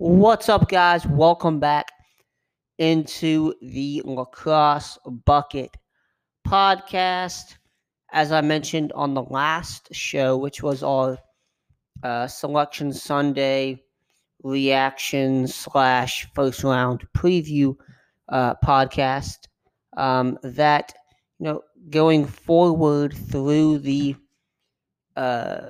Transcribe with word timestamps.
What's 0.00 0.48
up, 0.48 0.70
guys? 0.70 1.04
Welcome 1.06 1.60
back 1.60 1.92
into 2.78 3.52
the 3.60 4.00
Lacrosse 4.06 4.98
Bucket 5.26 5.76
podcast. 6.48 7.58
As 8.10 8.32
I 8.32 8.40
mentioned 8.40 8.92
on 8.92 9.12
the 9.12 9.24
last 9.24 9.94
show, 9.94 10.38
which 10.38 10.62
was 10.62 10.82
our 10.82 11.18
uh, 12.02 12.26
Selection 12.28 12.94
Sunday 12.94 13.82
reaction 14.42 15.46
slash 15.46 16.26
first 16.34 16.64
round 16.64 17.06
preview 17.14 17.76
uh, 18.30 18.54
podcast, 18.64 19.48
um, 19.98 20.38
that 20.42 20.94
you 21.38 21.44
know 21.44 21.60
going 21.90 22.24
forward 22.24 23.12
through 23.12 23.80
the 23.80 24.16
uh, 25.16 25.68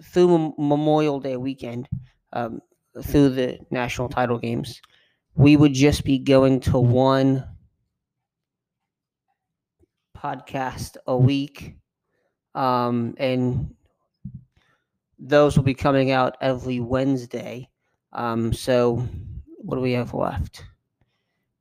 through 0.00 0.54
Memorial 0.58 1.18
Day 1.18 1.36
weekend. 1.36 1.88
Um, 2.32 2.60
through 3.02 3.30
the 3.30 3.58
national 3.70 4.08
title 4.08 4.38
games, 4.38 4.80
we 5.34 5.56
would 5.56 5.74
just 5.74 6.04
be 6.04 6.18
going 6.18 6.60
to 6.60 6.78
one 6.78 7.44
podcast 10.16 10.96
a 11.06 11.16
week. 11.16 11.76
Um, 12.54 13.14
and 13.18 13.74
those 15.18 15.56
will 15.56 15.64
be 15.64 15.74
coming 15.74 16.12
out 16.12 16.36
every 16.40 16.80
Wednesday. 16.80 17.68
Um, 18.12 18.52
so, 18.52 19.06
what 19.56 19.76
do 19.76 19.80
we 19.80 19.92
have 19.92 20.14
left? 20.14 20.64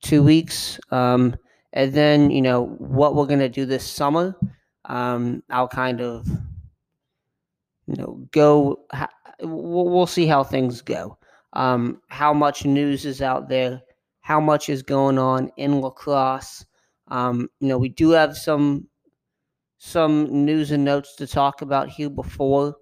Two 0.04 0.22
weeks. 0.22 0.80
Um, 0.91 1.36
and 1.72 1.94
then, 1.94 2.30
you 2.30 2.41
know, 2.41 2.66
what 2.77 3.16
we're 3.16 3.26
going 3.26 3.40
to 3.40 3.50
do 3.50 3.66
this 3.66 3.86
summer, 3.86 4.36
um, 4.86 5.41
I'll 5.50 5.68
kind 5.68 6.02
of, 6.02 6.27
you 7.88 7.96
know, 7.96 8.27
go, 8.32 8.86
we'll 9.41 10.05
see 10.05 10.27
how 10.27 10.44
things 10.44 10.82
go 10.82 11.18
um, 11.53 12.02
how 12.07 12.34
much 12.34 12.66
news 12.66 13.05
is 13.05 13.21
out 13.21 13.48
there, 13.48 13.81
how 14.21 14.40
much 14.40 14.70
is 14.70 14.82
going 14.82 15.18
on 15.18 15.51
in 15.57 15.82
lacrosse. 15.82 16.65
Um, 17.07 17.49
you 17.60 17.68
know, 17.68 17.77
we 17.77 17.90
do 17.90 18.12
have 18.12 18.35
some 18.37 18.87
some 19.77 20.45
news 20.45 20.71
and 20.71 20.85
notes 20.85 21.15
to 21.18 21.27
talk 21.27 21.62
about 21.62 21.90
here 21.90 22.10
before 22.10 22.73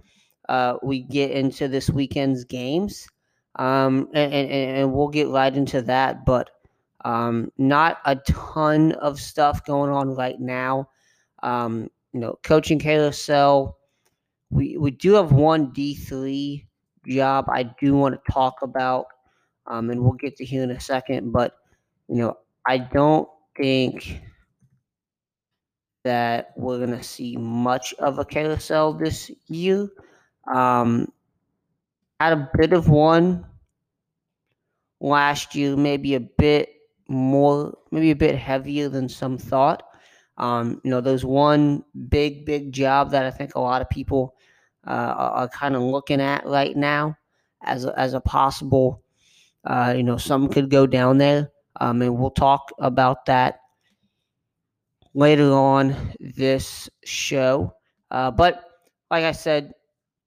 uh, 0.50 0.75
we 0.83 1.02
get 1.02 1.31
into 1.31 1.67
this 1.67 1.89
weekend's 1.89 2.44
games, 2.44 3.08
um, 3.55 4.08
and, 4.13 4.33
and, 4.33 4.52
and, 4.52 4.94
we'll 4.94 5.08
get 5.08 5.28
right 5.28 5.56
into 5.56 5.81
that. 5.81 6.25
But 6.25 6.52
um, 7.03 7.52
not 7.58 7.97
a 8.06 8.16
ton 8.16 8.91
of 8.94 9.19
stuff 9.19 9.66
going 9.66 9.89
on 9.89 10.16
right 10.16 10.39
now. 10.39 10.89
Um, 11.41 11.89
you 12.13 12.19
know, 12.19 12.38
coaching 12.44 12.80
carousel. 12.80 13.78
We 14.50 14.78
we 14.78 14.91
do 14.91 15.13
have 15.13 15.31
one 15.31 15.72
D 15.72 15.95
three 15.95 16.67
job 17.07 17.45
I 17.49 17.63
do 17.63 17.95
want 17.95 18.16
to 18.16 18.31
talk 18.31 18.61
about, 18.61 19.07
um, 19.67 19.89
and 19.89 20.02
we'll 20.02 20.13
get 20.13 20.35
to 20.38 20.45
here 20.45 20.63
in 20.63 20.71
a 20.71 20.80
second. 20.80 21.31
But 21.31 21.55
you 22.07 22.17
know, 22.17 22.38
I 22.67 22.77
don't 22.77 23.27
think 23.57 24.21
that 26.03 26.53
we're 26.57 26.79
gonna 26.79 27.03
see 27.03 27.38
much 27.38 27.94
of 27.99 28.19
a 28.19 28.25
carousel 28.25 28.94
this 28.94 29.31
year. 29.47 29.89
Um, 30.53 31.11
had 32.19 32.33
a 32.33 32.49
bit 32.57 32.73
of 32.73 32.89
one 32.89 33.45
last 34.99 35.55
year, 35.55 35.75
maybe 35.75 36.16
a 36.16 36.19
bit 36.19 36.69
more, 37.07 37.77
maybe 37.91 38.11
a 38.11 38.16
bit 38.16 38.35
heavier 38.35 38.89
than 38.89 39.09
some 39.09 39.38
thought. 39.38 39.83
Um, 40.38 40.81
you 40.83 40.89
know, 40.89 41.02
there's 41.02 41.25
one 41.25 41.83
big, 42.09 42.45
big 42.45 42.72
job 42.72 43.11
that 43.11 43.25
I 43.25 43.31
think 43.31 43.55
a 43.55 43.59
lot 43.59 43.81
of 43.81 43.89
people 43.89 44.35
are, 44.86 45.32
are 45.32 45.50
kind 45.50 45.76
of 45.76 45.82
looking 45.82 46.22
at 46.22 46.46
right 46.46 46.76
now 46.76 47.16
as 47.64 47.86
a, 47.86 47.98
as 48.00 48.14
a 48.14 48.22
possible. 48.22 49.04
Uh, 49.66 49.94
you 49.96 50.04
know, 50.04 50.18
some 50.18 50.48
could 50.50 50.70
go 50.70 50.88
down 50.88 51.18
there, 51.18 51.52
um, 51.80 52.02
and 52.02 52.18
we'll 52.18 52.32
talk 52.32 52.72
about 52.80 53.26
that 53.28 53.59
later 55.14 55.52
on 55.52 55.96
this 56.20 56.90
show. 57.03 57.74
Uh, 58.09 58.31
but 58.31 58.64
like 59.09 59.24
I 59.24 59.31
said, 59.31 59.74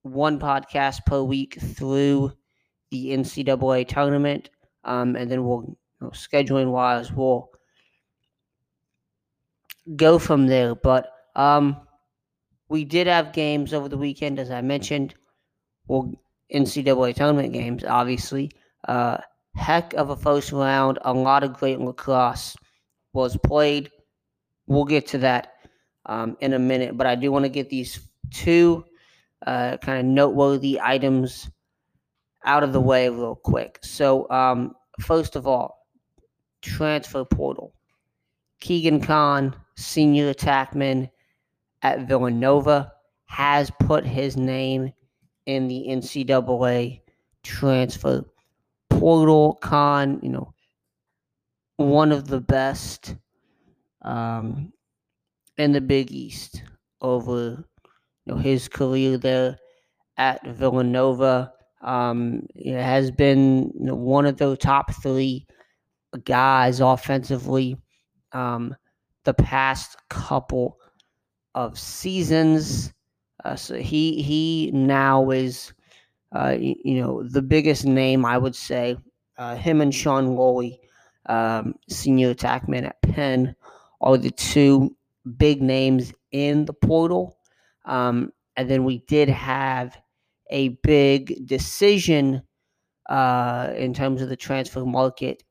one 0.03 0.38
podcast 0.38 1.04
per 1.06 1.22
week 1.22 1.59
through 1.60 2.32
the 2.91 3.09
NCAA 3.09 3.88
tournament, 3.88 4.50
um, 4.84 5.16
and 5.16 5.31
then 5.31 5.44
we'll 5.44 5.62
you 5.62 5.76
know, 6.00 6.10
scheduling 6.10 6.70
wise 6.70 7.10
we'll 7.12 7.50
go 9.97 10.19
from 10.19 10.47
there. 10.47 10.75
But 10.75 11.09
um, 11.34 11.76
we 12.69 12.84
did 12.84 13.06
have 13.06 13.32
games 13.32 13.72
over 13.75 13.88
the 13.88 13.98
weekend, 13.98 14.38
as 14.38 14.50
I 14.50 14.60
mentioned. 14.60 15.14
Well, 15.86 16.12
NCAA 16.52 17.14
tournament 17.14 17.52
games, 17.52 17.84
obviously. 17.84 18.50
Uh, 18.88 19.19
heck 19.54 19.92
of 19.94 20.10
a 20.10 20.16
first 20.16 20.52
round. 20.52 20.98
A 21.02 21.12
lot 21.12 21.44
of 21.44 21.54
great 21.54 21.80
lacrosse 21.80 22.56
was 23.12 23.36
played. 23.36 23.91
We'll 24.66 24.84
get 24.84 25.06
to 25.08 25.19
that 25.19 25.52
um, 26.06 26.36
in 26.41 26.54
a 26.54 26.58
minute, 26.58 26.97
but 26.97 27.06
I 27.06 27.14
do 27.14 27.30
want 27.30 27.44
to 27.44 27.50
get 27.50 27.70
these 27.70 28.00
two 28.30 28.84
uh, 29.46 29.76
kind 29.78 30.00
of 30.00 30.06
noteworthy 30.06 30.81
items 30.81 31.50
out 32.44 32.62
of 32.62 32.72
the 32.72 32.81
way 32.81 33.08
real 33.08 33.34
quick. 33.36 33.78
So, 33.82 34.28
um, 34.31 34.75
first 35.00 35.36
of 35.36 35.46
all, 35.46 35.86
transfer 36.62 37.25
portal. 37.25 37.75
Keegan 38.60 39.00
Khan, 39.00 39.54
senior 39.76 40.32
attackman, 40.32 41.10
at 41.84 42.08
Villanova 42.08 42.90
has 43.26 43.70
put 43.80 44.04
his 44.04 44.36
name 44.36 44.92
in 45.46 45.68
the 45.68 45.84
NCAA 45.88 47.02
transfer 47.44 48.24
portal. 48.90 49.58
Khan, 49.60 50.18
you 50.22 50.30
know, 50.30 50.52
one 51.76 52.10
of 52.10 52.26
the 52.26 52.40
best 52.40 53.14
um, 54.02 54.72
in 55.58 55.72
the 55.72 55.80
Big 55.80 56.10
East 56.10 56.62
over 57.00 57.64
you 58.26 58.34
know 58.34 58.36
his 58.36 58.66
career 58.66 59.18
there 59.18 59.58
at 60.16 60.44
Villanova. 60.46 61.52
Um, 61.82 62.46
it 62.54 62.80
has 62.80 63.10
been 63.10 63.70
you 63.78 63.86
know, 63.86 63.94
one 63.94 64.24
of 64.24 64.38
the 64.38 64.56
top 64.56 64.94
three 65.02 65.46
guys 66.24 66.80
offensively 66.80 67.76
um, 68.32 68.74
the 69.24 69.34
past 69.34 69.96
couple 70.08 70.78
of 71.54 71.78
seasons. 71.78 72.92
Uh, 73.44 73.56
so 73.56 73.76
he 73.76 74.22
he 74.22 74.70
now 74.72 75.31
is, 75.31 75.72
uh, 76.34 76.56
you 76.59 77.00
know, 77.00 77.22
the 77.22 77.42
biggest 77.42 77.84
name 77.84 78.25
I 78.25 78.38
would 78.38 78.54
say. 78.56 78.97
Uh, 79.37 79.56
him 79.56 79.81
and 79.81 79.94
Sean 79.94 80.37
Lulley, 80.37 80.78
um, 81.26 81.75
senior 81.88 82.34
attackman 82.34 82.87
at 82.87 83.03
Penn, 83.03 83.54
are 84.00 84.16
the 84.16 84.31
two 84.31 84.97
big 85.37 85.60
names 85.60 86.12
in 86.31 86.64
the 86.64 86.72
portal. 86.72 87.37
Um, 87.84 88.32
and 88.56 88.70
then 88.70 88.84
we 88.84 88.98
did 89.09 89.28
have 89.28 89.97
a 90.50 90.69
big 90.82 91.47
decision 91.47 92.43
uh, 93.09 93.72
in 93.76 93.93
terms 93.93 94.22
of 94.22 94.28
the 94.28 94.37
transfer 94.37 94.84
market 94.84 95.43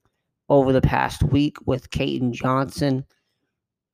over 0.50 0.72
the 0.72 0.82
past 0.82 1.24
week 1.24 1.58
with 1.66 1.90
Caden 1.90 2.32
Johnson 2.32 3.06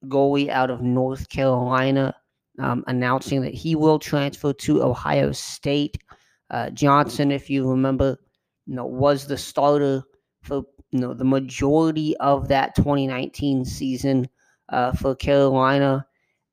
goalie 0.07 0.49
out 0.49 0.69
of 0.69 0.81
North 0.81 1.29
Carolina, 1.29 2.15
um, 2.59 2.83
announcing 2.87 3.41
that 3.41 3.53
he 3.53 3.75
will 3.75 3.99
transfer 3.99 4.53
to 4.53 4.83
Ohio 4.83 5.31
State. 5.31 5.97
Uh, 6.49 6.69
Johnson, 6.71 7.31
if 7.31 7.49
you 7.49 7.69
remember, 7.69 8.17
you 8.65 8.75
know, 8.75 8.85
was 8.85 9.27
the 9.27 9.37
starter 9.37 10.03
for 10.41 10.63
you 10.91 10.99
know 10.99 11.13
the 11.13 11.25
majority 11.25 12.15
of 12.17 12.47
that 12.47 12.75
2019 12.75 13.65
season 13.65 14.27
uh, 14.69 14.91
for 14.93 15.15
Carolina, 15.15 16.05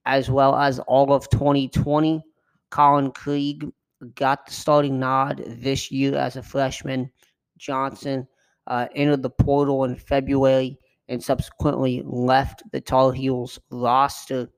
as 0.05 0.31
well 0.31 0.57
as 0.57 0.78
all 0.81 1.13
of 1.13 1.28
2020. 1.31 2.23
Colin 2.71 3.13
Krieg 3.13 3.67
got 4.15 4.47
the 4.47 4.53
starting 4.53 4.99
nod 4.99 5.43
this 5.47 5.91
year 5.91 6.17
as 6.17 6.37
a 6.37 6.43
freshman. 6.43 7.11
Johnson 7.57 8.27
uh, 8.66 8.89
entered 8.95 9.22
the 9.22 9.31
portal 9.31 9.84
in 9.84 9.97
February 9.97 10.78
and 11.08 11.22
subsequently 11.22 12.03
left 12.04 12.62
the 12.72 12.80
Tar 12.80 13.12
Heels 13.12 13.58
roster 13.70 14.48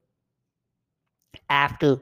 after 1.50 1.98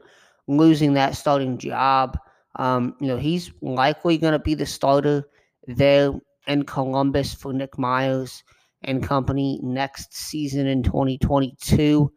losing 0.47 0.93
that 0.93 1.15
starting 1.15 1.57
job. 1.57 2.17
Um, 2.55 2.95
you 2.99 3.07
know, 3.07 3.17
he's 3.17 3.51
likely 3.61 4.17
going 4.17 4.33
to 4.33 4.39
be 4.39 4.55
the 4.55 4.65
starter 4.65 5.23
there 5.67 6.11
in 6.47 6.63
Columbus 6.63 7.33
for 7.33 7.53
Nick 7.53 7.77
Myers 7.77 8.43
and 8.83 9.03
company 9.03 9.59
next 9.61 10.15
season 10.15 10.67
in 10.67 10.81
2022. 10.81 12.11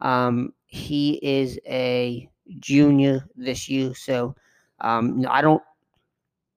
Um, 0.00 0.52
he 0.66 1.20
is 1.22 1.58
a 1.66 2.28
junior 2.58 3.28
this 3.36 3.68
year, 3.68 3.94
so 3.94 4.34
um, 4.80 5.24
I 5.28 5.40
don't 5.40 5.62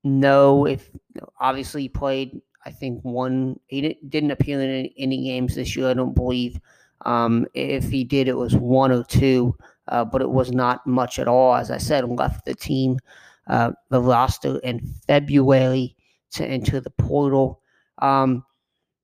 know 0.03 0.65
if 0.65 0.89
you 0.93 1.21
know, 1.21 1.29
obviously 1.39 1.83
he 1.83 1.89
played 1.89 2.41
I 2.67 2.71
think 2.71 2.99
one. 3.03 3.57
He 3.67 3.97
didn't 4.09 4.31
appear 4.31 4.59
in 4.61 4.89
any, 4.97 5.23
games 5.23 5.55
this 5.55 5.75
year. 5.75 5.89
I 5.89 5.93
don't 5.93 6.13
believe. 6.13 6.59
Um, 7.05 7.47
if 7.53 7.89
he 7.89 8.03
did, 8.03 8.27
it 8.27 8.35
was 8.35 8.57
one 8.57 8.91
or 8.91 9.05
two, 9.05 9.55
uh, 9.87 10.03
but 10.03 10.21
it 10.21 10.29
was 10.29 10.51
not 10.51 10.85
much 10.85 11.17
at 11.17 11.29
all. 11.29 11.55
As 11.55 11.71
I 11.71 11.77
said, 11.77 12.09
left 12.09 12.43
the 12.43 12.53
team, 12.53 12.99
uh, 13.47 13.71
the 13.89 14.01
roster 14.01 14.57
in 14.59 14.81
February. 15.07 15.95
to 16.31 16.45
enter 16.45 16.81
the 16.81 16.89
portal. 16.89 17.61
Um, 17.99 18.43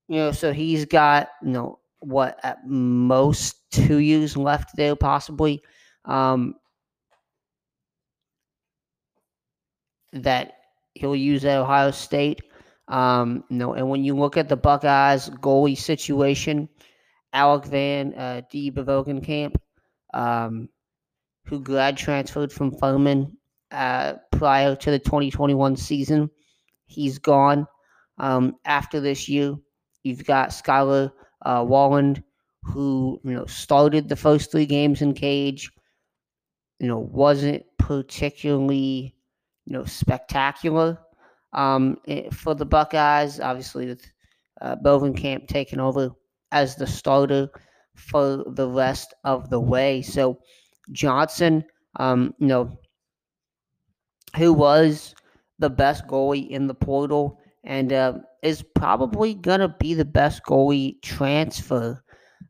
you 0.09 0.17
know, 0.17 0.33
so 0.33 0.51
he's 0.51 0.83
got 0.83 1.29
you 1.41 1.51
know 1.51 1.79
what 1.99 2.37
at 2.43 2.67
most 2.67 3.71
two 3.71 3.99
years 3.99 4.35
left 4.35 4.75
there, 4.75 4.97
possibly. 4.97 5.63
Um, 6.03 6.55
that 10.11 10.55
he'll 10.95 11.15
use 11.15 11.45
at 11.45 11.57
Ohio 11.57 11.91
State. 11.91 12.41
Um, 12.87 13.43
know, 13.49 13.73
and 13.73 13.89
when 13.89 14.03
you 14.03 14.15
look 14.15 14.37
at 14.37 14.49
the 14.49 14.57
Buckeyes 14.57 15.29
goalie 15.29 15.77
situation, 15.77 16.67
Alec 17.31 17.65
Van 17.65 18.13
uh, 18.13 18.41
D. 18.51 18.71
Camp, 18.71 19.59
um, 20.13 20.69
who 21.45 21.59
grad 21.61 21.97
transferred 21.97 22.51
from 22.51 22.71
Furman 22.71 23.37
uh, 23.71 24.13
prior 24.31 24.75
to 24.75 24.91
the 24.91 24.99
2021 24.99 25.75
season, 25.77 26.29
he's 26.85 27.17
gone. 27.17 27.67
Um, 28.19 28.57
after 28.65 28.99
this 28.99 29.27
year, 29.27 29.55
you've 30.03 30.25
got 30.25 30.49
Skylar 30.49 31.11
uh, 31.43 31.63
Walland, 31.63 32.23
who 32.63 33.19
you 33.23 33.33
know 33.33 33.45
started 33.45 34.07
the 34.07 34.15
first 34.15 34.51
three 34.51 34.65
games 34.65 35.01
in 35.01 35.13
cage. 35.13 35.71
You 36.79 36.87
know, 36.87 36.99
wasn't 36.99 37.63
particularly 37.79 39.15
you 39.65 39.73
know 39.73 39.85
spectacular 39.85 40.99
um, 41.53 41.97
eh, 42.07 42.29
for 42.31 42.55
the 42.55 42.65
Buckeyes. 42.65 43.39
Obviously, 43.39 43.87
with 43.87 44.05
uh, 44.61 44.75
Camp 45.15 45.47
taking 45.47 45.79
over 45.79 46.11
as 46.51 46.75
the 46.75 46.87
starter 46.87 47.49
for 47.95 48.43
the 48.55 48.67
rest 48.67 49.13
of 49.23 49.49
the 49.49 49.59
way. 49.59 50.01
So 50.01 50.39
Johnson, 50.91 51.63
um, 51.99 52.33
you 52.39 52.47
know, 52.47 52.77
who 54.35 54.53
was 54.53 55.13
the 55.59 55.69
best 55.69 56.07
goalie 56.07 56.49
in 56.49 56.67
the 56.67 56.73
portal 56.73 57.39
and 57.63 57.93
uh, 57.93 58.13
is 58.41 58.63
probably 58.75 59.35
gonna 59.35 59.75
be 59.79 59.93
the 59.93 60.05
best 60.05 60.43
goalie 60.43 61.01
transfer 61.01 62.03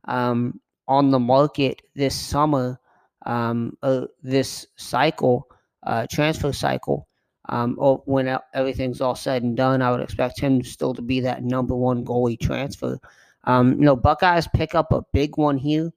um, 0.06 0.60
on 0.88 1.12
the 1.12 1.20
market 1.20 1.82
this 1.96 2.20
summer, 2.20 2.80
um, 3.26 3.78
uh, 3.84 4.06
this 4.22 4.66
cycle, 4.78 5.48
uh, 5.86 6.08
transfer 6.10 6.52
cycle. 6.52 7.08
Um, 7.50 7.76
when 8.06 8.38
everything's 8.54 9.02
all 9.02 9.16
said 9.16 9.44
and 9.44 9.58
done, 9.58 9.82
I 9.82 9.92
would 9.92 10.00
expect 10.00 10.40
him 10.40 10.64
still 10.64 10.94
to 10.94 11.02
be 11.02 11.20
that 11.22 11.44
number 11.44 11.76
one 11.76 12.06
goalie 12.06 12.40
transfer. 12.40 12.98
Um, 13.44 13.74
you 13.74 13.86
know, 13.86 13.96
Buckeyes 13.96 14.48
pick 14.54 14.76
up 14.76 14.94
a 14.94 15.04
big 15.12 15.38
one 15.38 15.58
here, 15.58 15.92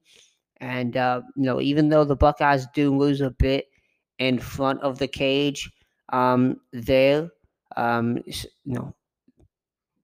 and 0.57 0.97
uh, 0.97 1.21
you 1.37 1.43
know, 1.43 1.61
even 1.61 1.87
though 1.87 2.03
the 2.03 2.15
Buckeyes 2.17 2.67
do 2.73 2.95
lose 2.95 3.21
a 3.21 3.31
bit 3.31 3.65
in 4.19 4.39
front 4.39 4.81
of 4.81 4.99
the 4.99 5.07
cage, 5.07 5.71
um, 6.09 6.59
there, 6.73 7.29
um, 7.77 8.21
you 8.25 8.73
know, 8.73 8.93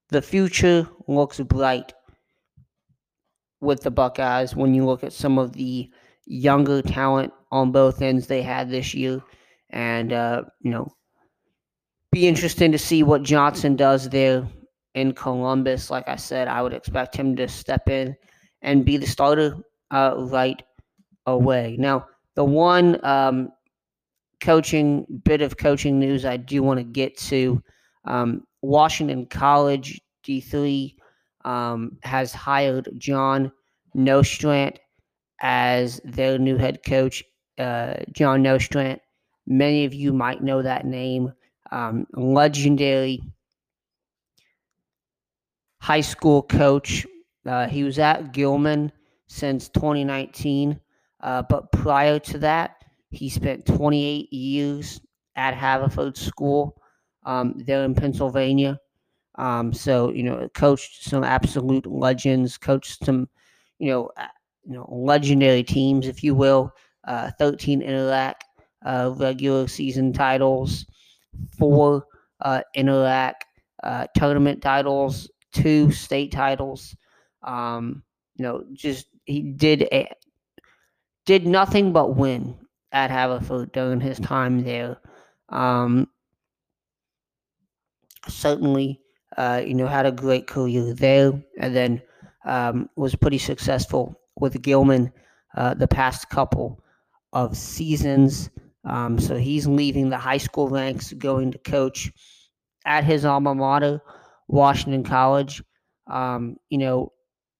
the 0.09 0.21
future 0.21 0.87
looks 1.07 1.41
bright 1.41 1.91
with 3.59 3.81
the 3.81 3.91
Buckeyes 3.91 4.55
when 4.55 4.73
you 4.73 4.85
look 4.85 5.03
at 5.03 5.11
some 5.11 5.37
of 5.37 5.53
the 5.53 5.89
younger 6.25 6.81
talent 6.81 7.33
on 7.51 7.71
both 7.73 8.01
ends 8.01 8.27
they 8.27 8.41
had 8.41 8.69
this 8.69 8.93
year, 8.93 9.21
and 9.71 10.13
uh, 10.13 10.43
you 10.61 10.71
know 10.71 10.87
be 12.13 12.27
interesting 12.27 12.71
to 12.71 12.77
see 12.77 13.01
what 13.01 13.23
Johnson 13.23 13.75
does 13.75 14.07
there 14.07 14.47
in 14.93 15.13
Columbus. 15.13 15.89
Like 15.89 16.07
I 16.07 16.15
said, 16.15 16.47
I 16.47 16.61
would 16.61 16.73
expect 16.73 17.15
him 17.15 17.35
to 17.37 17.47
step 17.47 17.89
in 17.89 18.15
and 18.61 18.85
be 18.85 18.97
the 18.97 19.07
starter 19.07 19.57
uh, 19.89 20.13
right 20.17 20.61
away. 21.25 21.75
Now, 21.79 22.05
the 22.35 22.43
one 22.43 23.03
um, 23.03 23.49
coaching 24.41 25.07
bit 25.23 25.41
of 25.41 25.57
coaching 25.57 25.99
news 25.99 26.23
I 26.23 26.37
do 26.37 26.61
want 26.61 26.77
to 26.77 26.83
get 26.83 27.17
to 27.17 27.61
um, 28.05 28.45
Washington 28.61 29.25
College 29.25 29.99
D3 30.23 30.93
um, 31.45 31.97
has 32.03 32.31
hired 32.31 32.89
John 32.99 33.51
Nostrant 33.95 34.79
as 35.41 35.99
their 36.03 36.37
new 36.37 36.57
head 36.57 36.79
coach. 36.85 37.23
Uh, 37.57 37.95
John 38.11 38.43
Nostrant, 38.43 39.01
many 39.47 39.85
of 39.85 39.95
you 39.95 40.13
might 40.13 40.43
know 40.43 40.61
that 40.61 40.85
name 40.85 41.33
um, 41.73 42.07
legendary 42.13 43.21
high 45.79 46.01
school 46.01 46.41
coach. 46.43 47.05
Uh, 47.45 47.67
he 47.67 47.83
was 47.83 47.99
at 47.99 48.31
Gilman 48.33 48.91
since 49.27 49.69
2019, 49.69 50.79
uh, 51.21 51.43
but 51.49 51.71
prior 51.71 52.19
to 52.19 52.37
that, 52.39 52.75
he 53.11 53.29
spent 53.29 53.65
28 53.65 54.31
years 54.33 55.01
at 55.35 55.53
Haverford 55.53 56.17
School 56.17 56.77
um, 57.25 57.55
there 57.65 57.83
in 57.83 57.95
Pennsylvania. 57.95 58.79
Um, 59.35 59.73
so 59.73 60.11
you 60.11 60.23
know, 60.23 60.49
coached 60.53 61.03
some 61.09 61.23
absolute 61.23 61.87
legends, 61.87 62.57
coached 62.57 63.05
some, 63.05 63.29
you 63.79 63.89
know, 63.89 64.11
you 64.65 64.73
know, 64.73 64.87
legendary 64.91 65.63
teams, 65.63 66.07
if 66.07 66.23
you 66.23 66.35
will. 66.35 66.71
Uh, 67.05 67.31
13 67.39 67.81
Inter-Ac 67.81 68.35
uh, 68.85 69.13
regular 69.17 69.67
season 69.67 70.13
titles, 70.13 70.85
four 71.57 72.05
uh, 72.41 72.61
uh, 73.83 74.07
tournament 74.15 74.61
titles, 74.61 75.29
two 75.51 75.91
state 75.91 76.31
titles. 76.31 76.95
Um, 77.43 78.03
you 78.35 78.43
know, 78.43 78.63
just 78.73 79.07
he 79.25 79.41
did 79.41 79.83
a, 79.91 80.09
did 81.25 81.45
nothing 81.45 81.93
but 81.93 82.15
win 82.15 82.57
at 82.91 83.11
Haverford 83.11 83.71
during 83.71 83.99
his 84.01 84.19
time 84.19 84.63
there. 84.63 84.97
Um, 85.49 86.07
certainly, 88.27 89.01
uh, 89.37 89.61
you 89.65 89.73
know, 89.73 89.87
had 89.87 90.05
a 90.05 90.11
great 90.11 90.47
career 90.47 90.93
there, 90.93 91.33
and 91.59 91.75
then 91.75 92.01
um, 92.45 92.89
was 92.95 93.15
pretty 93.15 93.37
successful 93.37 94.19
with 94.37 94.61
Gilman 94.61 95.11
uh, 95.55 95.73
the 95.73 95.87
past 95.87 96.29
couple 96.29 96.83
of 97.33 97.57
seasons. 97.57 98.49
Um, 98.85 99.19
so 99.19 99.35
he's 99.37 99.67
leaving 99.67 100.09
the 100.09 100.17
high 100.17 100.37
school 100.37 100.69
ranks, 100.69 101.13
going 101.13 101.51
to 101.53 101.57
coach 101.59 102.11
at 102.85 103.03
his 103.03 103.25
alma 103.25 103.55
mater, 103.55 104.01
Washington 104.47 105.03
College. 105.03 105.63
Um, 106.07 106.57
you 106.69 106.77
know, 106.77 107.13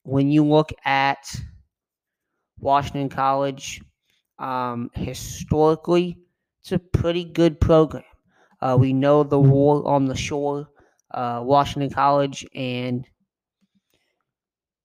when 0.04 0.30
you 0.32 0.46
look 0.46 0.72
at 0.86 1.26
Washington 2.60 3.10
College, 3.10 3.82
um, 4.40 4.90
historically, 4.96 6.18
it's 6.62 6.72
a 6.72 6.80
pretty 6.80 7.24
good 7.26 7.60
program. 7.60 8.04
Uh, 8.62 8.78
we 8.80 8.94
know 8.94 9.24
the 9.24 9.40
war 9.40 9.86
on 9.88 10.06
the 10.06 10.16
shore, 10.16 10.70
uh, 11.14 11.42
Washington 11.44 11.90
College 11.92 12.46
and 12.56 13.06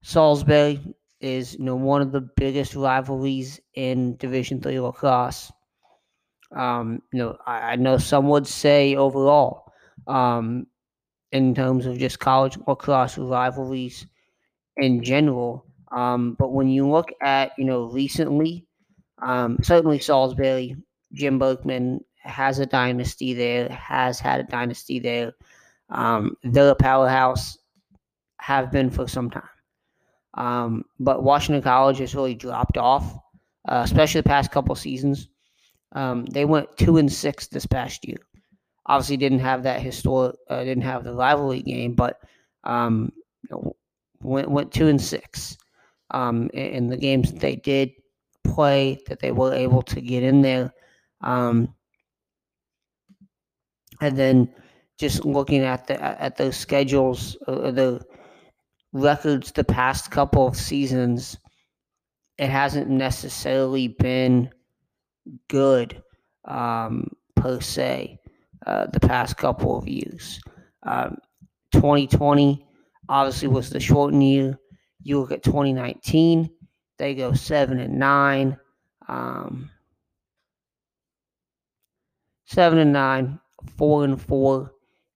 Salisbury 0.03 0.81
is 1.21 1.55
you 1.55 1.65
know 1.65 1.77
one 1.77 2.03
of 2.03 2.11
the 2.11 2.21
biggest 2.21 2.75
rivalries 2.75 3.61
in 3.75 4.17
Division 4.17 4.61
Three 4.61 4.81
lacrosse. 4.81 5.53
Um, 6.55 7.03
you 7.13 7.19
know, 7.19 7.37
I, 7.47 7.73
I, 7.73 7.77
know 7.77 7.99
some 7.99 8.29
would 8.29 8.47
say 8.47 8.97
overall, 8.97 9.71
um, 10.07 10.67
in 11.33 11.55
terms 11.55 11.85
of 11.85 11.99
just 11.99 12.21
college 12.21 12.57
lacrosse 12.67 13.19
rivalries 13.19 14.07
in 14.79 15.03
general. 15.03 15.67
Um, 15.93 16.37
but 16.39 16.53
when 16.53 16.69
you 16.69 16.89
look 16.89 17.11
at, 17.21 17.53
you 17.59 17.65
know, 17.65 17.85
recently, 17.85 18.67
um, 19.21 19.59
certainly 19.63 19.99
Salisbury, 19.99 20.77
Jim 21.13 21.39
Berkman 21.39 22.03
has 22.23 22.59
a 22.59 22.67
dynasty 22.67 23.35
there, 23.35 23.69
has 23.69 24.21
had 24.21 24.41
a 24.41 24.45
dynasty 24.45 24.99
there. 24.99 25.33
Um, 25.91 26.37
they're 26.43 26.71
a 26.71 26.75
powerhouse, 26.75 27.59
have 28.41 28.71
been 28.71 28.91
for 28.91 29.09
some 29.09 29.31
time. 29.31 29.43
Um, 30.35 30.85
but 31.01 31.23
Washington 31.23 31.63
College 31.63 31.99
has 31.99 32.15
really 32.15 32.35
dropped 32.35 32.77
off, 32.77 33.15
uh, 33.69 33.83
especially 33.85 34.21
the 34.21 34.29
past 34.29 34.51
couple 34.51 34.75
seasons. 34.75 35.29
Um, 35.93 36.27
they 36.27 36.45
went 36.45 36.77
two 36.77 36.99
and 36.99 37.13
six 37.13 37.47
this 37.47 37.67
past 37.67 38.07
year. 38.07 38.19
Obviously, 38.87 39.17
didn't 39.17 39.41
have 39.41 39.63
that 39.65 39.81
historic, 39.81 40.37
uh, 40.49 40.65
didn't 40.65 40.83
have 40.83 41.05
the 41.05 41.15
rivalry 41.15 41.63
game, 41.63 41.95
but 41.95 42.21
um, 42.65 43.13
went 44.21 44.51
went 44.51 44.73
two 44.73 44.89
and 44.89 45.01
six 45.01 45.57
um, 46.11 46.51
in, 46.55 46.89
the 46.89 46.97
games 46.97 47.33
that 47.33 47.41
they 47.41 47.57
did 47.57 47.91
play, 48.45 48.99
that 49.07 49.21
they 49.21 49.33
were 49.33 49.53
able 49.53 49.83
to 49.83 50.01
get 50.01 50.23
in 50.23 50.43
there. 50.43 50.73
Um, 51.21 51.75
and 54.01 54.17
then 54.17 54.55
just 54.99 55.25
looking 55.25 55.63
at 55.63 55.87
the 55.87 56.01
at 56.03 56.37
those 56.37 56.57
schedules, 56.57 57.37
uh, 57.47 57.71
the 57.71 58.05
records 58.93 59.53
the 59.53 59.65
past 59.65 60.11
couple 60.11 60.47
of 60.47 60.57
seasons, 60.57 61.37
it 62.39 62.49
hasn't 62.49 62.89
necessarily 62.89 63.89
been 63.89 64.51
good 65.49 66.03
um, 66.45 67.09
per 67.37 67.61
se 67.61 68.19
uh, 68.67 68.87
the 68.87 69.01
past 69.01 69.37
couple 69.37 69.77
of 69.77 69.89
years. 69.89 70.41
Um, 70.83 71.19
2020 71.73 72.67
obviously 73.09 73.49
was 73.49 73.71
the 73.71 73.81
shortened 73.81 74.23
year. 74.23 74.59
You 75.03 75.21
look 75.21 75.33
at 75.33 75.43
2019, 75.43 76.51
they 76.99 77.15
go 77.15 77.33
seven 77.33 77.79
and 77.79 77.99
nine. 77.99 78.57
Um, 79.09 79.71
seven 82.47 82.79
and 82.79 82.93
nine, 82.93 83.39
four 83.77 84.05
and 84.05 84.21
four 84.21 84.73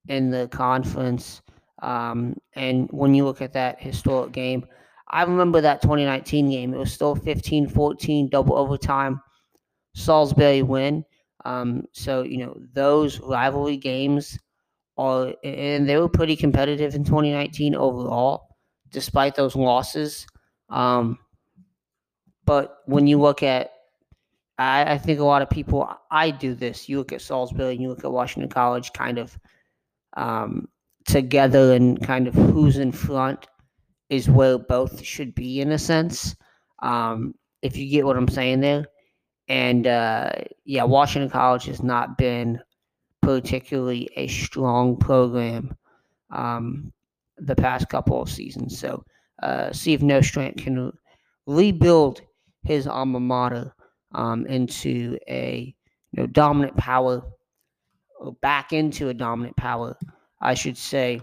in 0.08 0.30
the 0.30 0.48
conference. 0.48 1.42
Um, 1.82 2.36
and 2.54 2.88
when 2.90 3.14
you 3.14 3.24
look 3.24 3.40
at 3.42 3.54
that 3.54 3.80
historic 3.80 4.32
game, 4.32 4.66
I 5.08 5.22
remember 5.24 5.60
that 5.60 5.82
2019 5.82 6.50
game. 6.50 6.74
It 6.74 6.78
was 6.78 6.92
still 6.92 7.14
15 7.14 7.68
14, 7.68 8.28
double 8.28 8.56
overtime. 8.56 9.20
Salisbury 9.94 10.62
win. 10.62 11.04
Um, 11.44 11.84
so, 11.92 12.22
you 12.22 12.38
know, 12.38 12.56
those 12.72 13.20
rivalry 13.20 13.76
games 13.76 14.38
are, 14.96 15.34
and 15.42 15.88
they 15.88 15.96
were 15.96 16.08
pretty 16.08 16.36
competitive 16.36 16.94
in 16.94 17.04
2019 17.04 17.74
overall, 17.74 18.56
despite 18.90 19.34
those 19.34 19.56
losses. 19.56 20.26
Um, 20.68 21.18
but 22.44 22.78
when 22.86 23.06
you 23.06 23.20
look 23.20 23.42
at, 23.42 23.70
I, 24.58 24.92
I 24.92 24.98
think 24.98 25.18
a 25.18 25.24
lot 25.24 25.42
of 25.42 25.50
people, 25.50 25.88
I 26.10 26.30
do 26.30 26.54
this. 26.54 26.88
You 26.88 26.98
look 26.98 27.12
at 27.12 27.22
Salisbury 27.22 27.72
and 27.72 27.80
you 27.82 27.88
look 27.88 28.04
at 28.04 28.12
Washington 28.12 28.50
College 28.50 28.92
kind 28.92 29.18
of 29.18 29.36
um, 30.16 30.68
together 31.06 31.72
and 31.72 32.00
kind 32.04 32.28
of 32.28 32.34
who's 32.34 32.78
in 32.78 32.92
front 32.92 33.46
is 34.10 34.28
where 34.28 34.58
both 34.58 35.02
should 35.02 35.34
be 35.34 35.60
in 35.60 35.72
a 35.72 35.78
sense. 35.78 36.36
Um, 36.82 37.34
if 37.62 37.76
you 37.76 37.88
get 37.88 38.04
what 38.04 38.16
I'm 38.16 38.28
saying 38.28 38.60
there. 38.60 38.84
And 39.52 39.86
uh, 39.86 40.30
yeah, 40.64 40.84
Washington 40.84 41.28
College 41.28 41.66
has 41.66 41.82
not 41.82 42.16
been 42.16 42.58
particularly 43.20 44.08
a 44.16 44.26
strong 44.26 44.96
program 44.96 45.76
um, 46.30 46.90
the 47.36 47.54
past 47.54 47.90
couple 47.90 48.22
of 48.22 48.30
seasons. 48.30 48.78
So 48.78 49.04
uh, 49.42 49.70
see 49.70 49.92
if 49.92 50.00
Nostrant 50.00 50.56
can 50.56 50.90
rebuild 51.46 52.22
his 52.62 52.86
alma 52.86 53.20
mater 53.20 53.74
um, 54.14 54.46
into 54.46 55.18
a 55.28 55.74
you 56.12 56.22
know 56.22 56.26
dominant 56.28 56.78
power, 56.78 57.22
or 58.20 58.32
back 58.40 58.72
into 58.72 59.10
a 59.10 59.14
dominant 59.14 59.58
power, 59.58 59.94
I 60.40 60.54
should 60.54 60.78
say, 60.78 61.20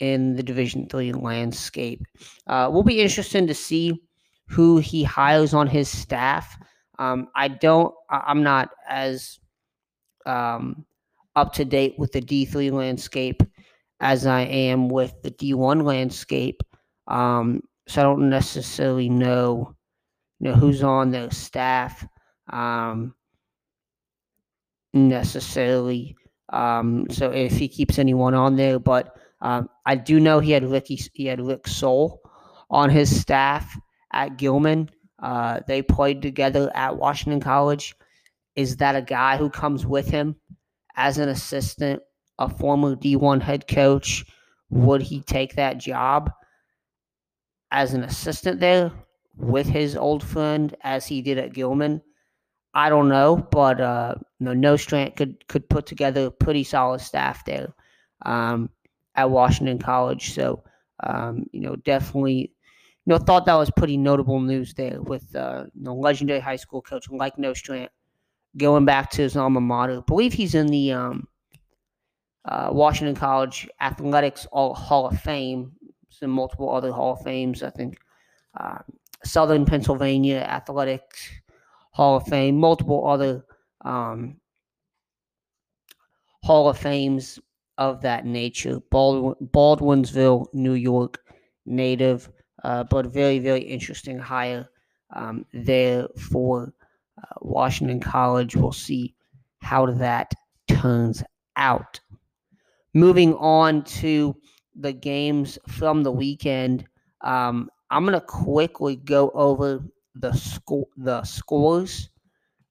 in 0.00 0.34
the 0.34 0.42
Division 0.42 0.88
Three 0.88 1.12
landscape. 1.12 2.02
Uh, 2.48 2.68
will 2.72 2.82
be 2.82 3.00
interesting 3.00 3.46
to 3.46 3.54
see 3.54 4.02
who 4.48 4.78
he 4.78 5.04
hires 5.04 5.54
on 5.54 5.68
his 5.68 5.88
staff. 5.88 6.58
Um, 7.00 7.28
I 7.34 7.48
don't. 7.48 7.94
I'm 8.10 8.42
not 8.42 8.70
as 8.86 9.40
um, 10.26 10.84
up 11.34 11.52
to 11.54 11.64
date 11.64 11.94
with 11.98 12.12
the 12.12 12.20
D3 12.20 12.70
landscape 12.70 13.42
as 14.00 14.26
I 14.26 14.42
am 14.42 14.88
with 14.88 15.14
the 15.22 15.30
D1 15.30 15.82
landscape. 15.82 16.62
Um, 17.08 17.62
so 17.88 18.00
I 18.02 18.04
don't 18.04 18.28
necessarily 18.28 19.08
know, 19.08 19.74
you 20.38 20.50
know 20.50 20.54
who's 20.54 20.82
on 20.82 21.10
their 21.10 21.30
staff 21.30 22.06
um, 22.52 23.14
necessarily. 24.92 26.16
Um, 26.52 27.06
so 27.10 27.30
if 27.30 27.52
he 27.52 27.66
keeps 27.66 27.98
anyone 27.98 28.34
on 28.34 28.56
there, 28.56 28.78
but 28.78 29.16
um, 29.40 29.70
I 29.86 29.94
do 29.96 30.20
know 30.20 30.38
he 30.38 30.52
had 30.52 30.64
Ricky, 30.64 31.00
he 31.14 31.24
had 31.26 31.40
Rick 31.40 31.66
Sowell 31.66 32.20
on 32.68 32.90
his 32.90 33.20
staff 33.20 33.74
at 34.12 34.36
Gilman. 34.36 34.90
Uh, 35.22 35.60
they 35.66 35.82
played 35.82 36.22
together 36.22 36.70
at 36.74 36.96
Washington 36.96 37.40
College. 37.40 37.94
Is 38.56 38.76
that 38.78 38.96
a 38.96 39.02
guy 39.02 39.36
who 39.36 39.50
comes 39.50 39.86
with 39.86 40.08
him 40.08 40.36
as 40.96 41.18
an 41.18 41.28
assistant, 41.28 42.02
a 42.38 42.48
former 42.48 42.96
D1 42.96 43.42
head 43.42 43.68
coach? 43.68 44.24
Would 44.70 45.02
he 45.02 45.20
take 45.22 45.56
that 45.56 45.78
job 45.78 46.30
as 47.70 47.94
an 47.94 48.02
assistant 48.02 48.60
there 48.60 48.92
with 49.36 49.66
his 49.66 49.96
old 49.96 50.22
friend 50.22 50.74
as 50.82 51.06
he 51.06 51.22
did 51.22 51.38
at 51.38 51.52
Gilman? 51.52 52.02
I 52.74 52.88
don't 52.88 53.08
know, 53.08 53.36
but 53.36 53.80
uh, 53.80 54.14
you 54.40 54.54
know, 54.54 54.76
could 55.16 55.48
could 55.48 55.68
put 55.70 55.86
together 55.86 56.26
a 56.26 56.30
pretty 56.30 56.64
solid 56.64 57.00
staff 57.00 57.44
there 57.44 57.74
um, 58.26 58.70
at 59.16 59.30
Washington 59.30 59.78
College. 59.78 60.34
So 60.34 60.64
um, 61.02 61.46
you 61.52 61.60
know, 61.62 61.76
definitely 61.76 62.52
you 63.06 63.12
know, 63.12 63.18
thought 63.18 63.46
that 63.46 63.54
was 63.54 63.70
pretty 63.70 63.96
notable 63.96 64.40
news 64.40 64.74
there 64.74 65.00
with 65.00 65.34
uh, 65.34 65.64
you 65.74 65.84
know, 65.84 65.94
legendary 65.94 66.40
high 66.40 66.56
school 66.56 66.82
coach 66.82 67.08
like 67.10 67.38
Nostrant 67.38 67.90
going 68.56 68.84
back 68.84 69.10
to 69.12 69.22
his 69.22 69.36
alma 69.36 69.60
mater. 69.60 69.98
I 69.98 70.02
believe 70.06 70.32
he's 70.32 70.54
in 70.54 70.66
the 70.66 70.92
um, 70.92 71.28
uh, 72.44 72.68
Washington 72.72 73.14
College 73.14 73.68
Athletics 73.80 74.46
All 74.52 74.74
Hall 74.74 75.06
of 75.06 75.18
Fame. 75.20 75.72
Some 76.10 76.30
multiple 76.30 76.70
other 76.70 76.92
Hall 76.92 77.14
of 77.14 77.22
Fames, 77.22 77.62
I 77.62 77.70
think. 77.70 77.98
Uh, 78.58 78.78
Southern 79.24 79.64
Pennsylvania 79.64 80.38
Athletics 80.38 81.30
Hall 81.92 82.16
of 82.16 82.26
Fame, 82.26 82.56
multiple 82.56 83.06
other 83.06 83.44
um, 83.84 84.36
Hall 86.42 86.68
of 86.68 86.78
Fames 86.78 87.38
of 87.78 88.02
that 88.02 88.26
nature. 88.26 88.80
Baldwin, 88.90 89.34
Baldwinsville, 89.48 90.46
New 90.52 90.74
York 90.74 91.18
native 91.66 92.28
uh, 92.64 92.84
but 92.84 93.06
very, 93.06 93.38
very 93.38 93.60
interesting 93.60 94.18
hire 94.18 94.68
um, 95.14 95.44
there 95.52 96.06
for 96.30 96.72
uh, 97.18 97.34
Washington 97.40 98.00
College. 98.00 98.56
We'll 98.56 98.72
see 98.72 99.14
how 99.60 99.86
that 99.86 100.32
turns 100.68 101.22
out. 101.56 102.00
Moving 102.94 103.34
on 103.34 103.84
to 103.84 104.36
the 104.74 104.92
games 104.92 105.58
from 105.68 106.02
the 106.02 106.12
weekend, 106.12 106.86
um, 107.22 107.70
I'm 107.90 108.04
going 108.04 108.18
to 108.18 108.24
quickly 108.24 108.96
go 108.96 109.30
over 109.30 109.84
the 110.14 110.32
score, 110.32 110.86
the 110.96 111.22
scores, 111.24 112.10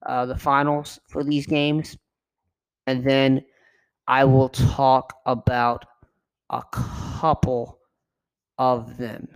uh, 0.06 0.26
the 0.26 0.38
finals 0.38 1.00
for 1.08 1.24
these 1.24 1.46
games, 1.46 1.98
and 2.88 3.04
then 3.04 3.44
I 4.08 4.24
will 4.26 4.50
talk 4.50 5.14
about 5.26 5.86
a 6.50 6.64
couple 6.72 7.80
of 8.58 8.98
them. 8.98 9.28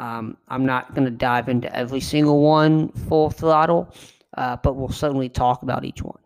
Um, 0.00 0.38
I'm 0.48 0.64
not 0.64 0.94
going 0.94 1.04
to 1.04 1.10
dive 1.10 1.50
into 1.50 1.70
every 1.76 2.00
single 2.00 2.40
one 2.40 2.88
full 2.88 3.28
throttle, 3.28 3.94
uh, 4.38 4.56
but 4.62 4.74
we'll 4.74 4.88
certainly 4.88 5.28
talk 5.28 5.62
about 5.62 5.84
each 5.84 6.02
one. 6.02 6.18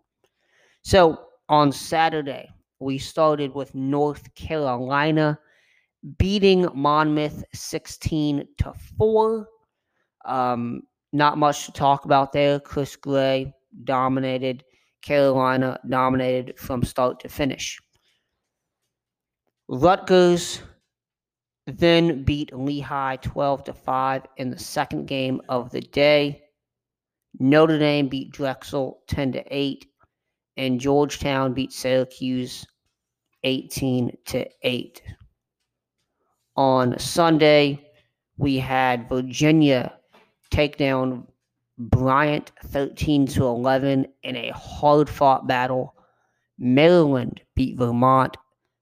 So 0.82 1.20
on 1.48 1.72
Saturday, 1.72 2.48
we 2.78 2.98
started 2.98 3.52
with 3.52 3.74
North 3.74 4.32
Carolina 4.36 5.40
beating 6.18 6.68
Monmouth 6.72 7.42
16 7.52 8.46
to 8.58 8.72
4. 8.96 9.48
Um, 10.24 10.82
not 11.12 11.36
much 11.36 11.66
to 11.66 11.72
talk 11.72 12.04
about 12.04 12.32
there. 12.32 12.60
Chris 12.60 12.94
Gray 12.94 13.52
dominated. 13.82 14.62
Carolina 15.02 15.80
dominated 15.88 16.60
from 16.60 16.84
start 16.84 17.18
to 17.20 17.28
finish. 17.28 17.80
Rutgers 19.66 20.62
then 21.66 22.24
beat 22.24 22.54
Lehigh 22.54 23.16
12 23.16 23.64
to 23.64 23.72
5 23.72 24.22
in 24.36 24.50
the 24.50 24.58
second 24.58 25.06
game 25.06 25.40
of 25.48 25.70
the 25.70 25.80
day. 25.80 26.42
Notre 27.38 27.78
Dame 27.78 28.08
beat 28.08 28.30
Drexel 28.30 29.02
10 29.08 29.32
to 29.32 29.44
8 29.50 29.86
and 30.56 30.80
Georgetown 30.80 31.54
beat 31.54 31.72
Syracuse 31.72 32.66
18 33.42 34.16
to 34.26 34.46
8. 34.62 35.02
On 36.56 36.98
Sunday, 36.98 37.90
we 38.36 38.58
had 38.58 39.08
Virginia 39.08 39.94
take 40.50 40.76
down 40.76 41.26
Bryant 41.78 42.52
13 42.66 43.26
to 43.28 43.44
11 43.44 44.06
in 44.22 44.36
a 44.36 44.50
hard-fought 44.50 45.48
battle. 45.48 45.96
Maryland 46.58 47.40
beat 47.56 47.76
Vermont 47.76 48.36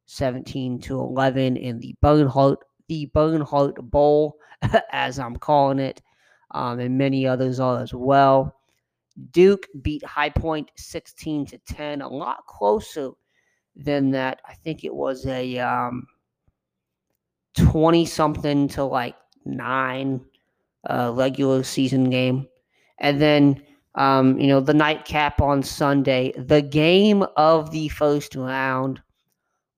17 0.07 0.79
to 0.81 0.99
11 0.99 1.57
in 1.57 1.79
the 1.79 1.95
Bernhardt 2.03 2.59
the 2.93 3.07
Bernhardt 3.07 3.77
Bowl, 3.91 4.37
as 4.93 5.19
I'm 5.19 5.37
calling 5.37 5.79
it, 5.79 6.03
um, 6.51 6.79
and 6.79 6.99
many 6.99 7.27
others 7.27 7.59
are 7.59 7.81
as 7.81 7.95
well. 7.95 8.55
Duke 9.31 9.67
beat 9.81 10.05
High 10.05 10.29
Point 10.29 10.71
16 10.77 11.47
to 11.47 11.59
10, 11.59 12.03
a 12.03 12.09
lot 12.09 12.45
closer 12.47 13.13
than 13.75 14.11
that. 14.11 14.43
I 14.47 14.53
think 14.55 14.85
it 14.85 14.95
was 14.95 15.25
a 15.27 15.59
um, 15.59 16.07
20 17.57 18.05
something 18.05 18.69
to 18.69 18.85
like 18.85 19.17
nine 19.47 20.21
uh, 20.89 21.13
regular 21.15 21.63
season 21.63 22.11
game. 22.11 22.47
And 22.99 23.21
then, 23.23 23.63
um, 23.95 24.39
you 24.39 24.49
know, 24.49 24.61
the 24.61 24.75
nightcap 24.75 25.41
on 25.41 25.63
Sunday, 25.63 26.33
the 26.37 26.61
game 26.61 27.25
of 27.39 27.71
the 27.71 27.89
first 27.89 28.35
round. 28.35 29.01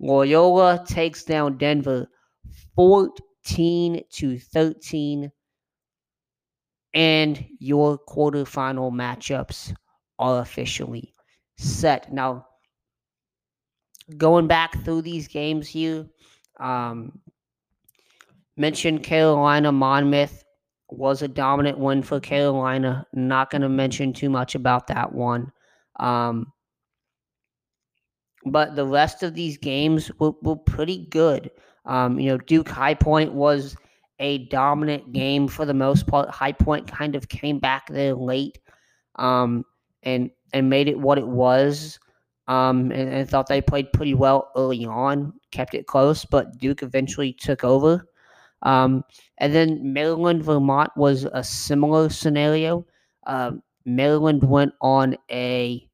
Loyola 0.01 0.85
takes 0.85 1.23
down 1.23 1.57
Denver 1.57 2.09
14 2.77 4.03
to 4.13 4.39
13. 4.39 5.31
And 6.95 7.45
your 7.59 7.99
quarterfinal 7.99 8.93
matchups 8.93 9.75
are 10.19 10.41
officially 10.41 11.13
set. 11.57 12.13
Now, 12.13 12.47
going 14.17 14.47
back 14.47 14.85
through 14.85 15.03
these 15.03 15.27
games 15.27 15.69
here, 15.69 16.07
um, 16.61 17.21
mentioned 18.57 19.03
Carolina 19.03 19.73
Monmouth 19.73 20.45
was 20.89 21.23
a 21.23 21.29
dominant 21.29 21.79
win 21.79 22.03
for 22.03 22.21
Carolina. 22.21 23.07
Not 23.13 23.51
going 23.51 23.63
to 23.63 23.69
mention 23.69 24.13
too 24.13 24.31
much 24.31 24.55
about 24.55 24.87
that 24.89 25.13
one. 25.13 25.51
Um, 25.99 26.53
but 28.47 28.77
the 28.77 28.87
rest 28.87 29.23
of 29.23 29.35
these 29.35 29.59
games 29.59 30.11
were, 30.19 30.33
were 30.43 30.57
pretty 30.57 31.07
good. 31.11 31.51
Um, 31.85 32.19
you 32.19 32.31
know, 32.31 32.39
Duke 32.39 32.69
High 32.69 32.95
Point 32.95 33.33
was 33.33 33.77
a 34.19 34.47
dominant 34.47 35.13
game 35.13 35.49
for 35.49 35.65
the 35.67 35.75
most 35.75 36.07
part. 36.07 36.31
High 36.31 36.53
Point 36.53 36.91
kind 36.91 37.15
of 37.15 37.29
came 37.29 37.59
back 37.59 37.89
there 37.89 38.15
late 38.15 38.59
um, 39.17 39.65
and 40.03 40.31
and 40.53 40.71
made 40.71 40.89
it 40.89 40.99
what 40.99 41.19
it 41.19 41.27
was. 41.27 41.99
Um, 42.47 42.93
and, 42.93 43.09
and 43.09 43.29
thought 43.29 43.47
they 43.47 43.63
played 43.63 43.91
pretty 43.95 44.13
well 44.13 44.51
early 44.55 44.85
on, 44.85 45.33
kept 45.51 45.75
it 45.75 45.87
close, 45.87 46.27
but 46.27 46.59
Duke 46.59 46.83
eventually 46.83 47.33
took 47.33 47.65
over. 47.65 48.07
Um, 48.61 49.03
and 49.39 49.55
then 49.55 49.93
Maryland 49.95 50.43
Vermont 50.43 50.91
was 50.95 51.25
a 51.25 51.43
similar 51.43 52.11
scenario. 52.11 52.87
Um, 53.27 53.63
Maryland 53.87 54.43
went 54.45 54.73
on 54.83 55.17
a 55.31 55.89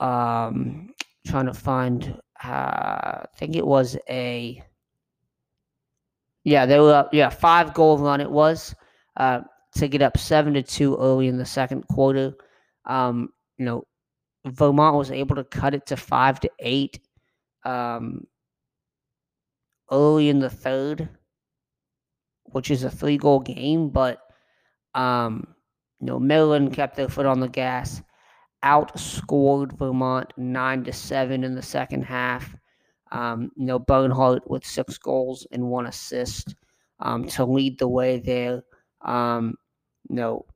um, 0.00 0.92
trying 1.26 1.46
to 1.46 1.54
find. 1.54 2.20
Uh, 2.42 3.22
I 3.22 3.26
think 3.36 3.56
it 3.56 3.66
was 3.66 3.96
a 4.08 4.62
yeah 6.46 6.64
they 6.64 6.78
were 6.78 6.94
up 6.94 7.12
yeah 7.12 7.28
five 7.28 7.74
goal 7.74 7.98
run 7.98 8.20
it 8.20 8.30
was 8.30 8.74
uh, 9.16 9.40
to 9.74 9.88
get 9.88 10.00
up 10.00 10.16
seven 10.16 10.54
to 10.54 10.62
two 10.62 10.96
early 10.96 11.28
in 11.28 11.36
the 11.36 11.44
second 11.44 11.86
quarter. 11.88 12.34
Um, 12.84 13.30
you 13.58 13.64
know, 13.64 13.84
Vermont 14.46 14.96
was 14.96 15.10
able 15.10 15.36
to 15.36 15.44
cut 15.44 15.74
it 15.74 15.86
to 15.86 15.96
five 15.96 16.40
to 16.40 16.50
eight 16.60 17.00
um, 17.64 18.26
early 19.90 20.28
in 20.28 20.38
the 20.38 20.48
third, 20.48 21.08
which 22.44 22.70
is 22.70 22.84
a 22.84 22.90
three 22.90 23.18
goal 23.18 23.40
game, 23.40 23.90
but 23.90 24.20
um, 24.94 25.48
you 26.00 26.06
know, 26.06 26.18
Maryland 26.18 26.72
kept 26.72 26.96
their 26.96 27.08
foot 27.08 27.26
on 27.26 27.40
the 27.40 27.48
gas, 27.48 28.02
outscored 28.64 29.76
Vermont 29.76 30.32
nine 30.36 30.84
to 30.84 30.92
seven 30.92 31.42
in 31.44 31.54
the 31.54 31.62
second 31.62 32.02
half. 32.04 32.54
Um, 33.12 33.50
you 33.56 33.66
know, 33.66 33.78
Bernhardt 33.78 34.48
with 34.50 34.66
six 34.66 34.98
goals 34.98 35.46
and 35.52 35.68
one 35.68 35.86
assist 35.86 36.54
um, 37.00 37.26
to 37.28 37.44
lead 37.44 37.78
the 37.78 37.88
way 37.88 38.18
there. 38.18 38.62
Um, 39.02 39.54
you 40.08 40.16
know, 40.16 40.46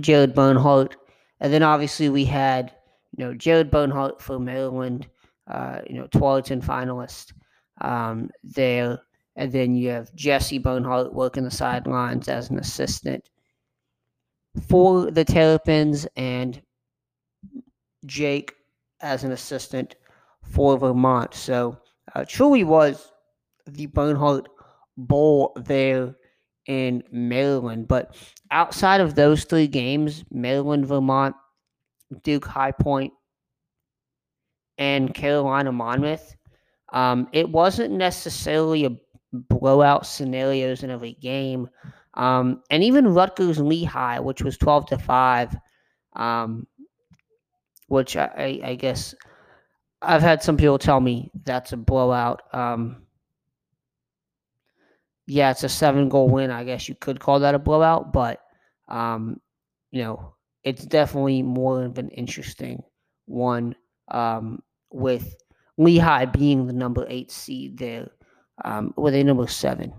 Jared 0.00 0.34
Bernhardt, 0.34 0.96
and 1.40 1.52
then 1.52 1.62
obviously 1.62 2.08
we 2.08 2.24
had 2.24 2.72
you 3.16 3.24
know 3.24 3.34
Jared 3.34 3.70
Bernhardt 3.70 4.20
for 4.20 4.38
Maryland, 4.38 5.08
uh, 5.46 5.80
you 5.88 5.96
know, 5.96 6.06
Tewaaraton 6.08 6.64
finalist 6.64 7.32
um, 7.80 8.30
there, 8.42 9.00
and 9.36 9.52
then 9.52 9.74
you 9.74 9.90
have 9.90 10.14
Jesse 10.14 10.58
Bernhardt 10.58 11.12
working 11.12 11.44
the 11.44 11.50
sidelines 11.50 12.28
as 12.28 12.50
an 12.50 12.58
assistant 12.58 13.28
for 14.68 15.10
the 15.10 15.24
Terrapins 15.24 16.06
and 16.16 16.60
Jake 18.06 18.52
as 19.00 19.24
an 19.24 19.32
assistant 19.32 19.94
for 20.42 20.78
Vermont. 20.78 21.34
So 21.34 21.78
uh, 22.14 22.24
truly 22.26 22.64
was 22.64 23.12
the 23.66 23.86
Bernhardt 23.86 24.48
Bowl 24.96 25.52
there 25.56 26.14
in 26.66 27.02
Maryland. 27.10 27.88
But 27.88 28.16
outside 28.50 29.00
of 29.00 29.14
those 29.14 29.44
three 29.44 29.66
games, 29.66 30.24
Maryland, 30.30 30.86
Vermont, 30.86 31.34
Duke 32.22 32.44
High 32.44 32.72
Point, 32.72 33.12
and 34.78 35.14
Carolina 35.14 35.72
Monmouth, 35.72 36.34
um, 36.92 37.28
it 37.32 37.48
wasn't 37.48 37.94
necessarily 37.94 38.84
a 38.84 38.96
blowout 39.32 40.06
scenarios 40.06 40.82
in 40.82 40.90
every 40.90 41.14
game. 41.14 41.68
Um, 42.14 42.62
and 42.70 42.82
even 42.82 43.14
Rutgers 43.14 43.58
Lehigh, 43.58 44.18
which 44.18 44.42
was 44.42 44.58
12 44.58 44.86
to 44.86 44.98
5, 44.98 45.56
um, 46.16 46.66
which 47.88 48.16
I, 48.16 48.60
I, 48.62 48.74
guess 48.74 49.14
I've 50.02 50.22
had 50.22 50.42
some 50.42 50.56
people 50.56 50.78
tell 50.78 51.00
me 51.00 51.30
that's 51.44 51.72
a 51.72 51.76
blowout. 51.76 52.42
Um, 52.52 53.02
yeah, 55.26 55.50
it's 55.50 55.64
a 55.64 55.68
seven 55.68 56.08
goal 56.08 56.28
win. 56.28 56.50
I 56.50 56.64
guess 56.64 56.88
you 56.88 56.94
could 56.94 57.20
call 57.20 57.40
that 57.40 57.54
a 57.54 57.58
blowout, 57.58 58.12
but, 58.12 58.40
um, 58.88 59.40
you 59.90 60.02
know, 60.02 60.34
it's 60.64 60.84
definitely 60.84 61.42
more 61.42 61.84
of 61.84 61.98
an 61.98 62.08
interesting 62.10 62.82
one 63.26 63.74
um, 64.10 64.62
with 64.90 65.36
Lehigh 65.78 66.26
being 66.26 66.66
the 66.66 66.72
number 66.72 67.06
eight 67.08 67.30
seed 67.30 67.78
there, 67.78 68.10
um, 68.64 68.92
with 68.96 69.14
a 69.14 69.22
number 69.22 69.46
seven 69.46 69.92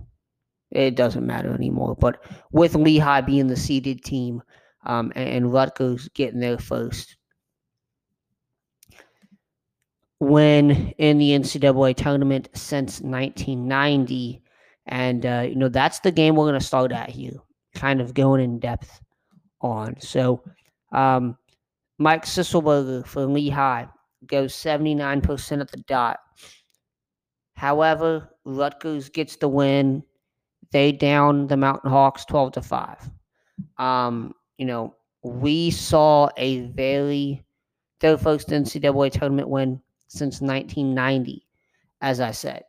it 0.74 0.96
doesn't 0.96 1.26
matter 1.26 1.54
anymore. 1.54 1.96
But 1.96 2.24
with 2.52 2.76
Lehigh 2.76 3.22
being 3.22 3.48
the 3.48 3.56
seeded 3.56 4.04
team 4.04 4.42
um, 4.86 5.12
and, 5.16 5.30
and 5.30 5.54
Rutgers 5.54 6.10
getting 6.10 6.40
there 6.40 6.58
first, 6.58 7.16
when 10.24 10.94
in 10.98 11.18
the 11.18 11.32
NCAA 11.32 11.96
tournament 11.96 12.50
since 12.54 13.02
1990. 13.02 14.42
And, 14.86 15.26
uh, 15.26 15.46
you 15.48 15.56
know, 15.56 15.70
that's 15.70 16.00
the 16.00 16.12
game 16.12 16.36
we're 16.36 16.46
going 16.48 16.60
to 16.60 16.66
start 16.66 16.92
at 16.92 17.10
here, 17.10 17.34
kind 17.76 18.02
of 18.02 18.14
going 18.14 18.42
in 18.42 18.60
depth 18.60 19.02
on. 19.62 20.00
So, 20.00 20.44
um, 20.92 21.38
Mike 22.00 22.26
Sisselberger 22.26 23.06
for 23.06 23.26
Lehigh 23.26 23.86
goes 24.28 24.54
79% 24.54 25.62
at 25.62 25.72
the 25.72 25.78
dot. 25.88 26.20
However, 27.56 28.30
Rutgers 28.46 29.10
gets 29.10 29.38
the 29.38 29.48
win 29.48 30.04
they 30.74 30.92
down 30.92 31.48
the 31.48 31.56
Mountain 31.56 31.92
Hawks 31.92 32.26
12 32.26 32.54
to 32.54 32.62
5. 32.62 33.12
Um, 33.78 34.34
you 34.58 34.66
know, 34.66 34.96
we 35.24 35.72
saw 35.72 36.30
a 36.36 36.62
very 36.62 37.46
their 38.02 38.18
first 38.18 38.50
NCAA 38.50 39.12
tournament 39.12 39.48
win 39.48 39.80
since 40.08 40.42
1990, 40.42 41.46
as 42.02 42.20
I 42.20 42.32
said. 42.32 42.64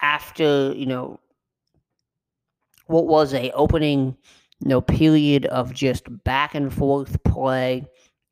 After, 0.00 0.72
you 0.74 0.86
know, 0.86 1.20
what 2.86 3.06
was 3.06 3.34
a 3.34 3.50
opening, 3.52 4.16
you 4.60 4.68
know, 4.68 4.80
period 4.80 5.46
of 5.46 5.72
just 5.72 6.04
back 6.24 6.54
and 6.54 6.72
forth 6.72 7.22
play, 7.24 7.86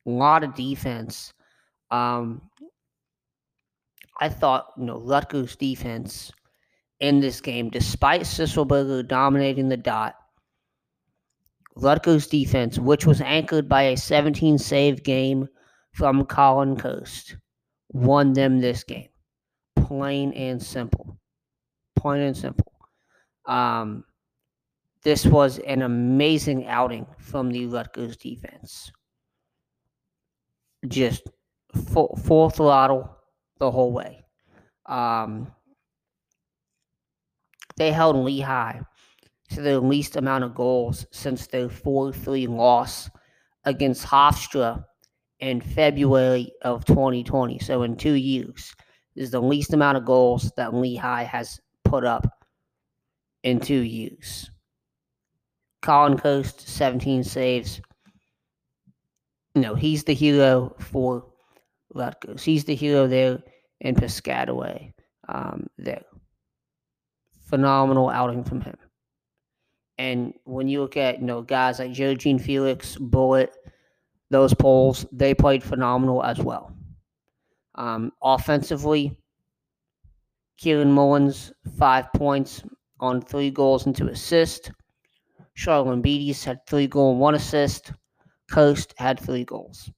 a 0.06 0.10
lot 0.10 0.44
of 0.44 0.54
defense. 0.54 1.32
Um, 1.90 2.42
I 4.20 4.28
thought, 4.28 4.72
you 4.76 4.84
know, 4.84 5.00
Rutgers 5.00 5.56
defense 5.56 6.30
in 7.00 7.20
this 7.20 7.40
game, 7.40 7.70
despite 7.70 8.22
Sisselberger 8.22 9.06
dominating 9.06 9.68
the 9.68 9.76
dot, 9.76 10.14
Rutgers 11.76 12.26
defense, 12.26 12.78
which 12.78 13.06
was 13.06 13.20
anchored 13.20 13.68
by 13.68 13.82
a 13.82 13.96
17 13.96 14.58
save 14.58 15.02
game 15.02 15.48
from 15.92 16.24
Colin 16.24 16.76
Kirst, 16.76 17.36
won 17.92 18.32
them 18.32 18.60
this 18.60 18.84
game. 18.84 19.08
Plain 19.76 20.32
and 20.32 20.62
simple. 20.62 21.18
Plain 21.96 22.22
and 22.22 22.36
simple. 22.36 22.72
Um, 23.46 24.04
this 25.02 25.24
was 25.24 25.58
an 25.60 25.82
amazing 25.82 26.66
outing 26.66 27.06
from 27.18 27.50
the 27.50 27.66
Rutgers 27.66 28.16
defense. 28.16 28.92
Just 30.86 31.22
full, 31.88 32.18
full 32.24 32.50
throttle 32.50 33.16
the 33.58 33.70
whole 33.70 33.92
way. 33.92 34.24
Um, 34.86 35.52
they 37.76 37.92
held 37.92 38.16
Lehigh 38.16 38.80
to 39.50 39.60
the 39.60 39.80
least 39.80 40.16
amount 40.16 40.44
of 40.44 40.54
goals 40.54 41.06
since 41.10 41.46
their 41.46 41.68
4 41.68 42.12
3 42.12 42.46
loss 42.46 43.10
against 43.64 44.06
Hofstra 44.06 44.84
in 45.40 45.60
February 45.60 46.52
of 46.62 46.84
2020. 46.84 47.58
So, 47.58 47.82
in 47.82 47.96
two 47.96 48.14
years, 48.14 48.74
is 49.16 49.30
the 49.30 49.42
least 49.42 49.72
amount 49.72 49.96
of 49.96 50.04
goals 50.04 50.52
that 50.56 50.74
Lehigh 50.74 51.24
has 51.24 51.60
put 51.84 52.04
up 52.04 52.26
in 53.42 53.58
two 53.60 53.80
years. 53.80 54.50
Colin 55.82 56.16
Kirst, 56.16 56.60
17 56.60 57.24
saves. 57.24 57.80
No, 59.54 59.74
he's 59.74 60.04
the 60.04 60.14
hero 60.14 60.76
for 60.78 61.24
Rutgers. 61.94 62.44
He's 62.44 62.64
the 62.64 62.74
hero 62.74 63.08
there 63.08 63.42
in 63.80 63.94
Piscataway. 63.94 64.92
Um, 65.28 65.66
there. 65.78 66.04
Phenomenal 67.48 68.10
outing 68.10 68.44
from 68.44 68.60
him. 68.60 68.76
And 70.00 70.32
when 70.44 70.66
you 70.66 70.80
look 70.80 70.96
at, 70.96 71.20
you 71.20 71.26
know, 71.26 71.42
guys 71.42 71.78
like 71.78 71.92
Jean 71.92 72.38
Felix, 72.38 72.96
Bullet, 72.96 73.52
those 74.30 74.54
Poles, 74.54 75.04
they 75.12 75.34
played 75.34 75.62
phenomenal 75.62 76.22
as 76.24 76.38
well. 76.38 76.74
Um, 77.74 78.10
offensively, 78.22 79.14
Kieran 80.56 80.90
Mullins, 80.90 81.52
five 81.78 82.10
points 82.14 82.62
on 82.98 83.20
three 83.20 83.50
goals 83.50 83.84
and 83.84 83.94
two 83.94 84.08
assists. 84.08 84.70
Charlon 85.54 86.02
Beatties 86.02 86.44
had 86.44 86.64
three 86.66 86.86
goals 86.86 87.12
and 87.12 87.20
one 87.20 87.34
assist. 87.34 87.92
Coast 88.50 88.94
had 88.96 89.20
three 89.20 89.44
goals 89.44 89.90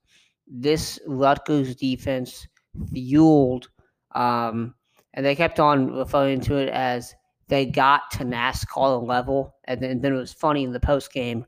this 0.53 0.99
Rutgers 1.07 1.75
defense 1.77 2.47
fueled, 2.93 3.69
um, 4.15 4.75
and 5.15 5.25
they 5.25 5.35
kept 5.35 5.61
on 5.61 5.93
referring 5.93 6.41
to 6.43 6.57
it 6.57 6.69
as 6.69 7.15
they 7.49 7.67
got 7.67 8.11
to 8.13 8.25
NASCAR 8.25 9.07
level. 9.07 9.55
And 9.65 9.81
then, 9.81 10.01
then 10.01 10.15
it 10.15 10.19
was 10.19 10.33
funny 10.33 10.65
in 10.65 10.73
the 10.73 10.81
post 10.81 11.13
game. 11.13 11.45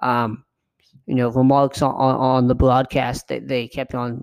Um, 0.00 0.44
you 1.06 1.14
know, 1.14 1.30
remarks 1.30 1.82
on, 1.82 1.94
on, 1.94 2.16
on 2.16 2.48
the 2.48 2.54
broadcast 2.54 3.28
that 3.28 3.48
they 3.48 3.66
kept 3.66 3.94
on, 3.94 4.22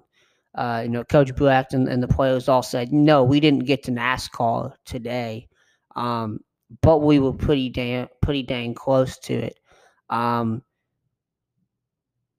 uh, 0.54 0.82
you 0.84 0.90
know, 0.90 1.04
Coach 1.04 1.36
Brecht 1.36 1.74
and, 1.74 1.88
and 1.90 2.02
the 2.02 2.08
players 2.08 2.48
all 2.48 2.62
said, 2.62 2.94
no, 2.94 3.24
we 3.24 3.40
didn't 3.40 3.66
get 3.66 3.84
to 3.84 3.92
NASCAR 3.92 4.74
today, 4.86 5.48
um, 5.96 6.40
but 6.82 7.00
we 7.00 7.20
were 7.20 7.34
pretty 7.34 7.70
damn, 7.70 8.08
pretty 8.22 8.44
dang 8.44 8.74
close 8.74 9.18
to 9.20 9.34
it. 9.34 9.60
Um, 10.10 10.62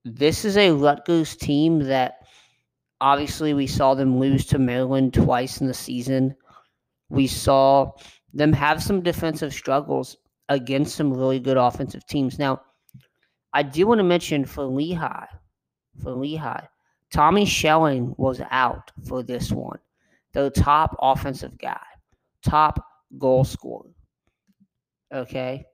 this 0.05 0.45
is 0.45 0.57
a 0.57 0.71
Rutgers 0.71 1.35
team 1.37 1.81
that 1.81 2.19
obviously 3.01 3.53
we 3.53 3.67
saw 3.67 3.95
them 3.95 4.19
lose 4.19 4.47
to 4.47 4.59
Maryland 4.59 5.13
twice 5.13 5.61
in 5.61 5.67
the 5.67 5.75
season. 5.75 6.35
We 7.09 7.27
saw 7.27 7.93
them 8.37 8.53
have 8.53 8.83
some 8.83 9.01
defensive 9.01 9.53
struggles 9.53 10.17
against 10.51 10.95
some 10.95 11.13
really 11.13 11.41
good 11.41 11.57
offensive 11.57 12.07
teams. 12.07 12.39
Now, 12.39 12.61
I 13.55 13.63
do 13.63 13.87
want 13.87 13.99
to 13.99 14.05
mention 14.05 14.45
for 14.45 14.65
Lehigh, 14.65 15.27
for 16.03 16.13
Lehigh, 16.13 16.67
Tommy 17.11 17.47
Schelling 17.47 18.15
was 18.19 18.43
out 18.51 18.93
for 19.09 19.23
this 19.23 19.51
one. 19.51 19.79
The 20.35 20.51
top 20.51 20.95
offensive 21.01 21.57
guy, 21.57 21.81
top 22.43 22.85
goal 23.17 23.45
scorer. 23.45 23.89
Okay. 25.15 25.65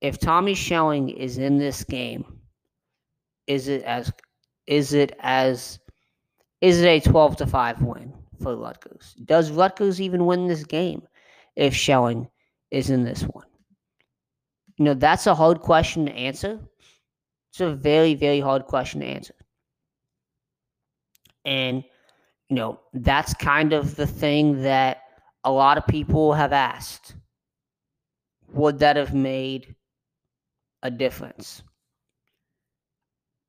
If 0.00 0.20
Tommy 0.20 0.54
Schelling 0.54 1.08
is 1.08 1.38
in 1.38 1.58
this 1.58 1.82
game, 1.82 2.38
is 3.48 3.66
it 3.66 3.82
as 3.82 4.12
is 4.68 4.92
it 4.92 5.16
as 5.18 5.80
is 6.60 6.82
it 6.82 6.86
a 6.86 7.00
12 7.00 7.36
to 7.38 7.46
5 7.46 7.82
win 7.82 8.12
for 8.40 8.54
Rutgers? 8.54 9.16
Does 9.24 9.50
Rutgers 9.50 10.00
even 10.00 10.26
win 10.26 10.46
this 10.46 10.62
game 10.62 11.02
if 11.58 11.74
Schelling 11.74 12.28
is 12.70 12.90
in 12.90 13.04
this 13.04 13.22
one? 13.22 13.46
You 14.78 14.86
know, 14.86 14.94
that's 14.94 15.26
a 15.26 15.34
hard 15.34 15.60
question 15.60 16.06
to 16.06 16.12
answer. 16.12 16.60
It's 17.50 17.60
a 17.60 17.74
very, 17.74 18.14
very 18.14 18.40
hard 18.40 18.64
question 18.64 19.00
to 19.00 19.06
answer. 19.06 19.34
And, 21.44 21.84
you 22.48 22.56
know, 22.56 22.80
that's 22.94 23.34
kind 23.34 23.72
of 23.72 23.96
the 23.96 24.06
thing 24.06 24.62
that 24.62 25.02
a 25.44 25.50
lot 25.50 25.78
of 25.78 25.86
people 25.86 26.32
have 26.32 26.52
asked. 26.52 27.14
Would 28.52 28.78
that 28.78 28.96
have 28.96 29.14
made 29.14 29.74
a 30.82 30.90
difference? 30.90 31.62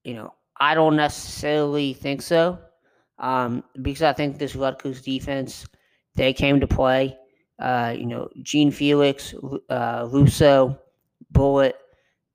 you 0.03 0.13
know, 0.13 0.33
I 0.59 0.73
don't 0.73 0.95
necessarily 0.95 1.93
think 1.93 2.21
so 2.21 2.59
um, 3.19 3.63
because 3.81 4.01
I 4.01 4.13
think 4.13 4.37
this 4.37 4.55
Rutgers 4.55 5.01
defense, 5.01 5.67
they 6.15 6.33
came 6.33 6.59
to 6.59 6.67
play. 6.67 7.17
Uh, 7.59 7.93
you 7.97 8.05
know, 8.05 8.29
Gene 8.41 8.71
Felix, 8.71 9.33
uh, 9.69 10.07
Russo, 10.09 10.79
Bullitt, 11.31 11.75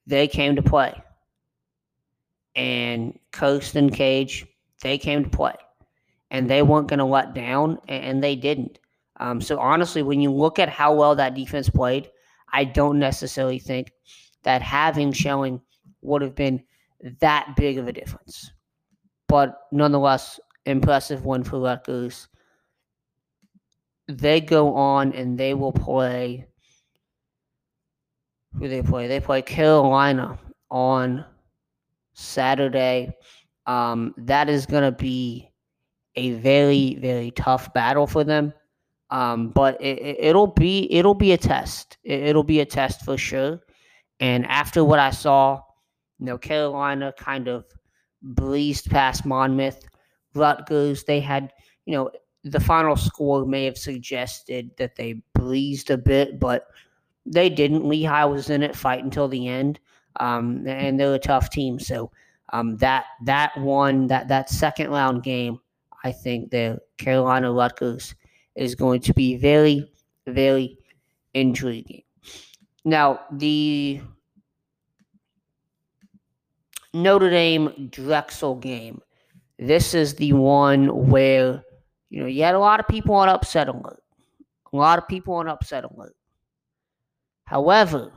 they 0.06 0.28
came 0.28 0.56
to 0.56 0.62
play. 0.62 0.94
And 2.54 3.18
Kirst 3.32 3.74
and 3.74 3.92
Cage, 3.92 4.46
they 4.82 4.98
came 4.98 5.24
to 5.24 5.30
play. 5.30 5.54
And 6.30 6.48
they 6.48 6.62
weren't 6.62 6.88
going 6.88 6.98
to 6.98 7.04
let 7.04 7.34
down, 7.34 7.78
and 7.88 8.22
they 8.22 8.36
didn't. 8.36 8.78
Um, 9.18 9.40
so 9.40 9.58
honestly, 9.58 10.02
when 10.02 10.20
you 10.20 10.32
look 10.32 10.58
at 10.58 10.68
how 10.68 10.92
well 10.94 11.14
that 11.14 11.34
defense 11.34 11.70
played, 11.70 12.10
I 12.52 12.64
don't 12.64 12.98
necessarily 12.98 13.58
think 13.58 13.92
that 14.42 14.60
having 14.62 15.12
Schelling 15.12 15.60
would 16.02 16.22
have 16.22 16.34
been 16.34 16.62
that 17.20 17.54
big 17.56 17.78
of 17.78 17.88
a 17.88 17.92
difference. 17.92 18.52
But 19.28 19.60
nonetheless, 19.72 20.38
impressive 20.66 21.24
win 21.24 21.44
for 21.44 21.60
Rutgers. 21.60 22.28
They 24.08 24.40
go 24.40 24.74
on 24.74 25.12
and 25.12 25.38
they 25.38 25.54
will 25.54 25.72
play. 25.72 26.46
Who 28.58 28.68
they 28.68 28.82
play? 28.82 29.08
They 29.08 29.20
play 29.20 29.42
Carolina 29.42 30.38
on 30.70 31.24
Saturday. 32.12 33.16
Um, 33.66 34.14
that 34.18 34.48
is 34.48 34.66
going 34.66 34.84
to 34.84 34.92
be 34.92 35.50
a 36.16 36.32
very 36.32 36.94
very 36.96 37.30
tough 37.32 37.72
battle 37.72 38.06
for 38.06 38.24
them. 38.24 38.52
Um, 39.10 39.48
but 39.48 39.76
it, 39.80 40.34
will 40.34 40.46
be 40.48 40.88
it'll 40.92 41.14
be 41.14 41.32
a 41.32 41.38
test. 41.38 41.98
It, 42.04 42.34
will 42.34 42.44
be 42.44 42.60
a 42.60 42.66
test 42.66 43.04
for 43.04 43.16
sure. 43.16 43.60
And 44.20 44.46
after 44.46 44.84
what 44.84 44.98
I 44.98 45.10
saw 45.10 45.60
you 46.18 46.26
know, 46.26 46.38
Carolina 46.38 47.12
kind 47.18 47.48
of 47.48 47.64
breezed 48.22 48.90
past 48.90 49.26
Monmouth. 49.26 49.84
Rutgers, 50.34 51.04
they 51.04 51.20
had, 51.20 51.52
you 51.86 51.94
know, 51.94 52.10
the 52.44 52.60
final 52.60 52.94
score 52.94 53.46
may 53.46 53.64
have 53.64 53.78
suggested 53.78 54.70
that 54.76 54.96
they 54.96 55.22
breezed 55.32 55.90
a 55.90 55.96
bit, 55.96 56.38
but 56.38 56.68
they 57.26 57.48
didn't. 57.48 57.88
Lehigh 57.88 58.26
was 58.26 58.50
in 58.50 58.62
it, 58.62 58.76
fight 58.76 59.02
until 59.02 59.28
the 59.28 59.48
end, 59.48 59.80
um, 60.20 60.66
and 60.66 61.00
they're 61.00 61.14
a 61.14 61.18
tough 61.18 61.50
team. 61.50 61.80
So 61.80 62.10
um, 62.52 62.76
that 62.76 63.06
that 63.24 63.56
one, 63.58 64.06
that 64.08 64.28
that 64.28 64.50
second 64.50 64.90
round 64.90 65.22
game, 65.22 65.58
I 66.04 66.12
think 66.12 66.50
the 66.50 66.80
Carolina 66.98 67.50
Rutgers 67.50 68.14
is 68.54 68.74
going 68.74 69.00
to 69.00 69.14
be 69.14 69.36
very, 69.36 69.90
very 70.26 70.78
intriguing. 71.32 72.02
Now 72.84 73.20
the 73.32 74.02
Notre 76.92 77.30
Dame 77.30 77.88
Drexel 77.90 78.54
game. 78.56 79.00
This 79.58 79.94
is 79.94 80.14
the 80.14 80.32
one 80.32 81.08
where 81.08 81.63
you 82.14 82.20
know 82.20 82.26
you 82.28 82.44
had 82.44 82.54
a 82.54 82.60
lot 82.60 82.78
of 82.78 82.86
people 82.86 83.12
on 83.16 83.28
upset 83.28 83.68
alert. 83.68 84.00
A 84.72 84.76
lot 84.76 85.00
of 85.00 85.08
people 85.08 85.34
on 85.34 85.48
upset 85.48 85.82
alert. 85.82 86.14
However, 87.44 88.12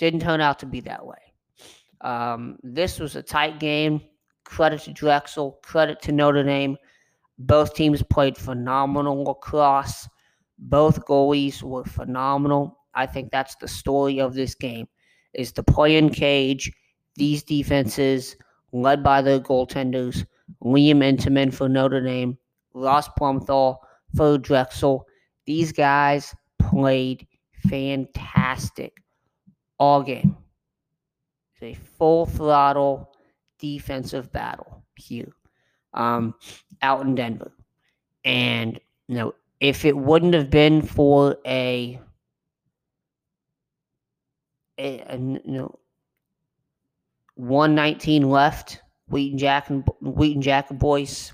didn't 0.00 0.18
turn 0.18 0.40
out 0.40 0.58
to 0.58 0.66
be 0.66 0.80
that 0.80 1.06
way. 1.06 1.18
Um, 2.00 2.58
this 2.64 2.98
was 2.98 3.14
a 3.14 3.22
tight 3.22 3.60
game. 3.60 4.00
Credit 4.44 4.80
to 4.80 4.92
Drexel. 4.92 5.60
Credit 5.62 6.02
to 6.02 6.10
Notre 6.10 6.42
Dame. 6.42 6.76
Both 7.38 7.74
teams 7.74 8.02
played 8.02 8.36
phenomenal 8.36 9.22
lacrosse. 9.22 10.08
Both 10.58 11.06
goalies 11.06 11.62
were 11.62 11.84
phenomenal. 11.84 12.80
I 12.94 13.06
think 13.06 13.30
that's 13.30 13.54
the 13.60 13.68
story 13.68 14.20
of 14.20 14.34
this 14.34 14.56
game: 14.56 14.88
is 15.34 15.52
the 15.52 15.62
play 15.62 15.96
in 15.96 16.10
cage 16.10 16.72
these 17.14 17.44
defenses, 17.44 18.34
led 18.72 19.04
by 19.04 19.22
the 19.22 19.40
goaltenders, 19.40 20.26
Liam 20.64 20.98
Entenmann 20.98 21.54
for 21.54 21.68
Notre 21.68 22.00
Dame, 22.00 22.36
Ross 22.74 23.08
Blumenthal 23.16 23.80
for 24.16 24.38
Drexel, 24.38 25.06
these 25.46 25.72
guys 25.72 26.34
played 26.58 27.26
fantastic 27.68 28.92
all 29.78 30.02
game. 30.02 30.36
It's 31.54 31.62
a 31.62 31.80
full 31.80 32.26
throttle 32.26 33.14
defensive 33.58 34.30
battle 34.32 34.84
here 34.96 35.32
um, 35.94 36.34
out 36.82 37.02
in 37.02 37.14
Denver. 37.14 37.52
And, 38.24 38.80
you 39.08 39.16
know, 39.16 39.34
if 39.60 39.84
it 39.84 39.96
wouldn't 39.96 40.34
have 40.34 40.50
been 40.50 40.82
for 40.82 41.36
a, 41.46 41.98
a, 44.78 45.00
a 45.08 45.16
you 45.16 45.40
know, 45.46 45.78
119 47.36 48.28
left. 48.28 48.80
Wheaton 49.08 49.38
Jack 49.38 49.70
and 49.70 49.84
Wheaton 50.00 50.42
Jack 50.42 50.70
and 50.70 50.78
Boyce 50.78 51.32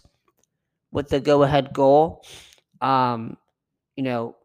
with 0.92 1.08
the 1.08 1.20
go 1.20 1.42
ahead 1.42 1.72
goal. 1.72 2.24
Um, 2.80 3.36
you 3.96 4.04
know, 4.04 4.36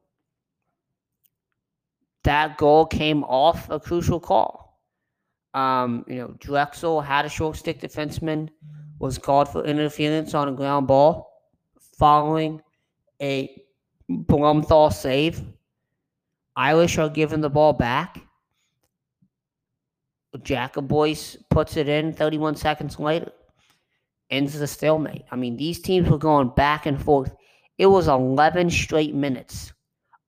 that 2.23 2.57
goal 2.57 2.85
came 2.85 3.23
off 3.23 3.69
a 3.69 3.79
crucial 3.79 4.19
call. 4.19 4.81
Um, 5.53 6.03
you 6.07 6.15
know, 6.15 6.35
Drexel 6.39 7.01
had 7.01 7.25
a 7.25 7.29
short 7.29 7.55
stick 7.55 7.79
defenseman, 7.79 8.49
was 8.99 9.17
called 9.17 9.47
for 9.47 9.63
interference 9.63 10.33
on 10.33 10.49
a 10.49 10.51
ground 10.51 10.87
ball 10.87 11.31
following 11.97 12.61
a 13.21 13.61
Blumenthal 14.09 14.91
save. 14.91 15.41
Irish 16.55 16.97
are 16.97 17.09
given 17.09 17.41
the 17.41 17.49
ball 17.49 17.73
back. 17.73 18.21
Jacob 20.43 20.87
Boyce 20.87 21.37
puts 21.49 21.77
it 21.77 21.87
in 21.87 22.11
31 22.13 22.55
seconds 22.55 22.99
later. 22.99 23.31
Ends 24.29 24.57
the 24.57 24.67
stalemate. 24.67 25.23
I 25.31 25.35
mean, 25.35 25.57
these 25.57 25.79
teams 25.79 26.09
were 26.09 26.17
going 26.17 26.49
back 26.55 26.85
and 26.85 27.01
forth. 27.01 27.33
It 27.77 27.85
was 27.87 28.07
11 28.07 28.69
straight 28.69 29.13
minutes. 29.13 29.73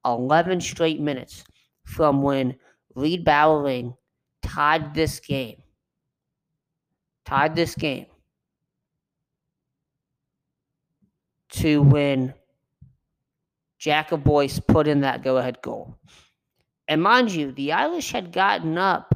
11 0.05 0.61
straight 0.61 0.99
minutes 0.99 1.43
from 1.85 2.21
when 2.21 2.55
Reed 2.95 3.25
Bowering 3.25 3.95
tied 4.41 4.93
this 4.93 5.19
game. 5.19 5.61
Tied 7.25 7.55
this 7.55 7.75
game. 7.75 8.05
To 11.49 11.81
when 11.81 12.33
Jacob 13.79 14.23
Boyce 14.23 14.59
put 14.59 14.87
in 14.87 15.01
that 15.01 15.23
go 15.23 15.37
ahead 15.37 15.61
goal. 15.61 15.97
And 16.87 17.01
mind 17.01 17.31
you, 17.31 17.51
the 17.51 17.73
Irish 17.73 18.11
had 18.11 18.31
gotten 18.31 18.77
up 18.77 19.13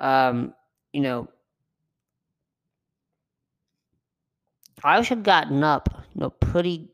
um, 0.00 0.54
you 0.92 1.02
know, 1.02 1.28
I 4.84 5.02
had 5.02 5.22
gotten 5.24 5.64
up, 5.64 5.88
you 6.14 6.20
know, 6.20 6.30
pretty 6.30 6.88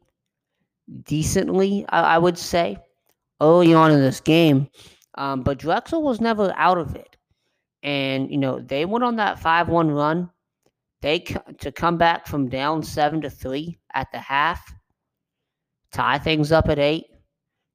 decently, 1.04 1.84
I, 1.88 2.16
I 2.16 2.18
would 2.18 2.38
say, 2.38 2.78
early 3.40 3.74
on 3.74 3.90
in 3.92 4.00
this 4.00 4.20
game. 4.20 4.68
Um, 5.16 5.42
but 5.42 5.58
Drexel 5.58 6.02
was 6.02 6.20
never 6.20 6.52
out 6.56 6.78
of 6.78 6.94
it. 6.96 7.16
and 7.82 8.30
you 8.30 8.38
know 8.38 8.60
they 8.60 8.84
went 8.84 9.04
on 9.04 9.16
that 9.16 9.38
five-one 9.38 9.90
run. 9.90 10.30
They 11.02 11.20
to 11.60 11.72
come 11.72 11.98
back 11.98 12.26
from 12.26 12.48
down 12.48 12.82
seven 12.82 13.20
to 13.22 13.30
three 13.30 13.78
at 13.94 14.08
the 14.12 14.18
half, 14.18 14.74
tie 15.92 16.18
things 16.18 16.52
up 16.52 16.68
at 16.68 16.78
eight. 16.78 17.06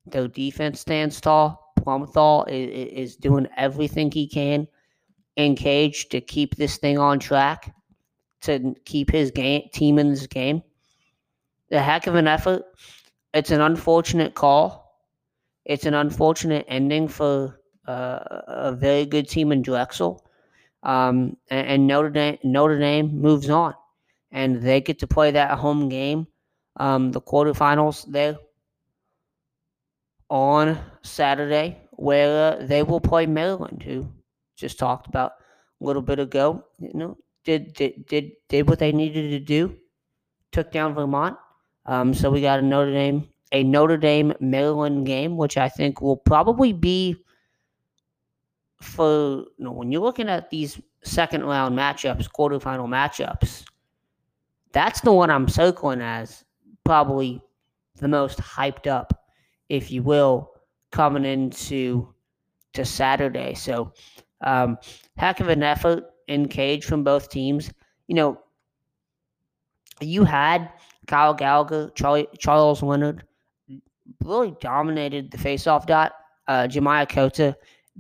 Their 0.06 0.28
defense 0.28 0.80
stands 0.82 1.22
tall. 1.22 1.74
Blumenthal 1.84 2.46
is, 2.46 3.12
is 3.12 3.16
doing 3.16 3.48
everything 3.58 4.12
he 4.12 4.28
can 4.28 4.68
in 5.38 5.56
cage 5.56 6.10
to 6.10 6.22
keep 6.22 6.56
this 6.56 6.78
thing 6.78 6.98
on 6.98 7.20
track, 7.20 7.74
to 8.42 8.76
keep 8.86 9.12
his 9.12 9.32
game 9.32 9.64
team 9.74 10.00
in 10.00 10.10
this 10.10 10.28
game. 10.28 10.64
A 11.72 11.80
heck 11.80 12.08
of 12.08 12.16
an 12.16 12.28
effort. 12.28 12.64
It's 13.34 13.52
an 13.52 13.62
unfortunate 13.62 14.36
call. 14.36 14.82
It's 15.66 15.86
an 15.86 15.94
unfortunate 15.94 16.66
ending 16.68 17.08
for 17.08 17.62
uh, 17.88 18.20
a 18.48 18.72
very 18.74 19.06
good 19.06 19.28
team 19.28 19.52
in 19.52 19.62
Drexel. 19.62 20.26
Um, 20.84 21.38
and, 21.50 21.68
and, 21.68 21.88
Notre 21.88 22.10
Dame 22.10 22.38
Notre 22.44 22.80
Dame 22.80 23.22
moves 23.22 23.50
on, 23.52 23.76
and 24.32 24.62
they 24.62 24.82
get 24.82 24.98
to 25.00 25.08
play 25.08 25.30
that 25.30 25.60
home 25.60 25.90
game, 25.90 26.26
um, 26.78 27.12
the 27.12 27.22
quarterfinals 27.22 28.12
there 28.12 28.38
on 30.30 30.80
Saturday, 31.04 31.78
where 31.92 32.54
uh, 32.54 32.66
they 32.66 32.82
will 32.82 33.00
play 33.00 33.28
Maryland, 33.28 33.84
who 33.84 34.12
just 34.56 34.80
talked 34.80 35.06
about 35.06 35.34
a 35.82 35.86
little 35.86 36.02
bit 36.02 36.18
ago. 36.18 36.64
You 36.80 36.92
know, 36.96 37.18
did 37.44 37.74
did 37.74 38.06
did 38.06 38.32
did 38.50 38.70
what 38.70 38.80
they 38.80 38.92
needed 38.92 39.32
to 39.32 39.40
do, 39.40 39.76
took 40.52 40.72
down 40.72 40.94
Vermont. 40.94 41.38
Um, 41.86 42.14
so 42.14 42.30
we 42.30 42.42
got 42.42 42.60
a 42.60 42.62
Notre 42.62 42.92
Dame 42.94 43.28
a 43.52 43.64
Notre 43.64 43.98
Dame 43.98 44.34
Maryland 44.40 45.06
game, 45.06 45.38
which 45.38 45.58
I 45.58 45.70
think 45.70 46.02
will 46.02 46.18
probably 46.18 46.74
be 46.74 47.16
for 48.82 49.46
you 49.58 49.66
know, 49.66 49.72
when 49.72 49.92
you're 49.92 50.02
looking 50.02 50.30
at 50.30 50.50
these 50.50 50.80
second 51.04 51.44
round 51.44 51.78
matchups, 51.78 52.30
quarterfinal 52.30 52.88
matchups, 52.88 53.64
that's 54.72 55.02
the 55.02 55.12
one 55.12 55.30
I'm 55.30 55.48
circling 55.48 56.02
as 56.02 56.44
probably 56.84 57.42
the 57.98 58.08
most 58.08 58.40
hyped 58.40 58.88
up, 58.88 59.14
if 59.70 59.92
you 59.92 60.02
will, 60.02 60.52
coming 60.92 61.26
into 61.26 62.14
to 62.74 62.86
Saturday. 62.86 63.54
So, 63.54 63.92
um, 64.42 64.78
heck 65.18 65.40
of 65.42 65.50
an 65.50 65.62
effort 65.62 66.11
in 66.28 66.48
cage 66.48 66.86
from 66.86 67.04
both 67.04 67.30
teams. 67.30 67.72
You 68.08 68.16
know, 68.16 68.42
you 70.00 70.24
had 70.24 70.70
Kyle 71.08 71.34
Gallagher, 71.34 71.92
Charlie, 71.96 72.28
Charles 72.38 72.84
Leonard 72.84 73.24
really 74.24 74.56
dominated 74.60 75.32
the 75.32 75.38
faceoff 75.38 75.86
dot. 75.86 76.14
Uh, 76.48 76.68
Jemiah 76.68 77.10
Cota 77.10 77.56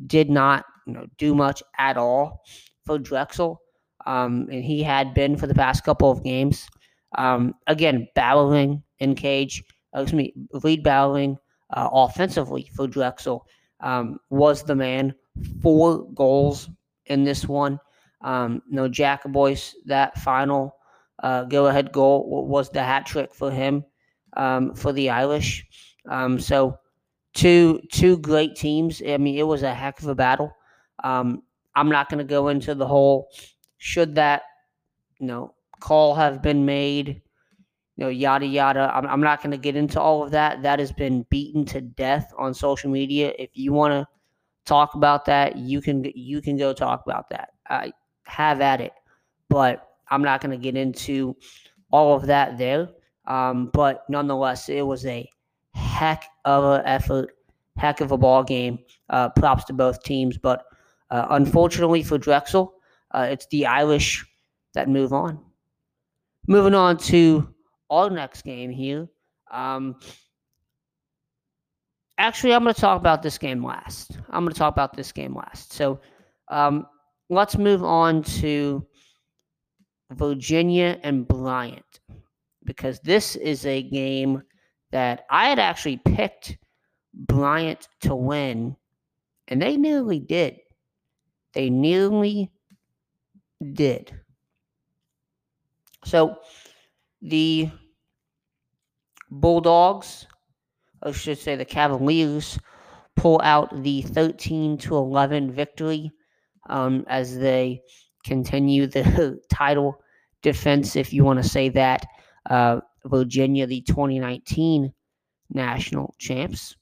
did 0.07 0.29
not 0.29 0.65
you 0.85 0.93
know, 0.93 1.05
do 1.17 1.33
much 1.35 1.61
at 1.77 1.97
all 1.97 2.43
for 2.85 2.97
Drexel, 2.97 3.61
um, 4.05 4.47
and 4.51 4.63
he 4.63 4.81
had 4.83 5.13
been 5.13 5.37
for 5.37 5.47
the 5.47 5.53
past 5.53 5.83
couple 5.83 6.09
of 6.11 6.23
games. 6.23 6.67
Um, 7.17 7.55
again, 7.67 8.07
battling 8.15 8.81
in 8.99 9.15
cage, 9.15 9.63
uh, 9.95 10.01
excuse 10.01 10.17
me, 10.17 10.33
lead 10.63 10.83
battling 10.83 11.37
uh, 11.71 11.89
offensively 11.91 12.69
for 12.75 12.87
Drexel 12.87 13.45
um, 13.81 14.19
was 14.29 14.63
the 14.63 14.75
man. 14.75 15.13
Four 15.61 16.11
goals 16.13 16.69
in 17.05 17.23
this 17.23 17.47
one. 17.47 17.79
Um, 18.23 18.61
no 18.69 18.87
Jack 18.87 19.23
Boyce, 19.25 19.75
that 19.85 20.17
final 20.19 20.75
uh, 21.23 21.43
go 21.43 21.67
ahead 21.67 21.91
goal 21.91 22.45
was 22.47 22.69
the 22.69 22.83
hat 22.83 23.05
trick 23.05 23.33
for 23.33 23.51
him 23.51 23.85
um, 24.37 24.73
for 24.75 24.91
the 24.93 25.09
Irish. 25.09 25.65
Um, 26.09 26.39
so 26.39 26.77
two 27.33 27.81
two 27.91 28.17
great 28.17 28.55
teams. 28.55 29.01
I 29.05 29.17
mean, 29.17 29.37
it 29.37 29.43
was 29.43 29.63
a 29.63 29.73
heck 29.73 30.01
of 30.01 30.07
a 30.07 30.15
battle. 30.15 30.51
Um, 31.03 31.43
I'm 31.75 31.89
not 31.89 32.09
going 32.09 32.19
to 32.19 32.23
go 32.23 32.49
into 32.49 32.75
the 32.75 32.87
whole 32.87 33.29
should 33.77 34.15
that 34.15 34.43
you 35.19 35.27
know 35.27 35.53
call 35.79 36.15
have 36.15 36.41
been 36.41 36.65
made, 36.65 37.21
you 37.95 38.05
know, 38.05 38.09
yada 38.09 38.45
yada. 38.45 38.91
I'm, 38.93 39.05
I'm 39.07 39.21
not 39.21 39.41
going 39.41 39.51
to 39.51 39.57
get 39.57 39.75
into 39.75 39.99
all 39.99 40.23
of 40.23 40.31
that. 40.31 40.63
That 40.63 40.79
has 40.79 40.91
been 40.91 41.25
beaten 41.29 41.65
to 41.65 41.81
death 41.81 42.33
on 42.37 42.53
social 42.53 42.89
media. 42.89 43.33
If 43.37 43.51
you 43.53 43.73
want 43.73 43.93
to 43.93 44.07
talk 44.65 44.95
about 44.95 45.25
that, 45.25 45.57
you 45.57 45.81
can 45.81 46.03
you 46.15 46.41
can 46.41 46.57
go 46.57 46.73
talk 46.73 47.03
about 47.05 47.29
that. 47.29 47.49
I 47.69 47.91
have 48.23 48.61
at 48.61 48.81
it, 48.81 48.93
but 49.49 49.87
I'm 50.09 50.21
not 50.21 50.41
going 50.41 50.51
to 50.51 50.63
get 50.63 50.75
into 50.75 51.35
all 51.91 52.15
of 52.15 52.25
that 52.27 52.57
there. 52.57 52.89
Um, 53.25 53.69
but 53.73 54.03
nonetheless, 54.09 54.69
it 54.69 54.85
was 54.85 55.05
a 55.05 55.29
heck 55.73 56.25
of 56.45 56.63
an 56.63 56.85
effort, 56.85 57.35
heck 57.77 58.01
of 58.01 58.11
a 58.11 58.17
ball 58.17 58.43
game. 58.43 58.79
Uh, 59.09 59.29
props 59.29 59.65
to 59.65 59.73
both 59.73 60.03
teams, 60.03 60.37
but 60.37 60.65
uh, 61.09 61.27
unfortunately 61.31 62.01
for 62.03 62.17
Drexel, 62.17 62.73
uh, 63.11 63.27
it's 63.29 63.45
the 63.47 63.65
Irish 63.65 64.25
that 64.73 64.87
move 64.87 65.13
on. 65.13 65.39
Moving 66.47 66.73
on 66.73 66.97
to 66.97 67.53
our 67.89 68.09
next 68.09 68.43
game 68.43 68.71
here. 68.71 69.07
Um, 69.51 69.97
actually, 72.17 72.53
I'm 72.53 72.63
going 72.63 72.73
to 72.73 72.81
talk 72.81 72.99
about 72.99 73.21
this 73.21 73.37
game 73.37 73.63
last. 73.63 74.17
I'm 74.29 74.43
going 74.43 74.53
to 74.53 74.57
talk 74.57 74.73
about 74.73 74.95
this 74.95 75.11
game 75.11 75.35
last. 75.35 75.73
So 75.73 75.99
um, 76.47 76.87
let's 77.31 77.57
move 77.57 77.81
on 77.81 78.21
to 78.21 78.85
Virginia 80.11 80.99
and 81.01 81.25
Bryant 81.25 82.01
because 82.65 82.99
this 82.99 83.37
is 83.37 83.65
a 83.65 83.81
game 83.81 84.43
that 84.91 85.25
I 85.29 85.47
had 85.47 85.57
actually 85.57 85.97
picked 85.97 86.57
Bryant 87.13 87.87
to 88.01 88.15
win, 88.15 88.75
and 89.47 89.61
they 89.61 89.77
nearly 89.77 90.19
did. 90.19 90.57
They 91.53 91.69
nearly 91.69 92.51
did. 93.73 94.13
So 96.03 96.37
the 97.21 97.69
Bulldogs, 99.29 100.27
I 101.01 101.11
should 101.13 101.39
say 101.39 101.55
the 101.55 101.63
Cavaliers, 101.63 102.59
pull 103.15 103.39
out 103.41 103.83
the 103.83 104.01
13 104.01 104.77
to 104.79 104.95
11 104.97 105.51
victory 105.51 106.11
um, 106.69 107.05
as 107.07 107.37
they 107.37 107.81
continue 108.23 108.87
the 108.87 109.39
title 109.49 110.01
defense, 110.41 110.95
if 110.95 111.13
you 111.13 111.23
want 111.23 111.41
to 111.41 111.47
say 111.47 111.69
that. 111.69 112.05
Uh, 112.49 112.81
Virginia, 113.05 113.65
the 113.65 113.81
2019 113.81 114.93
national 115.49 116.13
champs. 116.17 116.75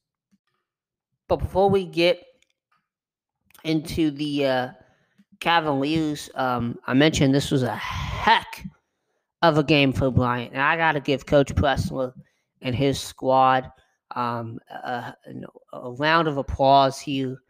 But 1.27 1.37
before 1.37 1.69
we 1.69 1.85
get 1.85 2.23
into 3.63 4.11
the 4.11 4.45
uh, 4.45 4.69
Cavaliers, 5.39 6.29
um, 6.35 6.77
I 6.87 6.93
mentioned 6.93 7.33
this 7.33 7.51
was 7.51 7.63
a 7.63 7.75
heck 7.75 8.65
of 9.41 9.57
a 9.57 9.63
game 9.63 9.93
for 9.93 10.11
Bryant, 10.11 10.53
and 10.53 10.61
I 10.61 10.75
got 10.75 10.93
to 10.93 10.99
give 10.99 11.25
Coach 11.25 11.53
Pressler 11.55 12.13
and 12.61 12.75
his 12.75 12.99
squad 12.99 13.71
um, 14.15 14.59
a, 14.69 15.13
a, 15.71 15.91
round 15.91 16.27
of 16.27 16.37
applause 16.37 16.99
here. 16.99 17.41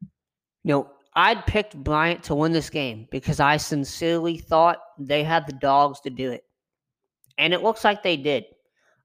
You 0.00 0.08
know, 0.64 0.90
I'd 1.20 1.44
picked 1.44 1.76
Bryant 1.76 2.22
to 2.24 2.34
win 2.34 2.52
this 2.52 2.70
game 2.70 3.06
because 3.10 3.40
I 3.40 3.58
sincerely 3.58 4.38
thought 4.38 4.78
they 4.98 5.22
had 5.22 5.46
the 5.46 5.52
dogs 5.52 6.00
to 6.00 6.10
do 6.10 6.30
it, 6.30 6.44
and 7.36 7.52
it 7.52 7.62
looks 7.62 7.84
like 7.84 8.02
they 8.02 8.16
did. 8.16 8.44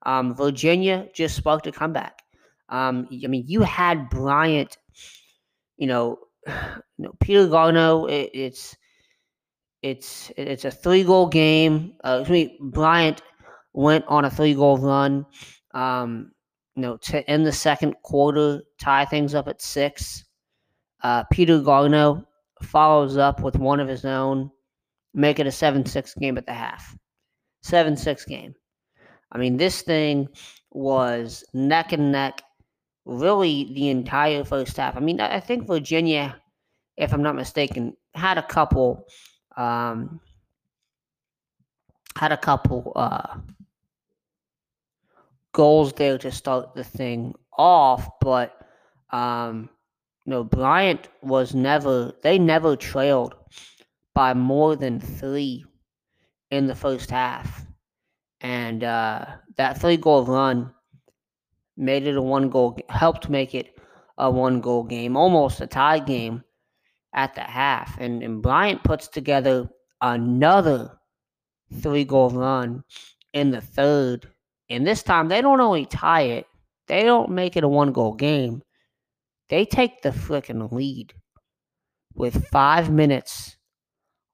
Um, 0.06 0.34
Virginia 0.34 1.10
just 1.14 1.36
sparked 1.36 1.68
a 1.68 1.74
comeback. 1.74 2.22
Um, 2.70 3.10
I 3.12 3.28
mean, 3.28 3.44
you 3.48 3.64
had 3.64 4.10
Bryant, 4.10 4.78
you 5.76 5.88
know, 5.88 6.20
you 6.48 6.54
know, 7.00 7.14
Peter 7.20 7.48
Garno, 7.48 8.10
it, 8.10 8.32
it's 8.34 8.78
it's 9.82 10.32
it's 10.38 10.64
a 10.64 10.72
three 10.72 11.04
goal 11.04 11.28
game. 11.28 11.96
Uh, 12.02 12.24
me, 12.30 12.58
Bryant 12.62 13.24
went 13.74 14.06
on 14.08 14.24
a 14.24 14.30
three 14.32 14.54
goal 14.54 14.78
run. 14.78 15.26
Um, 15.74 16.32
you 16.76 16.82
know, 16.82 16.96
to 16.96 17.30
end 17.30 17.46
the 17.46 17.52
second 17.52 17.96
quarter, 18.04 18.62
tie 18.80 19.04
things 19.04 19.36
up 19.36 19.50
at 19.50 19.62
six. 19.62 20.25
Uh, 21.04 21.24
Peter 21.32 21.60
Garno 21.60 22.26
follows 22.62 23.18
up 23.18 23.42
with 23.42 23.58
one 23.58 23.80
of 23.80 23.88
his 23.88 24.06
own, 24.06 24.50
make 25.14 25.40
it 25.40 25.48
a 25.48 25.52
seven 25.52 25.86
six 25.86 26.14
game 26.16 26.38
at 26.38 26.46
the 26.46 26.54
half. 26.54 26.96
Seven 27.62 27.96
six 27.98 28.26
game. 28.26 28.54
I 29.32 29.38
mean, 29.38 29.58
this 29.58 29.82
thing 29.82 30.28
was 30.72 31.44
neck 31.54 31.94
and 31.94 32.12
neck 32.12 32.42
really 33.06 33.72
the 33.74 33.90
entire 33.90 34.44
first 34.44 34.78
half. 34.78 34.98
I 34.98 35.00
mean, 35.00 35.20
I 35.20 35.40
think 35.40 35.68
Virginia, 35.68 36.36
if 36.98 37.14
I'm 37.14 37.24
not 37.24 37.36
mistaken, 37.36 37.96
had 38.14 38.38
a 38.38 38.44
couple 38.44 39.06
um, 39.58 40.20
had 42.18 42.32
a 42.32 42.38
couple 42.38 42.94
uh, 42.96 43.38
goals 45.52 45.94
there 45.94 46.18
to 46.18 46.32
start 46.32 46.74
the 46.74 46.84
thing 46.84 47.34
off, 47.58 48.10
but 48.22 48.58
um, 49.12 49.70
you 50.26 50.32
know, 50.32 50.44
Bryant 50.44 51.08
was 51.22 51.54
never 51.54 52.14
they 52.24 52.40
never 52.40 52.76
trailed 52.76 53.36
by 54.14 54.34
more 54.34 54.76
than 54.76 55.00
three 55.00 55.66
in 56.50 56.68
the 56.68 56.76
first 56.76 57.12
half. 57.12 57.66
And 58.42 58.84
uh, 58.84 59.26
that 59.58 59.80
three 59.80 59.98
goal 59.98 60.26
run 60.26 60.74
made 61.78 62.08
it 62.08 62.18
a 62.18 62.22
one 62.22 62.50
goal, 62.50 62.78
helped 62.90 63.30
make 63.30 63.54
it 63.54 63.78
a 64.18 64.30
one 64.32 64.62
goal 64.62 64.84
game, 64.84 65.18
almost 65.18 65.62
a 65.62 65.68
tie 65.68 66.00
game 66.00 66.44
at 67.14 67.36
the 67.36 67.42
half. 67.42 67.98
And, 68.00 68.24
and 68.24 68.42
Bryant 68.42 68.84
puts 68.84 69.08
together 69.08 69.70
another 70.02 70.98
three 71.82 72.04
goal 72.04 72.30
run 72.30 72.84
in 73.34 73.52
the 73.52 73.62
third. 73.62 74.28
And 74.70 74.88
this 74.88 75.04
time 75.04 75.28
they 75.28 75.42
don't 75.42 75.62
only 75.62 75.86
tie 75.86 76.22
it, 76.22 76.48
they 76.88 77.04
don't 77.04 77.32
make 77.32 77.58
it 77.58 77.64
a 77.64 77.68
one 77.68 77.92
goal 77.92 78.14
game. 78.14 78.62
They 79.50 79.66
take 79.66 80.02
the 80.02 80.10
freaking 80.10 80.72
lead 80.72 81.14
with 82.14 82.48
five 82.48 82.90
minutes 82.92 83.58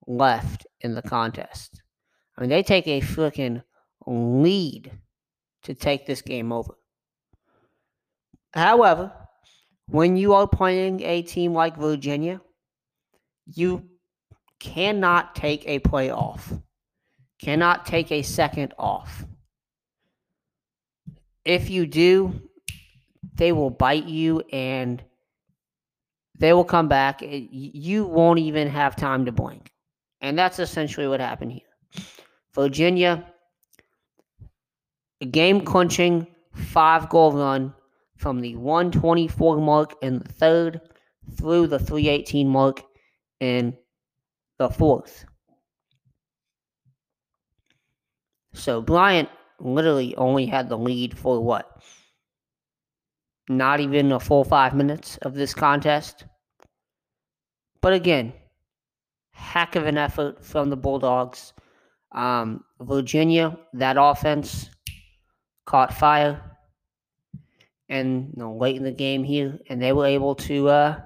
left 0.07 0.65
in 0.81 0.95
the 0.95 1.01
contest. 1.01 1.81
I 2.37 2.41
mean, 2.41 2.49
they 2.49 2.63
take 2.63 2.87
a 2.87 3.01
freaking 3.01 3.63
lead 4.05 4.91
to 5.63 5.73
take 5.73 6.05
this 6.05 6.21
game 6.21 6.51
over. 6.51 6.75
However, 8.53 9.11
when 9.87 10.15
you 10.15 10.33
are 10.33 10.47
playing 10.47 11.01
a 11.01 11.21
team 11.21 11.53
like 11.53 11.77
Virginia, 11.77 12.41
you 13.45 13.89
cannot 14.59 15.35
take 15.35 15.67
a 15.67 15.79
play 15.79 16.09
off, 16.09 16.53
cannot 17.41 17.85
take 17.85 18.11
a 18.11 18.21
second 18.21 18.73
off. 18.77 19.25
If 21.43 21.69
you 21.69 21.85
do, 21.87 22.49
they 23.41 23.51
will 23.51 23.71
bite 23.71 24.05
you 24.05 24.39
and 24.53 25.03
they 26.37 26.53
will 26.53 26.63
come 26.63 26.87
back. 26.87 27.23
You 27.23 28.05
won't 28.05 28.37
even 28.37 28.67
have 28.67 28.95
time 28.95 29.25
to 29.25 29.31
blink. 29.31 29.71
And 30.21 30.37
that's 30.37 30.59
essentially 30.59 31.07
what 31.07 31.21
happened 31.21 31.53
here. 31.53 32.03
Virginia, 32.53 33.25
a 35.21 35.25
game 35.25 35.61
clinching 35.61 36.27
five 36.53 37.09
goal 37.09 37.31
run 37.31 37.73
from 38.15 38.41
the 38.41 38.55
124 38.57 39.57
mark 39.57 39.95
in 40.03 40.19
the 40.19 40.29
third 40.33 40.79
through 41.35 41.65
the 41.65 41.79
318 41.79 42.47
mark 42.47 42.83
in 43.39 43.75
the 44.59 44.69
fourth. 44.69 45.25
So 48.53 48.83
Bryant 48.83 49.29
literally 49.59 50.15
only 50.15 50.45
had 50.45 50.69
the 50.69 50.77
lead 50.77 51.17
for 51.17 51.43
what? 51.43 51.81
Not 53.57 53.81
even 53.81 54.13
a 54.13 54.19
full 54.19 54.45
five 54.45 54.73
minutes 54.73 55.17
of 55.23 55.33
this 55.33 55.53
contest. 55.53 56.23
But 57.81 57.91
again, 57.91 58.31
heck 59.31 59.75
of 59.75 59.85
an 59.85 59.97
effort 59.97 60.45
from 60.45 60.69
the 60.69 60.77
Bulldogs. 60.77 61.51
Um, 62.13 62.63
Virginia, 62.79 63.57
that 63.73 63.97
offense 63.99 64.69
caught 65.65 65.93
fire, 65.93 66.41
and 67.89 68.31
you 68.33 68.41
know, 68.41 68.55
late 68.55 68.77
in 68.77 68.83
the 68.83 68.91
game 68.91 69.23
here, 69.23 69.59
and 69.69 69.81
they 69.81 69.91
were 69.91 70.05
able 70.05 70.35
to 70.35 70.69
uh, 70.69 71.01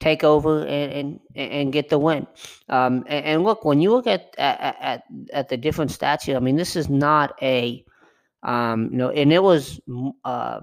take 0.00 0.24
over 0.24 0.66
and, 0.66 0.92
and 0.92 1.50
and 1.50 1.72
get 1.72 1.88
the 1.88 1.98
win. 1.98 2.26
Um, 2.68 3.04
and, 3.08 3.24
and, 3.24 3.44
look, 3.44 3.64
when 3.64 3.80
you 3.80 3.90
look 3.90 4.06
at, 4.06 4.34
at 4.36 4.76
at 4.80 5.04
at 5.32 5.48
the 5.48 5.56
different 5.56 5.90
stats 5.90 6.24
here, 6.24 6.36
I 6.36 6.40
mean, 6.40 6.56
this 6.56 6.76
is 6.76 6.90
not 6.90 7.34
a 7.40 7.84
um, 8.42 8.88
you 8.90 8.98
know, 8.98 9.10
and 9.10 9.32
it 9.32 9.42
was 9.42 9.80
uh, 10.24 10.60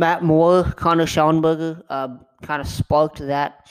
Matt 0.00 0.22
Moore, 0.22 0.64
Connor 0.76 1.04
Shellenberger, 1.04 1.82
uh, 1.90 2.16
kind 2.40 2.62
of 2.62 2.66
sparked 2.66 3.18
that 3.18 3.70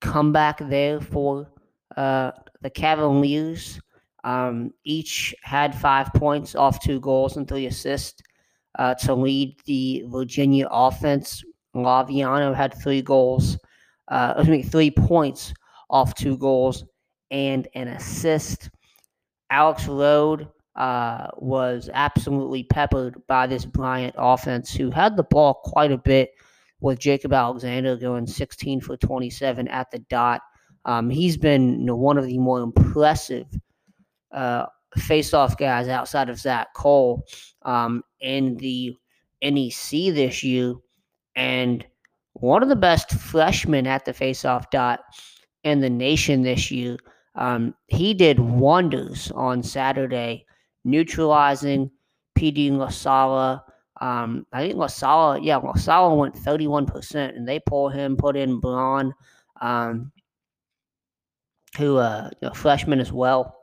comeback 0.00 0.58
there 0.68 1.00
for 1.00 1.48
uh, 1.96 2.32
the 2.60 2.70
Cavaliers. 2.70 3.80
Um, 4.24 4.72
each 4.82 5.32
had 5.44 5.72
five 5.72 6.12
points 6.12 6.56
off 6.56 6.82
two 6.82 6.98
goals 6.98 7.36
and 7.36 7.46
three 7.46 7.66
assists 7.66 8.20
uh, 8.80 8.94
to 8.96 9.14
lead 9.14 9.60
the 9.64 10.02
Virginia 10.08 10.66
offense. 10.72 11.44
Laviano 11.76 12.52
had 12.52 12.74
three 12.74 13.00
goals, 13.00 13.56
uh, 14.08 14.34
I 14.38 14.42
mean, 14.42 14.64
three 14.64 14.90
points 14.90 15.54
off 15.88 16.16
two 16.16 16.36
goals 16.36 16.84
and 17.30 17.68
an 17.76 17.86
assist. 17.86 18.70
Alex 19.50 19.86
Rode 19.86 20.48
uh, 20.80 21.28
was 21.36 21.90
absolutely 21.92 22.62
peppered 22.62 23.20
by 23.26 23.46
this 23.46 23.66
Bryant 23.66 24.14
offense, 24.16 24.72
who 24.72 24.90
had 24.90 25.14
the 25.14 25.22
ball 25.22 25.60
quite 25.62 25.92
a 25.92 25.98
bit 25.98 26.30
with 26.80 26.98
Jacob 26.98 27.34
Alexander 27.34 27.96
going 27.96 28.26
16 28.26 28.80
for 28.80 28.96
27 28.96 29.68
at 29.68 29.90
the 29.90 29.98
dot. 29.98 30.40
Um, 30.86 31.10
he's 31.10 31.36
been 31.36 31.80
you 31.80 31.84
know, 31.84 31.96
one 31.96 32.16
of 32.16 32.24
the 32.24 32.38
more 32.38 32.60
impressive 32.60 33.46
uh, 34.32 34.64
face-off 34.96 35.58
guys 35.58 35.88
outside 35.88 36.30
of 36.30 36.38
Zach 36.38 36.72
Cole 36.72 37.26
um, 37.60 38.02
in 38.20 38.56
the 38.56 38.96
NEC 39.42 40.14
this 40.14 40.42
year, 40.42 40.72
and 41.36 41.84
one 42.32 42.62
of 42.62 42.70
the 42.70 42.76
best 42.76 43.10
freshmen 43.10 43.86
at 43.86 44.06
the 44.06 44.14
face-off 44.14 44.70
dot 44.70 45.00
in 45.62 45.80
the 45.80 45.90
nation 45.90 46.40
this 46.40 46.70
year. 46.70 46.96
Um, 47.34 47.74
he 47.88 48.14
did 48.14 48.40
wonders 48.40 49.30
on 49.32 49.62
Saturday, 49.62 50.46
neutralizing 50.84 51.90
Petey 52.34 52.70
LaSalla. 52.70 53.62
Um, 54.00 54.46
I 54.52 54.62
think 54.62 54.74
LaSalla, 54.76 55.40
yeah, 55.42 55.60
LaSalla 55.60 56.16
went 56.16 56.34
31%, 56.34 57.36
and 57.36 57.46
they 57.46 57.60
pull 57.60 57.88
him, 57.88 58.16
put 58.16 58.36
in 58.36 58.60
Braun, 58.60 59.12
um, 59.60 60.10
who, 61.76 61.98
uh, 61.98 62.30
a 62.42 62.54
freshman 62.54 63.00
as 63.00 63.12
well, 63.12 63.56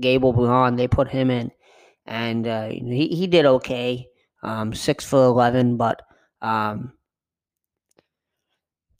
Gable 0.00 0.32
Braun, 0.32 0.76
they 0.76 0.88
put 0.88 1.08
him 1.08 1.30
in, 1.30 1.50
and 2.06 2.46
uh, 2.46 2.68
he, 2.68 3.08
he 3.08 3.26
did 3.26 3.44
okay, 3.44 4.08
um, 4.42 4.72
6 4.72 5.04
for 5.04 5.24
11, 5.26 5.76
but 5.76 6.02
um, 6.40 6.92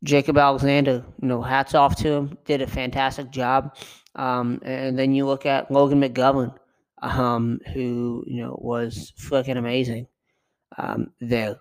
Jacob 0.05 0.39
Alexander, 0.39 1.05
you 1.21 1.29
know, 1.29 1.43
hats 1.43 1.75
off 1.75 1.97
to 1.97 2.09
him, 2.09 2.39
did 2.45 2.63
a 2.63 2.67
fantastic 2.67 3.31
job. 3.31 3.77
Um, 4.15 4.61
and 4.63 4.99
then 4.99 5.13
you 5.15 5.27
look 5.27 5.47
at 5.47 5.71
Logan 5.71 6.01
McGovern, 6.01 6.55
um, 7.03 7.61
who, 7.73 8.25
you 8.27 8.43
know, 8.43 8.59
was 8.61 9.13
fucking 9.17 9.57
amazing 9.57 10.07
um, 10.77 11.11
there 11.21 11.57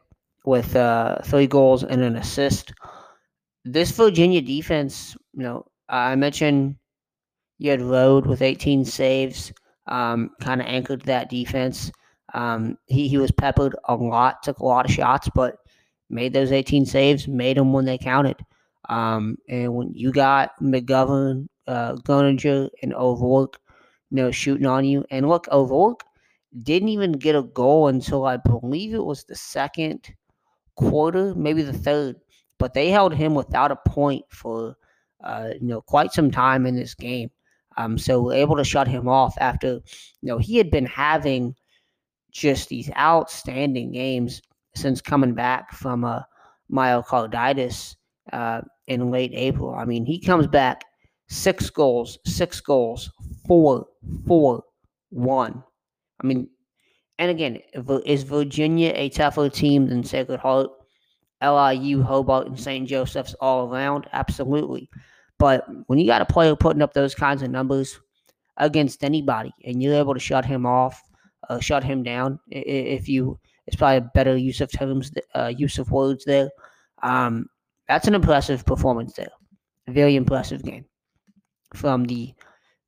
with 0.46 0.76
uh, 0.76 1.20
three 1.24 1.48
goals 1.48 1.84
and 1.84 2.02
an 2.02 2.16
assist. 2.16 2.74
This 3.66 3.92
Virginia 3.92 4.42
defense, 4.42 5.16
you 5.34 5.44
know, 5.44 5.66
I 5.90 6.16
mentioned 6.16 6.76
you 7.58 7.72
had 7.72 7.82
Rode 7.82 8.26
with 8.26 8.42
18 8.42 8.86
saves, 8.86 9.52
um, 9.88 10.32
kind 10.40 10.62
of 10.62 10.68
anchored 10.68 11.02
that 11.04 11.30
defense. 11.30 11.92
Um, 12.34 12.78
he, 12.88 13.08
he 13.08 13.18
was 13.18 13.32
peppered 13.32 13.76
a 13.86 13.96
lot, 13.96 14.44
took 14.44 14.60
a 14.60 14.66
lot 14.66 14.86
of 14.86 14.92
shots, 14.92 15.30
but 15.34 15.58
made 16.10 16.34
those 16.34 16.52
18 16.52 16.86
saves, 16.86 17.28
made 17.28 17.58
them 17.58 17.74
when 17.74 17.86
they 17.86 17.98
counted. 17.98 18.38
Um, 18.90 19.38
and 19.50 19.74
when 19.74 19.94
you 19.94 20.12
got 20.12 20.52
McGovern, 20.62 21.48
uh, 21.68 21.98
and 22.08 22.94
O'Rourke, 22.94 23.60
you 24.10 24.18
know, 24.18 24.32
shooting 24.32 24.66
on 24.66 24.86
you, 24.86 25.06
and 25.12 25.28
look, 25.28 25.48
O'Rourke 25.52 26.04
didn't 26.64 26.90
even 26.90 27.12
get 27.14 27.36
a 27.36 27.44
goal 27.44 27.88
until 27.88 28.26
I 28.26 28.38
believe 28.38 28.94
it 28.94 29.04
was 29.04 29.24
the 29.24 29.36
second 29.36 30.14
quarter, 30.76 31.36
maybe 31.36 31.62
the 31.62 31.74
third. 31.74 32.16
But 32.58 32.74
they 32.74 32.90
held 32.90 33.14
him 33.14 33.36
without 33.36 33.72
a 33.72 33.90
point 33.90 34.26
for 34.30 34.76
uh, 35.24 35.50
you 35.60 35.68
know 35.68 35.82
quite 35.82 36.12
some 36.12 36.32
time 36.32 36.66
in 36.66 36.76
this 36.76 36.96
game. 36.96 37.30
Um, 37.78 37.98
so 37.98 38.32
able 38.32 38.56
to 38.58 38.64
shut 38.64 38.88
him 38.88 39.08
off 39.08 39.36
after 39.40 39.68
you 39.68 39.82
know 40.24 40.38
he 40.38 40.58
had 40.58 40.72
been 40.72 40.86
having 40.86 41.56
just 42.32 42.70
these 42.70 42.90
outstanding 42.98 43.92
games 43.92 44.42
since 44.76 45.02
coming 45.02 45.34
back 45.34 45.74
from 45.74 46.04
a 46.04 46.28
myocarditis 46.72 47.96
uh, 48.34 48.62
in 48.88 49.12
late 49.12 49.32
April. 49.34 49.74
I 49.74 49.86
mean, 49.86 50.06
he 50.06 50.20
comes 50.20 50.48
back 50.48 50.84
six 51.30 51.70
goals, 51.70 52.20
six 52.26 52.60
goals, 52.62 53.12
four, 53.48 53.88
four, 54.26 54.64
one. 55.10 55.64
I 56.22 56.28
mean, 56.28 56.50
and 57.20 57.32
again, 57.32 57.60
is 58.06 58.24
Virginia 58.24 58.92
a 58.96 59.10
tougher 59.10 59.50
team 59.50 59.88
than 59.88 60.04
Sacred 60.04 60.40
Heart, 60.40 60.70
LIU, 61.42 62.02
Hobart, 62.04 62.48
and 62.48 62.60
St. 62.60 62.88
Joseph's 62.88 63.34
all 63.36 63.72
around? 63.72 64.08
Absolutely. 64.14 64.90
But 65.40 65.66
when 65.88 66.00
you 66.00 66.06
got 66.06 66.22
a 66.22 66.26
player 66.26 66.56
putting 66.56 66.82
up 66.82 66.94
those 66.94 67.16
kinds 67.16 67.42
of 67.42 67.50
numbers 67.52 68.00
against 68.58 69.04
anybody, 69.04 69.54
and 69.64 69.82
you're 69.82 69.96
able 69.96 70.14
to 70.14 70.20
shut 70.20 70.46
him 70.46 70.66
off, 70.66 71.02
uh, 71.50 71.60
shut 71.60 71.84
him 71.84 72.04
down, 72.04 72.40
if 72.50 73.08
you, 73.08 73.40
it's 73.66 73.76
probably 73.76 73.98
a 73.98 74.12
better 74.14 74.36
use 74.38 74.62
of 74.62 74.72
terms, 74.72 75.12
uh, 75.36 75.52
use 75.56 75.78
of 75.80 75.92
words 75.92 76.26
there. 76.26 76.50
Um, 77.04 77.48
that's 77.88 78.08
an 78.08 78.16
impressive 78.16 78.66
performance 78.66 79.14
there. 79.14 79.30
A 79.88 79.92
very 79.92 80.16
impressive 80.16 80.64
game 80.64 80.86
from 81.74 82.04
the 82.06 82.34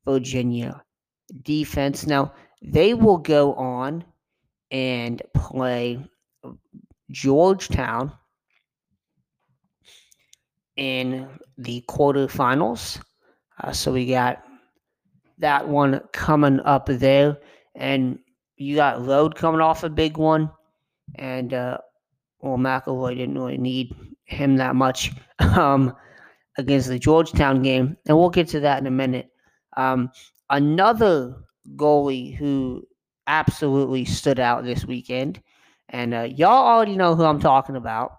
Virginia 0.04 0.82
defense. 1.42 2.06
Now, 2.06 2.32
they 2.62 2.94
will 2.94 3.18
go 3.18 3.54
on 3.54 4.04
and 4.70 5.22
play 5.34 6.04
Georgetown 7.10 8.12
in 10.76 11.28
the 11.58 11.84
quarterfinals. 11.88 13.00
Uh, 13.62 13.72
so 13.72 13.92
we 13.92 14.06
got 14.06 14.42
that 15.38 15.66
one 15.66 16.00
coming 16.12 16.60
up 16.60 16.86
there. 16.86 17.38
And 17.74 18.18
you 18.56 18.76
got 18.76 19.04
Rode 19.04 19.34
coming 19.34 19.60
off 19.60 19.84
a 19.84 19.90
big 19.90 20.16
one. 20.16 20.50
And, 21.16 21.52
uh, 21.52 21.78
well, 22.40 22.56
McElroy 22.56 23.16
didn't 23.16 23.38
really 23.38 23.58
need 23.58 23.94
him 24.30 24.56
that 24.56 24.76
much 24.76 25.12
um, 25.38 25.94
against 26.56 26.88
the 26.88 26.98
Georgetown 26.98 27.62
game, 27.62 27.96
and 28.06 28.16
we'll 28.16 28.30
get 28.30 28.48
to 28.48 28.60
that 28.60 28.78
in 28.78 28.86
a 28.86 28.90
minute. 28.90 29.28
Um, 29.76 30.10
another 30.50 31.34
goalie 31.76 32.34
who 32.36 32.86
absolutely 33.26 34.04
stood 34.04 34.40
out 34.40 34.64
this 34.64 34.84
weekend, 34.84 35.42
and 35.88 36.14
uh, 36.14 36.22
y'all 36.22 36.66
already 36.66 36.96
know 36.96 37.14
who 37.14 37.24
I'm 37.24 37.40
talking 37.40 37.76
about. 37.76 38.12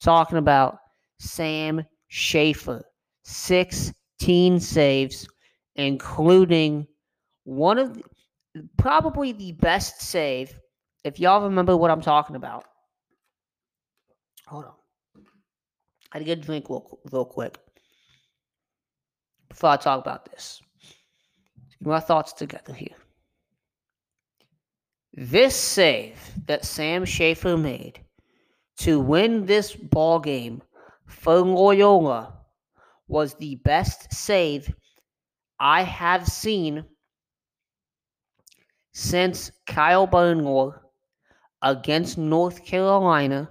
Talking 0.00 0.38
about 0.38 0.78
Sam 1.18 1.84
Schaefer, 2.08 2.84
16 3.22 4.60
saves, 4.60 5.26
including 5.76 6.86
one 7.44 7.78
of 7.78 7.94
the, 7.94 8.02
probably 8.76 9.32
the 9.32 9.52
best 9.52 10.00
save. 10.02 10.58
If 11.04 11.18
y'all 11.18 11.42
remember 11.42 11.76
what 11.76 11.90
I'm 11.90 12.00
talking 12.00 12.36
about, 12.36 12.64
hold 14.46 14.64
on. 14.66 14.72
I 16.12 16.18
had 16.18 16.20
to 16.20 16.24
get 16.24 16.38
a 16.38 16.42
drink 16.42 16.68
real, 16.68 16.98
real 17.10 17.24
quick 17.24 17.58
before 19.48 19.70
I 19.70 19.76
talk 19.76 20.00
about 20.00 20.30
this. 20.30 20.60
My 21.80 22.00
thoughts 22.00 22.32
together 22.32 22.72
here. 22.72 22.96
This 25.12 25.54
save 25.54 26.18
that 26.46 26.64
Sam 26.64 27.04
Schaefer 27.04 27.56
made 27.56 28.00
to 28.78 29.00
win 29.00 29.46
this 29.46 29.74
ball 29.74 30.18
game 30.18 30.62
for 31.06 31.40
Loyola 31.40 32.34
was 33.06 33.34
the 33.34 33.56
best 33.56 34.12
save 34.12 34.74
I 35.60 35.82
have 35.82 36.26
seen 36.26 36.84
since 38.92 39.50
Kyle 39.66 40.08
Bernlohr 40.08 40.80
against 41.62 42.18
North 42.18 42.64
Carolina 42.64 43.50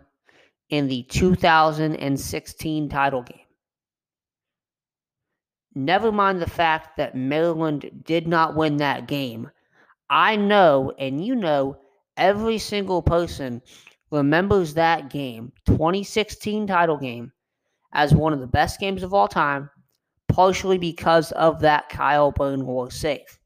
in 0.70 0.88
the 0.88 1.04
2016 1.04 2.90
title 2.90 3.22
game. 3.22 3.43
Never 5.76 6.12
mind 6.12 6.42
the 6.42 6.50
fact 6.50 6.98
that 6.98 7.16
Maryland 7.16 8.04
did 8.06 8.28
not 8.28 8.56
win 8.56 8.78
that 8.78 9.08
game. 9.08 9.50
I 10.10 10.36
know, 10.36 10.94
and 11.00 11.26
you 11.26 11.36
know, 11.36 11.78
every 12.18 12.60
single 12.60 13.02
person 13.02 13.62
remembers 14.12 14.76
that 14.76 15.10
game, 15.10 15.52
2016 15.66 16.68
title 16.68 16.98
game, 16.98 17.32
as 17.94 18.14
one 18.14 18.34
of 18.34 18.40
the 18.40 18.48
best 18.48 18.80
games 18.80 19.02
of 19.02 19.14
all 19.14 19.28
time, 19.28 19.70
partially 20.28 20.78
because 20.78 21.32
of 21.32 21.62
that 21.62 21.90
Kyle 21.90 22.32
Bernlohr 22.32 22.92
save. 22.92 23.40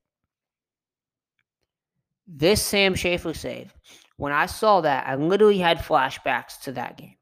This 2.27 2.61
Sam 2.61 2.95
Schaefer 2.95 3.33
save, 3.33 3.73
when 4.17 4.33
I 4.33 4.47
saw 4.47 4.81
that, 4.81 5.07
I 5.07 5.15
literally 5.15 5.59
had 5.59 5.77
flashbacks 5.77 6.59
to 6.61 6.73
that 6.73 6.97
game. 6.97 7.15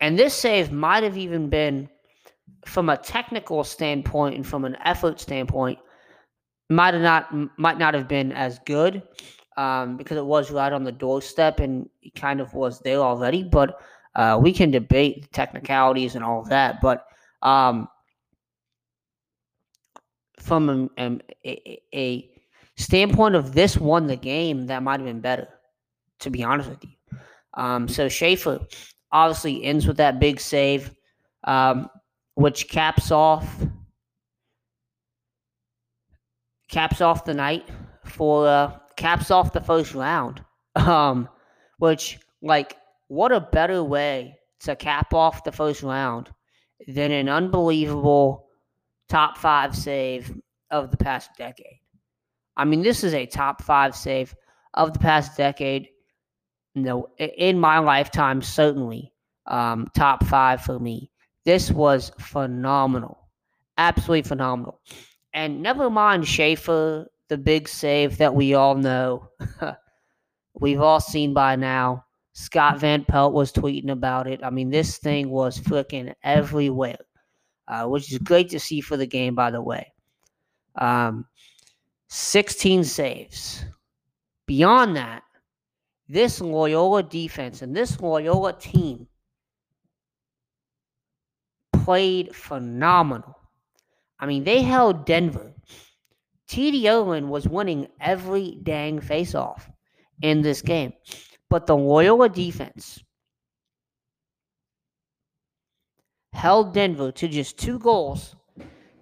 And 0.00 0.18
this 0.18 0.34
save 0.34 0.70
might 0.70 1.02
have 1.02 1.16
even 1.16 1.48
been, 1.48 1.88
from 2.64 2.88
a 2.88 2.96
technical 2.96 3.64
standpoint 3.64 4.34
and 4.34 4.46
from 4.46 4.64
an 4.64 4.76
effort 4.84 5.20
standpoint, 5.20 5.78
might 6.70 6.94
have 6.94 7.02
not 7.02 7.58
might 7.58 7.78
not 7.78 7.94
have 7.94 8.08
been 8.08 8.32
as 8.32 8.58
good 8.66 9.02
um, 9.56 9.96
because 9.96 10.16
it 10.16 10.24
was 10.24 10.50
right 10.50 10.72
on 10.72 10.84
the 10.84 10.92
doorstep 10.92 11.60
and 11.60 11.88
it 12.02 12.14
kind 12.14 12.40
of 12.40 12.52
was 12.54 12.80
there 12.80 12.98
already. 12.98 13.42
But 13.42 13.80
uh, 14.14 14.38
we 14.40 14.52
can 14.52 14.70
debate 14.70 15.22
the 15.22 15.28
technicalities 15.28 16.14
and 16.14 16.24
all 16.24 16.42
that. 16.44 16.80
But 16.80 17.04
um, 17.42 17.88
from 20.40 20.90
a, 20.98 21.18
a, 21.44 21.82
a 21.94 22.30
standpoint 22.76 23.34
of 23.34 23.54
this 23.54 23.76
won 23.76 24.06
the 24.06 24.16
game, 24.16 24.66
that 24.66 24.82
might 24.82 25.00
have 25.00 25.06
been 25.06 25.20
better, 25.20 25.48
to 26.20 26.30
be 26.30 26.42
honest 26.42 26.70
with 26.70 26.84
you. 26.84 27.18
Um, 27.54 27.88
so 27.88 28.08
Schaefer 28.08 28.60
obviously 29.12 29.64
ends 29.64 29.86
with 29.86 29.96
that 29.96 30.20
big 30.20 30.40
save, 30.40 30.92
um, 31.44 31.88
which 32.38 32.68
caps 32.68 33.10
off 33.10 33.66
caps 36.68 37.00
off 37.00 37.24
the 37.24 37.34
night 37.34 37.68
for 38.04 38.46
uh, 38.46 38.78
caps 38.96 39.32
off 39.32 39.52
the 39.52 39.60
first 39.60 39.94
round. 39.94 40.42
Um, 40.76 41.28
which 41.78 42.20
like 42.40 42.76
what 43.08 43.32
a 43.32 43.40
better 43.40 43.82
way 43.82 44.38
to 44.60 44.76
cap 44.76 45.12
off 45.12 45.42
the 45.42 45.50
first 45.50 45.82
round 45.82 46.30
than 46.86 47.10
an 47.10 47.28
unbelievable 47.28 48.46
top 49.08 49.36
five 49.36 49.74
save 49.74 50.32
of 50.70 50.92
the 50.92 50.96
past 50.96 51.30
decade. 51.36 51.80
I 52.56 52.64
mean, 52.64 52.82
this 52.82 53.02
is 53.02 53.12
a 53.12 53.26
top 53.26 53.60
five 53.62 53.96
save 53.96 54.36
of 54.74 54.92
the 54.92 55.00
past 55.00 55.36
decade. 55.36 55.88
no, 56.76 57.08
in 57.18 57.58
my 57.58 57.80
lifetime, 57.80 58.40
certainly 58.40 59.12
um, 59.46 59.88
top 59.96 60.24
five 60.26 60.60
for 60.60 60.78
me. 60.78 61.10
This 61.48 61.70
was 61.70 62.12
phenomenal, 62.18 63.26
absolutely 63.78 64.28
phenomenal. 64.28 64.82
And 65.32 65.62
never 65.62 65.88
mind 65.88 66.28
Schaefer, 66.28 67.06
the 67.28 67.38
big 67.38 67.70
save 67.70 68.18
that 68.18 68.34
we 68.34 68.52
all 68.52 68.74
know, 68.74 69.30
we've 70.60 70.82
all 70.82 71.00
seen 71.00 71.32
by 71.32 71.56
now. 71.56 72.04
Scott 72.34 72.78
Van 72.80 73.02
Pelt 73.02 73.32
was 73.32 73.50
tweeting 73.50 73.90
about 73.90 74.26
it. 74.26 74.40
I 74.44 74.50
mean, 74.50 74.68
this 74.68 74.98
thing 74.98 75.30
was 75.30 75.58
freaking 75.58 76.12
everywhere, 76.22 76.98
uh, 77.66 77.86
which 77.86 78.12
is 78.12 78.18
great 78.18 78.50
to 78.50 78.60
see 78.60 78.82
for 78.82 78.98
the 78.98 79.06
game, 79.06 79.34
by 79.34 79.50
the 79.50 79.62
way. 79.62 79.90
Um, 80.74 81.24
16 82.08 82.84
saves. 82.84 83.64
Beyond 84.44 84.96
that, 84.96 85.22
this 86.10 86.42
Loyola 86.42 87.02
defense 87.02 87.62
and 87.62 87.74
this 87.74 87.98
Loyola 88.02 88.52
team 88.52 89.08
played 91.88 92.36
phenomenal. 92.36 93.34
I 94.20 94.26
mean, 94.26 94.44
they 94.44 94.60
held 94.60 95.06
Denver. 95.06 95.54
TD 96.46 96.82
Ierlan 96.82 97.28
was 97.28 97.48
winning 97.48 97.88
every 97.98 98.58
dang 98.62 99.00
face-off 99.00 99.70
in 100.20 100.42
this 100.42 100.60
game. 100.60 100.92
But 101.48 101.66
the 101.66 101.74
Loyola 101.74 102.28
defense 102.28 103.02
held 106.34 106.74
Denver 106.74 107.10
to 107.12 107.26
just 107.26 107.58
two 107.58 107.78
goals 107.78 108.36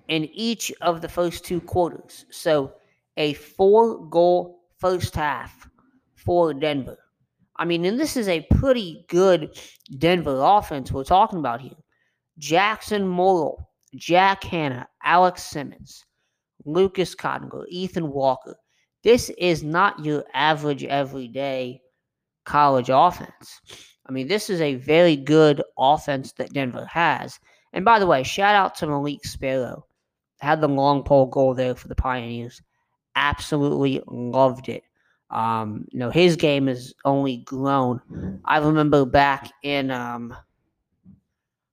in 0.06 0.26
each 0.26 0.72
of 0.80 1.00
the 1.00 1.08
first 1.08 1.44
two 1.44 1.60
quarters. 1.60 2.24
So 2.30 2.74
a 3.16 3.32
four 3.32 4.08
goal 4.08 4.60
first 4.78 5.16
half 5.16 5.68
for 6.14 6.54
Denver. 6.54 6.98
I 7.56 7.64
mean, 7.64 7.84
and 7.84 7.98
this 7.98 8.16
is 8.16 8.28
a 8.28 8.46
pretty 8.52 9.04
good 9.08 9.58
Denver 9.98 10.40
offense 10.40 10.92
we're 10.92 11.02
talking 11.02 11.40
about 11.40 11.60
here. 11.60 11.82
Jackson 12.38 13.06
Morrill, 13.06 13.68
Jack 13.94 14.44
Hanna, 14.44 14.88
Alex 15.02 15.42
Simmons, 15.42 16.04
Lucas 16.64 17.14
Cottinger, 17.14 17.64
Ethan 17.68 18.10
Walker. 18.10 18.56
This 19.02 19.30
is 19.38 19.62
not 19.62 20.04
your 20.04 20.24
average 20.34 20.84
everyday 20.84 21.80
college 22.44 22.90
offense. 22.92 23.60
I 24.06 24.12
mean, 24.12 24.28
this 24.28 24.50
is 24.50 24.60
a 24.60 24.74
very 24.76 25.16
good 25.16 25.62
offense 25.78 26.32
that 26.32 26.52
Denver 26.52 26.86
has. 26.86 27.38
And 27.72 27.84
by 27.84 27.98
the 27.98 28.06
way, 28.06 28.22
shout 28.22 28.54
out 28.54 28.74
to 28.76 28.86
Malik 28.86 29.24
Sparrow. 29.24 29.86
Had 30.40 30.60
the 30.60 30.68
long 30.68 31.02
pole 31.02 31.26
goal 31.26 31.54
there 31.54 31.74
for 31.74 31.88
the 31.88 31.94
Pioneers 31.94 32.60
absolutely 33.16 34.02
loved 34.06 34.68
it. 34.68 34.82
Um, 35.30 35.86
you 35.90 35.98
know, 35.98 36.10
his 36.10 36.36
game 36.36 36.66
has 36.68 36.94
only 37.04 37.38
grown. 37.38 38.00
I 38.44 38.58
remember 38.58 39.04
back 39.04 39.50
in, 39.62 39.90
um, 39.90 40.36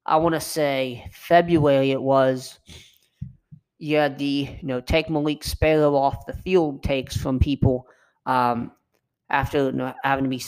I 0.05 0.17
want 0.17 0.35
to 0.35 0.41
say 0.41 1.09
February 1.11 1.91
it 1.91 2.01
was. 2.01 2.59
You 3.79 3.97
had 3.97 4.17
the 4.17 4.49
you 4.61 4.67
know 4.67 4.81
take 4.81 5.09
Malik 5.09 5.43
Sparrow 5.43 5.95
off 5.95 6.25
the 6.25 6.33
field 6.33 6.83
takes 6.83 7.17
from 7.17 7.39
people 7.39 7.87
um, 8.25 8.71
after 9.29 9.65
you 9.65 9.71
know, 9.73 9.93
having 10.03 10.23
to 10.23 10.29
be 10.29 10.41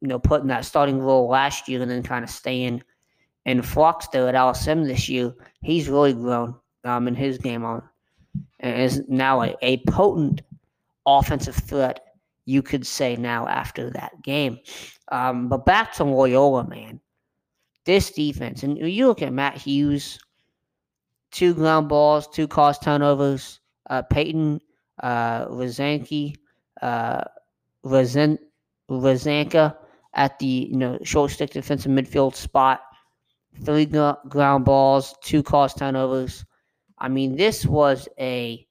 you 0.00 0.08
know 0.08 0.18
put 0.18 0.42
in 0.42 0.48
that 0.48 0.64
starting 0.64 0.98
role 1.00 1.28
last 1.28 1.68
year 1.68 1.82
and 1.82 1.90
then 1.90 2.02
kind 2.02 2.24
of 2.24 2.30
staying 2.30 2.82
in 3.44 3.62
flux 3.62 4.08
there 4.08 4.28
at 4.28 4.34
LSM 4.34 4.86
this 4.86 5.08
year. 5.08 5.34
He's 5.62 5.88
really 5.88 6.12
grown 6.12 6.54
um, 6.84 7.08
in 7.08 7.14
his 7.14 7.38
game 7.38 7.64
on 7.64 7.82
and 8.60 8.80
is 8.80 9.02
now 9.08 9.42
a, 9.42 9.56
a 9.62 9.78
potent 9.88 10.42
offensive 11.06 11.54
threat, 11.54 12.00
you 12.44 12.62
could 12.62 12.86
say 12.86 13.16
now 13.16 13.46
after 13.46 13.90
that 13.90 14.22
game. 14.22 14.58
Um, 15.10 15.48
but 15.48 15.64
back 15.64 15.92
to 15.94 16.04
Loyola, 16.04 16.68
man. 16.68 17.00
This 17.88 18.10
defense, 18.10 18.64
and 18.64 18.76
you 18.76 19.06
look 19.06 19.22
at 19.22 19.32
Matt 19.32 19.56
Hughes, 19.56 20.18
two 21.30 21.54
ground 21.54 21.88
balls, 21.88 22.28
two 22.28 22.46
cost 22.46 22.82
turnovers. 22.82 23.60
Uh, 23.88 24.02
Peyton 24.02 24.60
uh, 25.02 25.46
uh, 29.54 29.70
at 30.12 30.38
the 30.38 30.68
you 30.70 30.76
know 30.76 30.98
short 31.02 31.30
stick 31.30 31.48
defensive 31.50 31.90
midfield 31.90 32.34
spot. 32.34 32.82
Three 33.64 33.86
ground 33.86 34.66
balls, 34.66 35.14
two 35.22 35.42
cost 35.42 35.78
turnovers. 35.78 36.44
I 36.98 37.08
mean, 37.08 37.36
this 37.36 37.64
was 37.64 38.06
a 38.20 38.66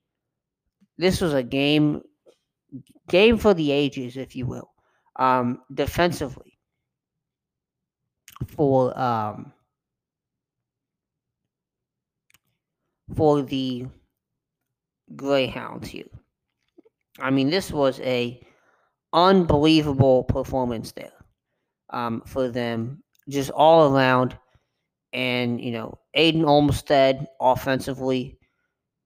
this 1.00 1.22
was 1.22 1.34
a 1.34 1.42
game 1.42 2.04
game 3.10 3.40
for 3.40 3.56
the 3.56 3.72
ages, 3.72 4.16
if 4.16 4.36
you 4.36 4.46
will. 4.46 4.70
Um, 5.16 5.64
defensively, 5.74 6.57
for 8.46 8.98
um, 9.00 9.52
for 13.16 13.42
the 13.42 13.86
Greyhounds 15.16 15.88
here. 15.88 16.06
I 17.20 17.30
mean, 17.30 17.50
this 17.50 17.72
was 17.72 18.00
a 18.02 18.40
unbelievable 19.14 20.24
performance 20.24 20.92
there 20.92 21.14
um, 21.90 22.22
for 22.26 22.50
them, 22.50 23.02
just 23.30 23.50
all 23.52 23.96
around. 23.96 24.38
And 25.14 25.62
you 25.62 25.72
know, 25.72 25.98
Aiden 26.16 26.46
Olmstead 26.46 27.28
offensively, 27.40 28.38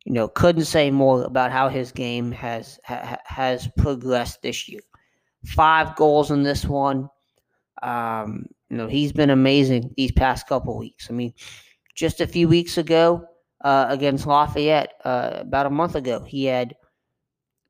you 0.03 0.13
know, 0.13 0.27
couldn't 0.27 0.65
say 0.65 0.91
more 0.91 1.23
about 1.23 1.51
how 1.51 1.69
his 1.69 1.91
game 1.91 2.32
has 2.32 2.79
ha, 2.86 3.17
has 3.23 3.69
progressed 3.77 4.41
this 4.41 4.67
year. 4.67 4.82
Five 5.45 5.95
goals 5.95 6.32
in 6.32 6.43
this 6.43 6.65
one. 6.65 7.09
Um, 7.82 8.47
you 8.72 8.78
know, 8.78 8.88
he's 8.88 9.11
been 9.13 9.32
amazing 9.32 9.93
these 9.97 10.13
past 10.13 10.47
couple 10.47 10.78
weeks. 10.78 11.09
I 11.11 11.13
mean, 11.13 11.34
just 11.95 12.22
a 12.22 12.28
few 12.28 12.47
weeks 12.47 12.78
ago 12.78 13.26
uh, 13.65 13.88
against 13.89 14.26
Lafayette, 14.26 14.93
uh, 15.05 15.32
about 15.41 15.67
a 15.67 15.72
month 15.72 15.95
ago, 15.95 16.24
he 16.24 16.45
had 16.45 16.76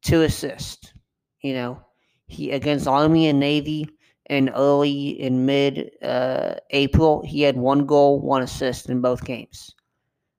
two 0.04 0.22
assists. 0.22 0.94
You 1.42 1.54
know, 1.56 1.82
he 2.28 2.52
against 2.52 2.88
Army 2.88 3.28
and 3.28 3.40
Navy 3.40 3.90
in 4.30 4.50
early 4.50 5.20
in 5.20 5.46
mid 5.46 5.92
uh, 6.04 6.56
April, 6.70 7.24
he 7.26 7.42
had 7.42 7.58
one 7.58 7.88
goal, 7.88 8.22
one 8.22 8.44
assist 8.44 8.90
in 8.90 9.02
both 9.02 9.26
games. 9.26 9.76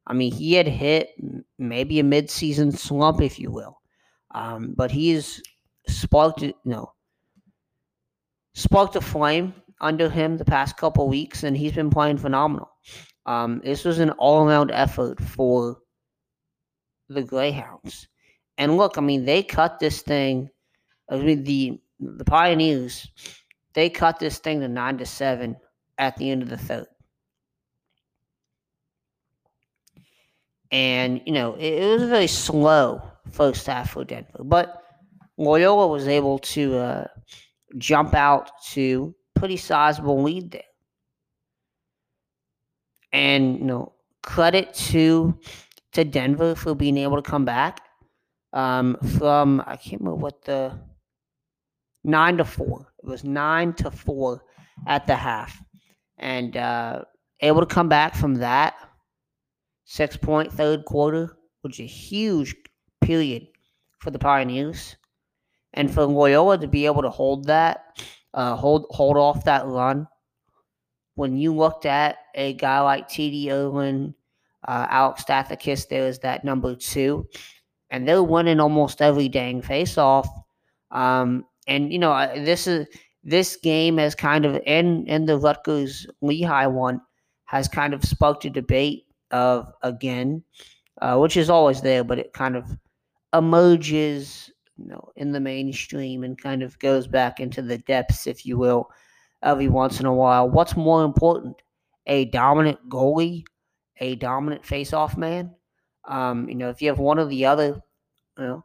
I 0.07 0.15
mean, 0.15 0.33
he 0.33 0.55
had 0.55 0.69
hit 0.69 1.11
maybe 1.59 2.01
a 2.01 2.05
mid-season 2.05 2.73
slump, 2.73 3.21
if 3.21 3.39
you 3.39 3.51
will, 3.51 3.81
um, 4.35 4.75
but 4.77 4.91
he's 4.93 5.43
sparked, 5.89 6.43
you 6.43 6.55
know, 6.65 6.93
sparked 8.55 8.97
a 8.97 9.01
flame 9.01 9.55
under 9.83 10.09
him 10.09 10.39
the 10.39 10.45
past 10.45 10.77
couple 10.79 11.09
weeks, 11.09 11.43
and 11.43 11.57
he's 11.57 11.73
been 11.73 11.91
playing 11.91 12.17
phenomenal. 12.17 12.71
Um, 13.27 13.61
this 13.65 13.85
was 13.85 13.99
an 13.99 14.11
all-around 14.11 14.71
effort 14.71 15.21
for 15.21 15.79
the 17.09 17.23
Greyhounds, 17.23 18.09
and 18.57 18.77
look, 18.77 18.97
I 18.97 19.01
mean, 19.01 19.25
they 19.25 19.43
cut 19.43 19.79
this 19.79 20.03
thing. 20.03 20.49
I 21.11 21.17
mean, 21.17 21.45
the 21.45 21.81
the 22.01 22.25
Pioneers, 22.25 23.07
they 23.75 23.91
cut 23.91 24.19
this 24.19 24.39
thing 24.39 24.61
to 24.61 24.69
nine 24.69 24.99
to 24.99 25.07
seven 25.07 25.57
at 25.99 26.17
the 26.17 26.31
end 26.31 26.43
of 26.43 26.49
the 26.49 26.57
third. 26.57 26.87
And, 30.73 31.21
you 31.27 31.33
know, 31.33 31.55
it, 31.55 31.75
it 31.75 31.93
was 31.93 32.03
a 32.03 32.07
very 32.07 32.27
slow 32.27 33.03
first 33.31 33.67
half 33.67 33.91
for 33.91 34.05
Denver. 34.05 34.43
But 34.43 34.83
Loyola 35.37 35.87
was 35.87 36.09
able 36.09 36.39
to 36.39 36.77
uh, 36.79 37.07
jump 37.77 38.15
out 38.15 38.51
to 38.71 39.15
pretty 39.43 39.57
sizable 39.57 40.23
lead 40.23 40.53
there. 40.53 40.63
And, 43.13 43.59
you 43.59 43.65
know, 43.65 43.93
credit 44.23 44.73
to 44.73 45.37
to 45.95 46.05
Denver 46.05 46.55
for 46.55 46.77
being 46.77 46.97
able 46.97 47.17
to 47.17 47.29
come 47.29 47.45
back 47.45 47.81
um, 48.53 48.97
from 49.19 49.61
I 49.67 49.75
can't 49.75 50.01
remember 50.01 50.15
what 50.15 50.45
the 50.45 50.79
nine 52.05 52.37
to 52.37 52.45
four. 52.45 52.93
It 53.03 53.09
was 53.09 53.25
nine 53.25 53.73
to 53.75 53.91
four 53.91 54.45
at 54.87 55.09
the 55.09 55.17
half, 55.17 55.61
and 56.19 56.57
uh, 56.57 57.03
able 57.41 57.63
to 57.63 57.67
come 57.67 57.89
back 57.89 58.15
from 58.15 58.37
that 58.37 58.75
six 59.87 60.17
point 60.17 60.53
third 60.53 60.85
quarter, 60.85 61.37
which 61.63 61.81
is 61.81 61.91
a 61.91 61.93
huge 61.93 62.55
period 63.01 63.49
for 63.99 64.13
the 64.13 64.21
Pioneers, 64.21 64.95
and 65.75 65.93
for 65.93 66.05
Loyola 66.05 66.59
to 66.59 66.69
be 66.69 66.87
able 66.87 67.03
to 67.03 67.11
hold 67.11 67.47
that, 67.47 68.05
uh, 68.35 68.57
hold 68.57 68.87
hold 68.91 69.17
off 69.17 69.45
that 69.45 69.67
run. 69.67 70.09
When 71.15 71.37
you 71.37 71.55
looked 71.55 71.85
at 71.87 72.17
a 72.35 72.55
guy 72.55 72.81
like 72.81 73.09
T.D. 73.09 73.49
Ierlan, 73.49 74.15
uh, 74.67 74.87
Alex 74.89 75.25
Stathakis, 75.25 75.89
there 75.89 76.07
is 76.07 76.19
that 76.21 76.45
number 76.45 76.75
two, 76.75 77.29
and 77.91 78.09
they're 78.09 78.23
winning 78.23 78.61
almost 78.61 79.03
every 79.03 79.29
dang 79.29 79.61
face 79.61 79.99
off. 79.99 80.29
Um, 80.91 81.45
and 81.67 81.93
you 81.93 81.99
know, 81.99 82.15
this 82.35 82.67
is 82.67 82.87
this 83.25 83.57
game 83.57 83.99
has 83.99 84.15
kind 84.15 84.45
of 84.45 84.61
in 84.67 85.07
in 85.07 85.27
the 85.27 85.39
Rutgers 85.39 86.07
Lehigh 86.21 86.67
one 86.67 87.01
has 87.45 87.69
kind 87.69 87.93
of 87.93 88.05
sparked 88.05 88.45
a 88.47 88.51
debate 88.51 89.05
of 89.31 89.71
again, 89.83 90.43
uh, 91.01 91.19
which 91.19 91.37
is 91.37 91.51
always 91.51 91.83
there, 91.83 92.05
but 92.05 92.19
it 92.19 92.33
kind 92.33 92.57
of 92.57 92.77
emerges, 93.35 94.51
you 94.77 94.87
know, 94.89 95.13
in 95.17 95.33
the 95.33 95.41
mainstream 95.41 96.25
and 96.25 96.41
kind 96.41 96.63
of 96.63 96.79
goes 96.79 97.07
back 97.07 97.41
into 97.41 97.63
the 97.63 97.79
depths, 97.79 98.27
if 98.27 98.47
you 98.47 98.59
will, 98.59 98.91
every 99.43 99.69
once 99.69 100.01
in 100.01 100.07
a 100.07 100.15
while. 100.15 100.49
What's 100.49 100.77
more 100.77 101.05
important, 101.05 101.57
a 102.07 102.27
dominant 102.27 102.89
goalie, 102.89 103.45
a 103.99 104.17
dominant 104.17 104.65
face-off 104.65 105.17
man? 105.17 105.55
Um, 106.07 106.49
you 106.49 106.55
know, 106.55 106.71
if 106.71 106.83
you 106.83 106.89
have 106.89 106.99
one 106.99 107.19
or 107.19 107.27
the 107.27 107.47
other, 107.47 107.83
you 108.39 108.45
know, 108.45 108.65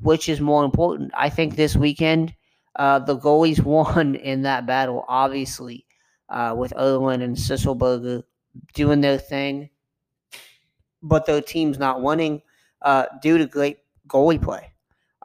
which 0.00 0.28
is 0.28 0.40
more 0.40 0.64
important? 0.64 1.10
I 1.14 1.28
think 1.28 1.56
this 1.56 1.76
weekend, 1.76 2.34
uh, 2.76 3.00
the 3.00 3.18
goalies 3.18 3.62
won 3.64 4.14
in 4.14 4.42
that 4.42 4.66
battle, 4.66 5.04
obviously, 5.08 5.86
uh, 6.28 6.54
with 6.56 6.72
Irwin 6.76 7.22
and 7.22 7.36
Sisselberger 7.36 8.22
doing 8.74 9.00
their 9.00 9.18
thing, 9.18 9.70
but 11.02 11.26
their 11.26 11.40
team's 11.40 11.78
not 11.78 12.02
winning 12.02 12.42
uh, 12.82 13.06
due 13.22 13.38
to 13.38 13.46
great 13.46 13.78
goalie 14.08 14.42
play. 14.42 14.72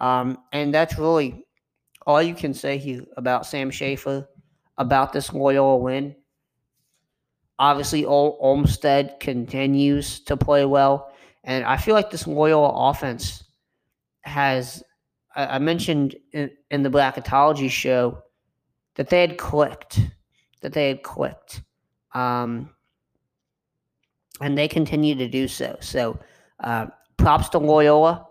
Um, 0.01 0.39
and 0.51 0.73
that's 0.73 0.97
really 0.97 1.45
all 2.05 2.21
you 2.21 2.33
can 2.33 2.53
say 2.53 2.77
here 2.77 3.05
about 3.15 3.45
Sam 3.45 3.69
Schaefer, 3.71 4.27
about 4.77 5.13
this 5.13 5.31
Loyola 5.31 5.77
win. 5.77 6.15
Obviously, 7.59 8.03
Olmstead 8.05 9.19
continues 9.19 10.19
to 10.21 10.35
play 10.35 10.65
well. 10.65 11.13
And 11.43 11.63
I 11.63 11.77
feel 11.77 11.93
like 11.93 12.09
this 12.09 12.25
Loyola 12.25 12.89
offense 12.89 13.43
has 14.21 14.83
I, 15.35 15.59
mentioned 15.59 16.15
in, 16.33 16.51
in 16.71 16.83
the 16.83 16.89
Bracketology 16.89 17.69
show 17.69 18.23
that 18.95 19.09
they 19.09 19.21
had 19.21 19.37
clicked, 19.37 19.99
that 20.61 20.73
they 20.73 20.87
had 20.89 21.03
clicked, 21.03 21.61
um, 22.13 22.71
and 24.41 24.57
they 24.57 24.67
continue 24.67 25.15
to 25.15 25.27
do 25.27 25.47
so. 25.47 25.77
So, 25.79 26.19
uh, 26.59 26.87
props 27.17 27.49
to 27.49 27.59
Loyola. 27.59 28.27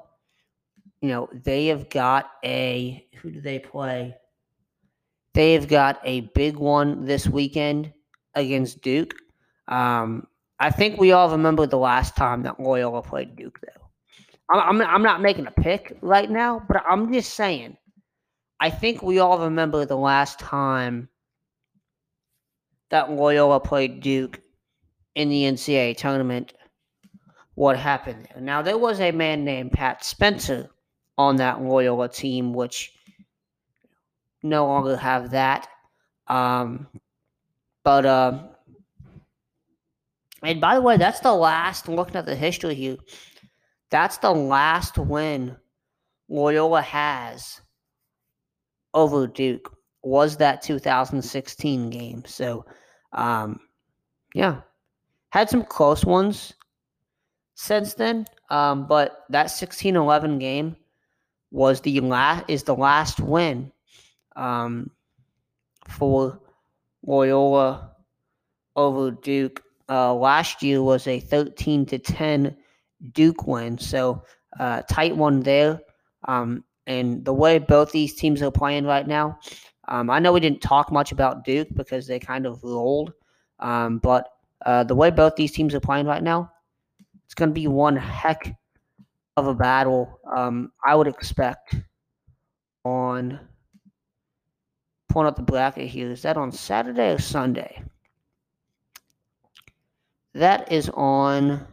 You 1.01 1.09
know 1.09 1.29
they 1.33 1.67
have 1.69 1.89
got 1.89 2.31
a 2.45 3.07
who 3.21 3.31
do 3.31 3.41
they 3.41 3.59
play? 3.59 4.15
They 5.35 5.53
have 5.55 5.69
got 5.69 6.01
a 6.05 6.21
big 6.35 6.57
one 6.57 7.05
this 7.05 7.27
weekend 7.27 7.93
against 8.35 8.83
Duke. 8.83 9.15
Um, 9.69 10.27
I 10.59 10.71
think 10.71 10.99
we 10.99 11.13
all 11.13 11.31
remember 11.31 11.67
the 11.67 11.79
last 11.79 12.17
time 12.17 12.43
that 12.43 12.61
Loyola 12.61 13.03
played 13.03 13.37
Duke, 13.37 13.59
though. 13.61 13.81
I'm, 14.53 14.83
I'm 14.83 15.03
not 15.03 15.23
making 15.23 15.47
a 15.47 15.53
pick 15.53 15.97
right 16.03 16.29
now, 16.29 16.63
but 16.67 16.83
I'm 16.87 17.13
just 17.13 17.35
saying. 17.35 17.77
I 18.59 18.69
think 18.69 19.03
we 19.03 19.21
all 19.21 19.39
remember 19.39 19.87
the 19.87 19.97
last 19.97 20.39
time 20.39 21.09
that 22.91 23.11
Loyola 23.13 23.61
played 23.61 24.01
Duke 24.01 24.41
in 25.15 25.29
the 25.29 25.45
NCAA 25.45 25.97
tournament. 25.97 26.53
What 27.55 27.79
happened 27.79 28.29
there? 28.29 28.43
Now 28.43 28.61
there 28.61 28.77
was 28.77 29.01
a 29.01 29.13
man 29.13 29.45
named 29.45 29.73
Pat 29.73 30.05
Spencer 30.05 30.69
on 31.21 31.37
that 31.37 31.61
Loyola 31.61 32.09
team, 32.09 32.55
which 32.55 32.93
no 34.43 34.67
longer 34.67 34.97
have 34.97 35.31
that. 35.33 35.69
Um, 36.29 36.89
but 37.85 38.07
uh, 38.07 38.39
and 40.43 40.61
by 40.61 40.75
the 40.75 40.81
way, 40.81 40.97
that's 40.97 41.21
the 41.21 41.35
last. 41.35 41.89
Looking 41.89 42.17
at 42.17 42.25
the 42.25 42.35
history 42.35 42.75
here, 42.75 42.97
that's 43.91 44.17
the 44.19 44.31
last 44.31 44.97
win 44.97 45.57
Loyola 46.29 46.81
has 46.81 47.61
over 48.95 49.27
Duke 49.27 49.77
was 50.03 50.39
that 50.39 50.63
2016 50.63 51.91
game. 51.91 52.23
So, 52.25 52.65
um, 53.13 53.61
yeah, 54.35 54.63
had 55.33 55.51
some 55.51 55.65
close 55.65 56.07
ones 56.07 56.55
since 57.57 57.93
then. 57.93 58.25
Um, 58.49 58.87
but 58.87 59.25
that 59.29 59.47
16-11 59.47 60.41
game 60.41 60.75
was 61.51 61.81
the 61.81 62.01
last 62.01 62.45
is 62.49 62.63
the 62.63 62.75
last 62.75 63.21
win 63.21 63.73
um, 64.37 64.91
for 65.89 66.41
Loyola 67.05 67.91
over 68.77 69.11
Duke. 69.11 69.63
Uh, 69.89 70.15
last 70.15 70.63
year 70.63 70.83
was 70.83 71.07
a 71.07 71.19
13 71.19 71.87
to 71.87 71.99
10 71.99 72.57
Duke 73.13 73.47
win. 73.47 73.79
So 73.79 74.23
uh, 74.59 74.83
tight 74.83 75.17
one 75.17 75.41
there. 75.41 75.81
Um, 76.27 76.65
and 76.87 77.25
the 77.25 77.35
way 77.35 77.59
both 77.59 77.93
these 77.93 78.15
teams 78.15 78.43
are 78.43 78.51
playing 78.51 78.85
right 78.85 79.07
now, 79.07 79.39
um, 79.89 80.11
I 80.11 80.19
know 80.19 80.33
we 80.33 80.41
didn't 80.41 80.63
talk 80.63 80.93
much 80.93 81.13
about 81.13 81.45
Duke 81.45 81.69
because 81.75 82.07
they 82.07 82.19
kind 82.19 82.47
of 82.47 82.63
rolled, 82.63 83.13
um, 83.59 83.99
but 83.99 84.29
uh, 84.65 84.85
the 84.85 84.95
way 84.95 85.11
both 85.11 85.35
these 85.37 85.53
teams 85.53 85.75
are 85.75 85.81
playing 85.81 86.07
right 86.07 86.23
now, 86.23 86.51
it's 87.25 87.35
going 87.35 87.51
to 87.51 87.55
be 87.55 87.67
one 87.67 87.97
heck 87.97 88.57
of 89.41 89.49
a 89.49 89.55
battle. 89.55 90.21
Um, 90.35 90.73
I 90.85 90.95
would 90.95 91.09
expect 91.09 91.77
on 92.85 93.41
pulling 95.09 95.29
up 95.29 95.37
the 95.37 95.43
bracket 95.43 95.89
here. 95.89 96.11
Is 96.11 96.23
that 96.23 96.37
on 96.37 96.53
Saturday 96.53 97.13
or 97.13 97.19
Sunday? 97.19 97.83
that 100.35 100.71
is 100.71 100.89
on 100.91 101.67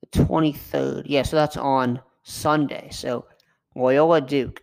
the 0.00 0.24
23rd. 0.24 1.02
Yeah, 1.06 1.22
so 1.22 1.36
that's 1.36 1.56
on 1.56 2.00
Sunday. 2.22 2.88
So 2.90 3.26
Loyola 3.74 4.20
Duke. 4.20 4.62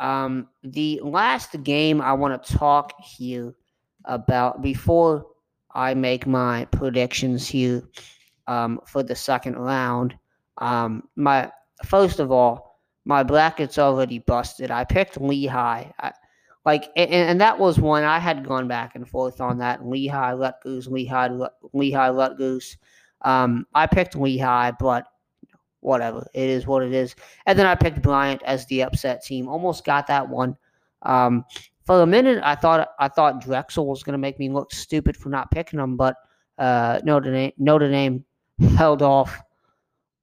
Um, 0.00 0.48
the 0.64 1.00
last 1.04 1.62
game 1.62 2.00
I 2.00 2.12
want 2.12 2.42
to 2.42 2.56
talk 2.56 2.92
here 3.00 3.54
about 4.04 4.60
before 4.60 5.26
I 5.74 5.94
make 5.94 6.26
my 6.26 6.64
predictions 6.66 7.46
here 7.46 7.84
um, 8.48 8.80
for 8.84 9.04
the 9.04 9.14
second 9.14 9.56
round. 9.56 10.14
Um, 10.58 11.04
my 11.16 11.50
first 11.84 12.20
of 12.20 12.30
all, 12.30 12.80
my 13.04 13.22
bracket's 13.22 13.78
already 13.78 14.20
busted. 14.20 14.70
I 14.70 14.84
picked 14.84 15.20
Lehigh. 15.20 15.90
I, 15.98 16.12
like, 16.64 16.90
and, 16.96 17.10
and, 17.10 17.40
that 17.40 17.58
was 17.58 17.80
one 17.80 18.04
I 18.04 18.20
had 18.20 18.46
gone 18.46 18.68
back 18.68 18.94
and 18.94 19.08
forth 19.08 19.40
on 19.40 19.58
that 19.58 19.84
Lehigh, 19.84 20.34
Rutgers, 20.34 20.86
Lehigh, 20.86 21.28
Lehigh, 21.72 22.10
Rutgers. 22.10 22.76
Um, 23.22 23.66
I 23.74 23.88
picked 23.88 24.14
Lehigh, 24.14 24.70
but 24.78 25.06
whatever. 25.80 26.26
It 26.34 26.48
is 26.48 26.66
what 26.66 26.84
it 26.84 26.92
is. 26.92 27.16
And 27.46 27.58
then 27.58 27.66
I 27.66 27.74
picked 27.74 28.00
Bryant 28.00 28.42
as 28.44 28.64
the 28.66 28.82
upset 28.84 29.24
team. 29.24 29.48
Almost 29.48 29.84
got 29.84 30.06
that 30.06 30.28
one. 30.28 30.56
Um, 31.02 31.44
for 31.84 32.02
a 32.02 32.06
minute, 32.06 32.40
I 32.44 32.54
thought 32.54 32.90
I 33.00 33.08
thought 33.08 33.40
Drexel 33.40 33.86
was 33.86 34.04
going 34.04 34.12
to 34.12 34.18
make 34.18 34.38
me 34.38 34.48
look 34.48 34.72
stupid 34.72 35.16
for 35.16 35.28
not 35.28 35.50
picking 35.50 35.80
them, 35.80 35.96
but 35.96 36.14
uh, 36.58 37.00
Notre 37.02 37.32
Dame, 37.32 37.52
Notre 37.58 37.90
Dame 37.90 38.24
held 38.76 39.02
off 39.02 39.36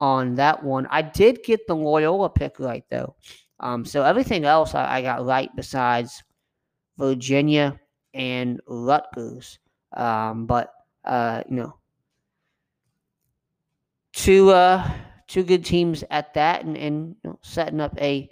on 0.02 0.36
that 0.36 0.64
one. 0.64 0.88
I 0.90 1.02
did 1.02 1.44
get 1.44 1.68
the 1.68 1.76
Loyola 1.76 2.30
pick 2.30 2.60
right 2.60 2.84
though, 2.90 3.16
um, 3.60 3.86
so 3.86 4.04
everything 4.04 4.46
else 4.46 4.74
I, 4.76 4.98
I, 4.98 5.02
got 5.02 5.26
right 5.26 5.50
besides 5.56 6.24
Virginia 6.98 7.80
and 8.14 8.62
Rutgers. 8.68 9.60
Um, 9.96 10.46
but 10.46 10.74
uh, 11.06 11.44
you 11.50 11.58
know, 11.58 11.76
two 14.14 14.52
uh, 14.52 14.90
two 15.28 15.44
good 15.44 15.66
teams 15.66 16.04
at 16.10 16.34
that, 16.34 16.64
and, 16.64 16.78
and 16.78 17.16
you 17.24 17.32
know, 17.32 17.40
setting 17.42 17.82
up 17.82 18.00
a 18.00 18.30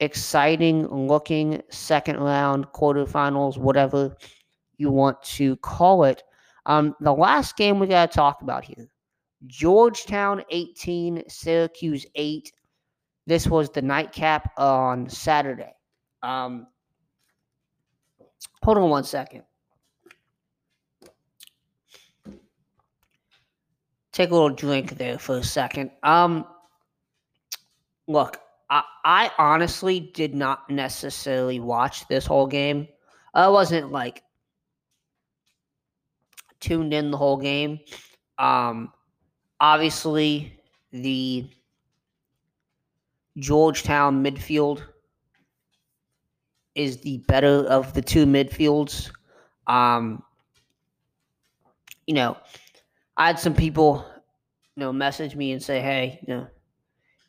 exciting 0.00 0.86
looking 0.86 1.62
second 1.70 2.18
round 2.18 2.66
quarterfinals, 2.72 3.58
whatever 3.58 4.16
you 4.76 4.90
want 4.90 5.20
to 5.22 5.56
call 5.56 6.04
it. 6.04 6.22
Um, 6.66 6.94
the 7.00 7.12
last 7.12 7.56
game 7.56 7.78
we 7.78 7.86
got 7.86 8.10
to 8.10 8.16
talk 8.16 8.42
about 8.42 8.64
here 8.64 8.88
Georgetown 9.46 10.42
18, 10.50 11.24
Syracuse 11.28 12.06
8. 12.14 12.52
This 13.26 13.46
was 13.46 13.70
the 13.70 13.82
nightcap 13.82 14.52
on 14.56 15.08
Saturday. 15.08 15.72
Um, 16.22 16.66
hold 18.62 18.78
on 18.78 18.90
one 18.90 19.04
second. 19.04 19.44
Take 24.12 24.30
a 24.30 24.34
little 24.34 24.48
drink 24.50 24.98
there 24.98 25.18
for 25.18 25.38
a 25.38 25.44
second. 25.44 25.92
Um, 26.02 26.44
look, 28.08 28.38
I, 28.68 28.82
I 29.04 29.30
honestly 29.38 30.00
did 30.00 30.34
not 30.34 30.68
necessarily 30.68 31.60
watch 31.60 32.08
this 32.08 32.26
whole 32.26 32.46
game. 32.48 32.88
I 33.34 33.48
wasn't 33.48 33.92
like 33.92 34.24
tuned 36.58 36.92
in 36.92 37.10
the 37.12 37.16
whole 37.16 37.36
game. 37.36 37.78
Um, 38.38 38.92
obviously, 39.60 40.58
the 40.92 41.48
Georgetown 43.38 44.22
midfield 44.24 44.82
is 46.74 47.00
the 47.00 47.18
better 47.28 47.64
of 47.66 47.92
the 47.94 48.02
two 48.02 48.24
midfields. 48.26 49.10
Um, 49.66 50.22
you 52.06 52.14
know, 52.14 52.36
I 53.16 53.26
had 53.26 53.38
some 53.38 53.54
people, 53.54 54.04
you 54.76 54.80
know, 54.80 54.92
message 54.92 55.34
me 55.34 55.52
and 55.52 55.62
say, 55.62 55.80
"Hey, 55.80 56.20
you 56.26 56.34
know, 56.34 56.46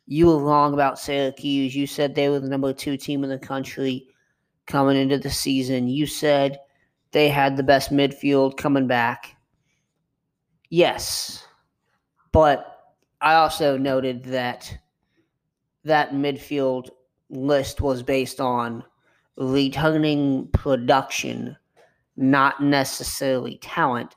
you 0.06 0.26
were 0.26 0.38
wrong 0.38 0.74
about 0.74 0.98
Syracuse. 0.98 1.74
You 1.74 1.86
said 1.86 2.14
they 2.14 2.28
were 2.28 2.40
the 2.40 2.48
number 2.48 2.72
two 2.72 2.96
team 2.96 3.22
in 3.24 3.30
the 3.30 3.38
country 3.38 4.08
coming 4.66 4.96
into 4.96 5.18
the 5.18 5.30
season. 5.30 5.88
You 5.88 6.06
said 6.06 6.58
they 7.12 7.28
had 7.28 7.56
the 7.56 7.62
best 7.62 7.90
midfield 7.90 8.56
coming 8.56 8.86
back. 8.86 9.36
Yes, 10.68 11.44
but 12.32 12.94
I 13.20 13.34
also 13.34 13.76
noted 13.76 14.24
that 14.24 14.78
that 15.84 16.12
midfield 16.12 16.90
list 17.28 17.80
was 17.80 18.02
based 18.02 18.40
on 18.40 18.84
returning 19.36 20.48
production, 20.52 21.56
not 22.16 22.62
necessarily 22.62 23.58
talent. 23.58 24.14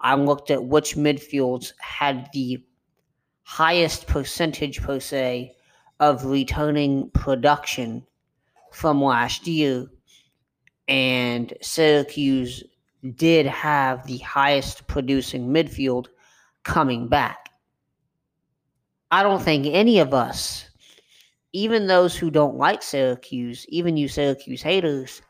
I 0.00 0.14
looked 0.14 0.50
at 0.50 0.64
which 0.64 0.96
midfields 0.96 1.72
had 1.80 2.28
the 2.32 2.64
highest 3.42 4.06
percentage 4.06 4.80
per 4.80 5.00
se 5.00 5.54
of 6.00 6.24
returning 6.24 7.10
production 7.10 8.06
from 8.72 9.02
last 9.02 9.46
year, 9.46 9.86
and 10.86 11.52
Syracuse 11.60 12.62
did 13.16 13.46
have 13.46 14.06
the 14.06 14.18
highest 14.18 14.86
producing 14.86 15.48
midfield 15.48 16.06
coming 16.68 17.08
back. 17.08 17.48
I 19.10 19.22
don't 19.22 19.42
think 19.42 19.66
any 19.66 20.00
of 20.00 20.12
us, 20.12 20.68
even 21.54 21.86
those 21.86 22.14
who 22.14 22.30
don't 22.30 22.56
like 22.56 22.82
Syracuse, 22.82 23.64
even 23.70 23.96
you 23.96 24.06
Syracuse 24.06 24.60
haters, 24.60 25.22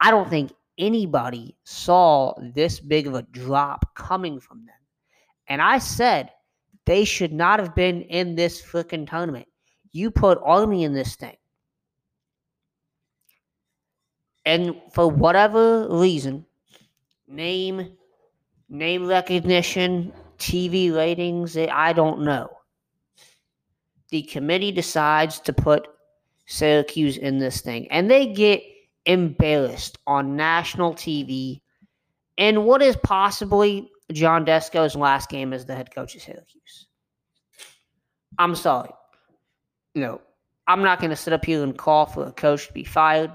I 0.00 0.10
don't 0.10 0.28
think 0.28 0.52
anybody 0.78 1.56
saw 1.62 2.34
this 2.54 2.80
big 2.80 3.06
of 3.06 3.14
a 3.14 3.22
drop 3.22 3.94
coming 3.94 4.40
from 4.40 4.66
them. 4.66 4.74
And 5.46 5.62
I 5.62 5.78
said 5.78 6.30
they 6.84 7.04
should 7.04 7.32
not 7.32 7.60
have 7.60 7.76
been 7.76 8.02
in 8.02 8.34
this 8.34 8.60
freaking 8.60 9.08
tournament. 9.08 9.46
You 9.92 10.10
put 10.10 10.40
Army 10.42 10.82
in 10.82 10.94
this 10.94 11.14
thing. 11.14 11.36
And 14.44 14.74
for 14.92 15.08
whatever 15.08 15.86
reason, 15.88 16.44
name, 17.28 17.92
name 18.68 19.06
recognition, 19.06 20.12
TV 20.42 20.94
ratings, 20.94 21.56
I 21.56 21.92
don't 21.92 22.22
know. 22.22 22.50
The 24.10 24.22
committee 24.22 24.72
decides 24.72 25.38
to 25.40 25.52
put 25.52 25.88
Syracuse 26.46 27.16
in 27.16 27.38
this 27.38 27.60
thing, 27.60 27.90
and 27.90 28.10
they 28.10 28.26
get 28.26 28.62
embarrassed 29.06 29.98
on 30.06 30.36
national 30.36 30.94
TV 30.94 31.60
in 32.36 32.64
what 32.64 32.82
is 32.82 32.96
possibly 32.96 33.88
John 34.12 34.44
Desko's 34.44 34.96
last 34.96 35.30
game 35.30 35.52
as 35.52 35.64
the 35.64 35.74
head 35.74 35.94
coach 35.94 36.14
of 36.16 36.22
Syracuse. 36.22 36.88
I'm 38.38 38.54
sorry. 38.54 38.90
No, 39.94 40.20
I'm 40.66 40.82
not 40.82 40.98
going 40.98 41.10
to 41.10 41.16
sit 41.16 41.32
up 41.32 41.44
here 41.44 41.62
and 41.62 41.76
call 41.76 42.06
for 42.06 42.26
a 42.26 42.32
coach 42.32 42.66
to 42.66 42.72
be 42.72 42.84
fired. 42.84 43.30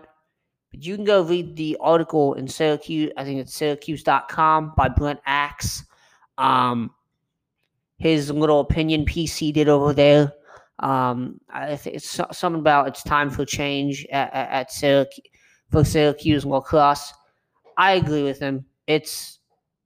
But 0.71 0.83
you 0.83 0.95
can 0.95 1.05
go 1.05 1.21
read 1.23 1.55
the 1.55 1.77
article 1.79 2.33
in 2.33 2.47
Syracuse. 2.47 3.11
I 3.15 3.23
think 3.23 3.39
it's 3.39 3.53
syracuse.com 3.53 4.73
by 4.75 4.89
Brent 4.89 5.21
Axe. 5.25 5.85
Um, 6.37 6.91
his 7.97 8.31
little 8.31 8.59
opinion 8.59 9.05
piece 9.05 9.35
he 9.35 9.51
did 9.51 9.67
over 9.67 9.93
there. 9.93 10.31
Um, 10.79 11.39
I 11.49 11.75
think 11.75 11.95
it's 11.95 12.09
something 12.31 12.59
about 12.59 12.87
it's 12.87 13.03
time 13.03 13.29
for 13.29 13.45
change 13.45 14.05
at, 14.11 14.33
at, 14.33 14.49
at 14.49 14.71
Syracuse 14.71 15.25
for 15.71 15.83
Syracuse 15.83 16.45
lacrosse. 16.45 17.13
I 17.77 17.93
agree 17.93 18.23
with 18.23 18.39
him. 18.39 18.65
It's 18.85 19.39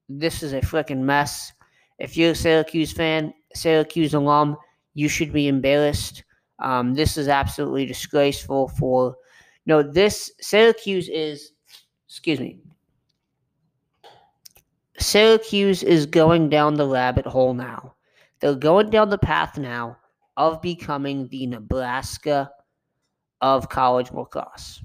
this 0.10 0.44
is 0.44 0.54
a 0.54 0.62
freaking 0.62 1.00
mess. 1.00 1.54
If 2.00 2.18
you're 2.18 2.32
a 2.32 2.36
Syracuse 2.36 2.92
fan, 2.92 3.34
Syracuse 3.54 4.14
alum, 4.14 4.58
you 4.94 5.08
should 5.08 5.32
be 5.32 5.48
embarrassed. 5.48 6.24
Um, 6.60 6.94
this 6.94 7.18
is 7.18 7.28
absolutely 7.28 7.86
disgraceful 7.86 8.68
for 8.70 9.16
no 9.66 9.82
this 9.82 10.32
Syracuse 10.42 11.10
is 11.10 11.54
excuse 12.08 12.40
me. 12.40 12.60
Syracuse 15.00 15.82
is 15.82 16.06
going 16.06 16.50
down 16.50 16.76
the 16.76 16.88
rabbit 16.88 17.26
hole 17.26 17.54
now. 17.54 17.96
They're 18.42 18.56
going 18.56 18.90
down 18.90 19.10
the 19.10 19.18
path 19.18 19.58
now 19.58 19.98
of 20.36 20.62
becoming 20.62 21.28
the 21.28 21.46
Nebraska 21.46 22.52
of 23.42 23.70
college 23.70 24.12
lacrosse. 24.12 24.84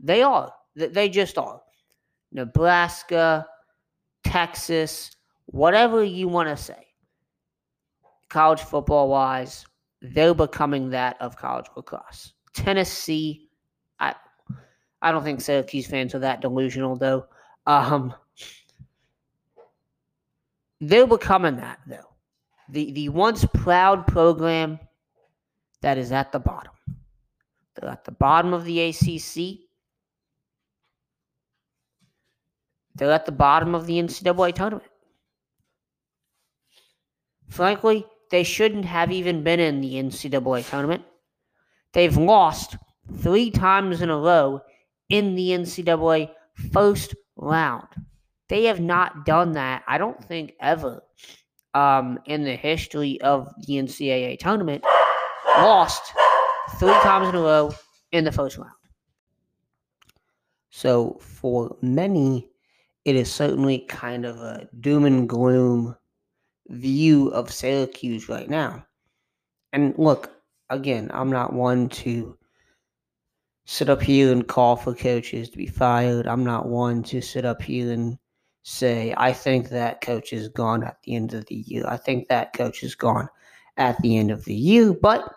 They 0.00 0.22
are. 0.22 0.52
They 0.74 1.08
just 1.08 1.36
are. 1.38 1.60
Nebraska, 2.32 3.46
Texas, 4.24 5.10
whatever 5.46 6.02
you 6.04 6.28
want 6.28 6.48
to 6.48 6.56
say, 6.56 6.86
college 8.28 8.60
football 8.60 9.08
wise, 9.08 9.66
they're 10.00 10.34
becoming 10.34 10.90
that 10.90 11.16
of 11.20 11.36
college 11.36 11.66
lacrosse. 11.76 12.34
Tennessee, 12.52 13.48
I 13.98 14.14
I 15.02 15.12
don't 15.12 15.24
think 15.24 15.40
Syracuse 15.40 15.86
fans 15.86 16.14
are 16.14 16.20
that 16.20 16.40
delusional 16.40 16.96
though. 16.96 17.26
Um, 17.66 18.14
they're 20.80 21.06
becoming 21.06 21.56
that 21.56 21.80
though. 21.86 22.08
The 22.70 22.92
the 22.92 23.08
once 23.08 23.44
proud 23.54 24.06
program 24.06 24.78
that 25.80 25.98
is 25.98 26.12
at 26.12 26.32
the 26.32 26.38
bottom. 26.38 26.72
They're 27.74 27.90
at 27.90 28.04
the 28.04 28.12
bottom 28.12 28.52
of 28.52 28.64
the 28.64 28.80
ACC. 28.80 29.60
They're 32.94 33.12
at 33.12 33.26
the 33.26 33.32
bottom 33.32 33.74
of 33.74 33.86
the 33.86 34.02
NCAA 34.02 34.54
tournament. 34.54 34.90
Frankly, 37.48 38.04
they 38.30 38.42
shouldn't 38.42 38.84
have 38.84 39.12
even 39.12 39.44
been 39.44 39.60
in 39.60 39.80
the 39.80 39.94
NCAA 39.94 40.68
tournament. 40.68 41.04
They've 41.92 42.16
lost 42.16 42.76
three 43.18 43.50
times 43.50 44.02
in 44.02 44.10
a 44.10 44.18
row 44.18 44.60
in 45.08 45.34
the 45.34 45.50
NCAA 45.50 46.30
first 46.72 47.14
round. 47.36 47.88
They 48.48 48.64
have 48.64 48.80
not 48.80 49.24
done 49.24 49.52
that, 49.52 49.84
I 49.86 49.98
don't 49.98 50.22
think, 50.22 50.54
ever 50.60 51.02
um, 51.78 52.18
in 52.26 52.42
the 52.42 52.56
history 52.56 53.20
of 53.20 53.48
the 53.66 53.74
NCAA 53.74 54.38
tournament. 54.38 54.82
Lost 55.46 56.12
three 56.78 56.88
times 56.88 57.28
in 57.28 57.36
a 57.36 57.40
row 57.40 57.72
in 58.12 58.24
the 58.24 58.32
first 58.32 58.58
round. 58.58 58.72
So 60.70 61.18
for 61.20 61.76
many, 61.80 62.50
it 63.04 63.16
is 63.16 63.32
certainly 63.32 63.80
kind 63.80 64.26
of 64.26 64.38
a 64.38 64.68
doom 64.80 65.04
and 65.04 65.28
gloom 65.28 65.96
view 66.68 67.28
of 67.28 67.52
Syracuse 67.52 68.28
right 68.28 68.50
now. 68.50 68.84
And 69.72 69.94
look, 69.98 70.32
again, 70.70 71.10
I'm 71.14 71.30
not 71.30 71.52
one 71.52 71.88
to 71.90 72.36
sit 73.66 73.88
up 73.88 74.02
here 74.02 74.32
and 74.32 74.46
call 74.46 74.76
for 74.76 74.94
coaches 74.94 75.50
to 75.50 75.56
be 75.56 75.66
fired. 75.66 76.26
I'm 76.26 76.44
not 76.44 76.68
one 76.68 77.02
to 77.04 77.20
sit 77.20 77.44
up 77.44 77.62
here 77.62 77.92
and 77.92 78.18
say, 78.62 79.14
I 79.16 79.32
think 79.32 79.68
that 79.70 80.00
coach 80.00 80.32
is 80.32 80.48
gone 80.48 80.84
at 80.84 81.00
the 81.02 81.14
end 81.14 81.34
of 81.34 81.46
the 81.46 81.56
year. 81.66 81.84
I 81.86 81.96
think 81.96 82.28
that 82.28 82.52
coach 82.52 82.82
is 82.82 82.94
gone 82.94 83.28
at 83.76 84.00
the 84.02 84.16
end 84.16 84.30
of 84.30 84.44
the 84.44 84.54
year. 84.54 84.92
But 84.92 85.32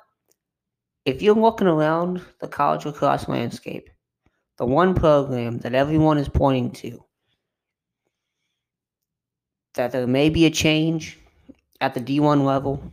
if 1.05 1.21
you're 1.21 1.35
looking 1.35 1.67
around 1.67 2.21
the 2.39 2.47
college 2.47 2.85
lacrosse 2.85 3.27
landscape, 3.27 3.89
the 4.57 4.65
one 4.65 4.93
program 4.93 5.59
that 5.59 5.73
everyone 5.73 6.17
is 6.17 6.29
pointing 6.29 6.71
to, 6.71 7.03
that 9.73 9.91
there 9.91 10.05
may 10.07 10.29
be 10.29 10.45
a 10.45 10.51
change 10.51 11.17
at 11.79 11.93
the 11.93 12.01
D1 12.01 12.43
level, 12.45 12.83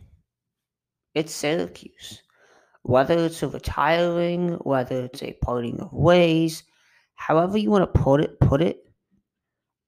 it's 1.13 1.33
Syracuse. 1.33 2.23
Whether 2.83 3.17
it's 3.25 3.43
a 3.43 3.49
retiring, 3.49 4.53
whether 4.63 5.05
it's 5.05 5.21
a 5.21 5.37
parting 5.43 5.79
of 5.81 5.91
ways, 5.91 6.63
however 7.15 7.57
you 7.57 7.69
want 7.69 7.93
to 7.93 7.99
put 7.99 8.21
it, 8.21 8.39
put 8.39 8.61
it. 8.61 8.88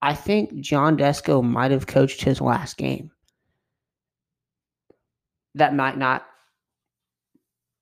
I 0.01 0.15
think 0.15 0.59
John 0.59 0.97
Desko 0.97 1.43
might 1.43 1.71
have 1.71 1.87
coached 1.87 2.23
his 2.23 2.41
last 2.41 2.77
game. 2.77 3.11
That 5.55 5.75
might 5.75 5.97
not 5.97 6.25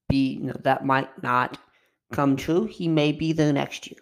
be, 0.10 0.34
you 0.34 0.46
know, 0.46 0.60
that 0.64 0.86
might 0.86 1.24
not 1.24 1.58
come 2.12 2.36
true. 2.36 2.66
He 2.66 2.88
may 2.88 3.12
be 3.12 3.32
there 3.32 3.54
next 3.54 3.88
year, 3.88 4.00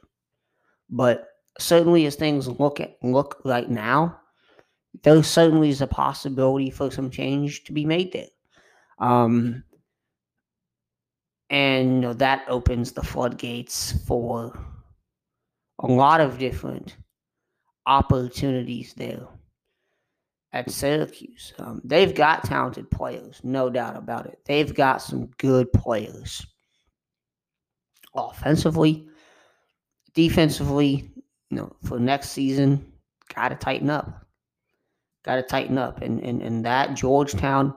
but 0.90 1.28
certainly 1.60 2.06
as 2.06 2.16
things 2.16 2.48
look 2.48 2.80
at, 2.80 2.98
look 3.04 3.42
right 3.46 3.70
now, 3.70 4.20
there 5.04 5.22
certainly 5.22 5.70
is 5.70 5.82
a 5.82 5.88
possibility 5.88 6.70
for 6.70 6.90
some 6.90 7.12
change 7.12 7.66
to 7.66 7.74
be 7.74 7.86
made 7.86 8.14
there. 8.14 8.28
Um, 9.00 9.64
and 11.50 11.96
you 11.96 12.02
know, 12.02 12.14
that 12.14 12.46
opens 12.48 12.94
the 12.94 13.04
floodgates 13.04 13.94
for 14.08 14.58
a 15.80 15.88
lot 15.88 16.20
of 16.20 16.40
different 16.40 16.96
opportunities 17.88 18.94
there 18.94 19.28
at 20.54 20.70
Syracuse. 20.70 21.54
Um, 21.58 21.82
they've 21.84 22.14
got 22.14 22.44
talented 22.44 22.92
players, 22.92 23.40
no 23.44 23.70
doubt 23.70 23.96
about 23.96 24.28
it. 24.28 24.40
They've 24.46 24.74
got 24.74 25.02
some 25.02 25.28
good 25.38 25.72
players. 25.74 26.46
Offensively, 28.14 29.08
defensively, 30.14 31.12
you 31.50 31.58
know, 31.58 31.76
for 31.84 32.00
next 32.00 32.32
season, 32.32 32.92
got 33.34 33.50
to 33.50 33.56
tighten 33.56 33.90
up. 33.90 34.26
Got 35.24 35.36
to 35.36 35.44
tighten 35.44 35.78
up. 35.78 36.02
And, 36.02 36.20
and, 36.22 36.42
and 36.42 36.66
that 36.66 36.96
Georgetown, 36.96 37.74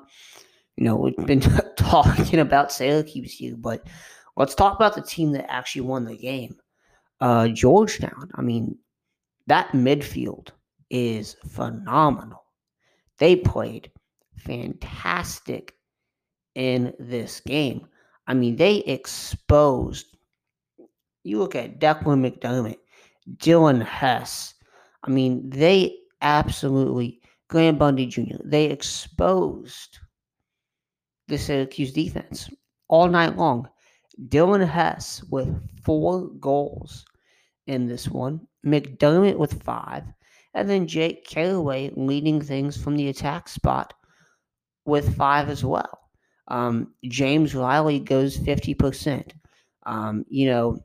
you 0.76 0.84
know, 0.84 0.96
we've 0.96 1.26
been 1.26 1.40
talking 1.76 2.40
about 2.40 2.72
Syracuse 2.72 3.32
here, 3.32 3.56
but 3.56 3.86
let's 4.36 4.54
talk 4.54 4.76
about 4.76 4.94
the 4.94 5.02
team 5.02 5.32
that 5.32 5.50
actually 5.50 5.82
won 5.82 6.04
the 6.04 6.16
game. 6.16 6.56
Uh, 7.20 7.48
Georgetown, 7.48 8.30
I 8.34 8.40
mean, 8.40 8.78
that 9.46 9.70
midfield 9.72 10.48
is 10.90 11.36
phenomenal. 11.48 12.44
They 13.18 13.36
played 13.36 13.90
fantastic 14.36 15.74
in 16.54 16.94
this 16.98 17.40
game. 17.40 17.86
I 18.26 18.34
mean, 18.34 18.56
they 18.56 18.78
exposed. 18.78 20.16
You 21.24 21.38
look 21.38 21.54
at 21.54 21.80
Declan 21.80 22.20
McDermott, 22.20 22.78
Dylan 23.36 23.84
Hess. 23.84 24.54
I 25.02 25.10
mean, 25.10 25.48
they 25.50 25.96
absolutely, 26.22 27.20
Graham 27.48 27.78
Bundy 27.78 28.06
Jr., 28.06 28.36
they 28.44 28.66
exposed 28.66 29.98
the 31.28 31.38
Syracuse 31.38 31.92
defense 31.92 32.50
all 32.88 33.08
night 33.08 33.36
long. 33.36 33.68
Dylan 34.28 34.66
Hess 34.66 35.22
with 35.30 35.48
four 35.82 36.28
goals 36.40 37.04
in 37.66 37.86
this 37.86 38.08
one, 38.08 38.46
McDermott 38.64 39.36
with 39.36 39.62
five, 39.62 40.04
and 40.54 40.68
then 40.68 40.86
Jake 40.86 41.26
Caraway 41.26 41.90
leading 41.96 42.40
things 42.40 42.76
from 42.76 42.96
the 42.96 43.08
attack 43.08 43.48
spot 43.48 43.94
with 44.84 45.16
five 45.16 45.48
as 45.48 45.64
well. 45.64 45.98
Um, 46.48 46.94
James 47.04 47.54
Riley 47.54 48.00
goes 48.00 48.36
50%. 48.36 49.32
Um, 49.86 50.24
you 50.28 50.46
know, 50.46 50.84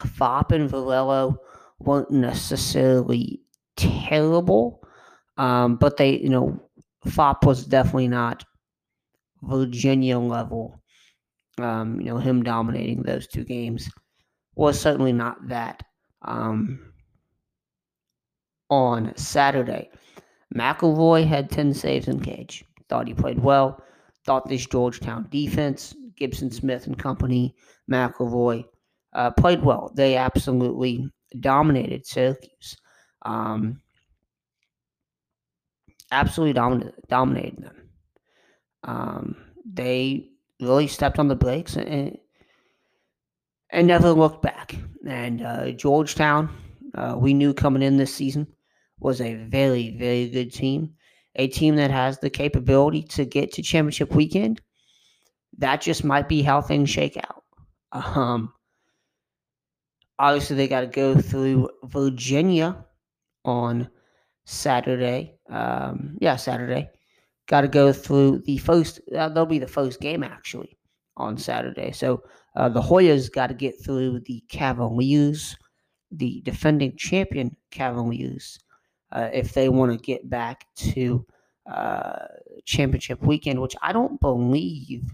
Phaup 0.00 0.52
and 0.52 0.70
Varello 0.70 1.36
weren't 1.80 2.10
necessarily 2.10 3.40
terrible, 3.76 4.82
um, 5.36 5.76
but 5.76 5.96
they, 5.96 6.18
you 6.18 6.28
know, 6.28 6.60
Phaup 7.06 7.44
was 7.44 7.66
definitely 7.66 8.08
not 8.08 8.44
Virginia 9.42 10.18
level. 10.18 10.80
Um, 11.58 12.00
you 12.00 12.06
know, 12.06 12.18
him 12.18 12.42
dominating 12.42 13.02
those 13.02 13.26
two 13.26 13.44
games 13.44 13.90
was 14.54 14.80
certainly 14.80 15.12
not 15.12 15.48
that. 15.48 15.82
Um, 16.24 16.92
on 18.72 19.12
Saturday. 19.16 19.90
McElroy 20.56 21.26
had 21.26 21.50
10 21.50 21.74
saves 21.74 22.08
in 22.08 22.20
cage. 22.20 22.64
Thought 22.88 23.06
he 23.06 23.14
played 23.14 23.38
well. 23.38 23.82
Thought 24.24 24.48
this 24.48 24.66
Georgetown 24.66 25.28
defense, 25.30 25.94
Gibson 26.16 26.50
Smith 26.50 26.86
and 26.86 26.98
company, 26.98 27.54
McElroy, 27.90 28.64
uh, 29.12 29.30
played 29.32 29.62
well. 29.62 29.92
They 29.94 30.16
absolutely 30.16 31.10
dominated 31.40 32.06
Syracuse. 32.06 32.76
Um, 33.26 33.80
absolutely 36.10 36.54
dominated, 36.54 37.62
them. 37.62 37.88
Um, 38.84 39.36
they 39.70 40.30
really 40.60 40.86
stepped 40.86 41.18
on 41.18 41.28
the 41.28 41.36
brakes 41.36 41.76
and, 41.76 42.16
and 43.72 43.86
never 43.86 44.12
looked 44.12 44.42
back. 44.42 44.76
And 45.06 45.42
uh, 45.42 45.72
Georgetown, 45.72 46.50
uh, 46.94 47.16
we 47.18 47.34
knew 47.34 47.52
coming 47.52 47.82
in 47.82 47.96
this 47.96 48.14
season, 48.14 48.46
was 49.00 49.20
a 49.20 49.34
very, 49.34 49.96
very 49.96 50.28
good 50.28 50.52
team. 50.52 50.94
A 51.36 51.48
team 51.48 51.76
that 51.76 51.90
has 51.90 52.18
the 52.18 52.30
capability 52.30 53.02
to 53.04 53.24
get 53.24 53.52
to 53.52 53.62
championship 53.62 54.14
weekend. 54.14 54.60
That 55.58 55.80
just 55.80 56.04
might 56.04 56.28
be 56.28 56.42
how 56.42 56.60
things 56.60 56.90
shake 56.90 57.16
out. 57.16 57.42
Um, 57.92 58.52
obviously, 60.18 60.56
they 60.56 60.68
got 60.68 60.82
to 60.82 60.86
go 60.86 61.18
through 61.18 61.70
Virginia 61.84 62.84
on 63.44 63.88
Saturday. 64.44 65.34
Um, 65.48 66.18
yeah, 66.20 66.36
Saturday. 66.36 66.90
Got 67.48 67.62
to 67.62 67.68
go 67.68 67.92
through 67.92 68.42
the 68.44 68.58
first. 68.58 69.00
Uh, 69.10 69.28
that'll 69.28 69.46
be 69.46 69.58
the 69.58 69.66
first 69.66 70.00
game 70.00 70.22
actually 70.22 70.76
on 71.16 71.36
Saturday. 71.36 71.92
So 71.92 72.22
uh, 72.56 72.68
the 72.68 72.80
Hoyas 72.80 73.32
got 73.32 73.48
to 73.48 73.54
get 73.54 73.82
through 73.82 74.20
the 74.20 74.42
Cavaliers, 74.48 75.56
the 76.10 76.40
defending 76.44 76.96
champion 76.96 77.56
Cavaliers, 77.70 78.58
uh, 79.12 79.28
if 79.32 79.52
they 79.52 79.68
want 79.68 79.92
to 79.92 80.04
get 80.04 80.28
back 80.28 80.66
to 80.76 81.24
uh, 81.70 82.26
championship 82.64 83.22
weekend, 83.22 83.60
which 83.60 83.76
I 83.82 83.92
don't 83.92 84.20
believe 84.20 85.04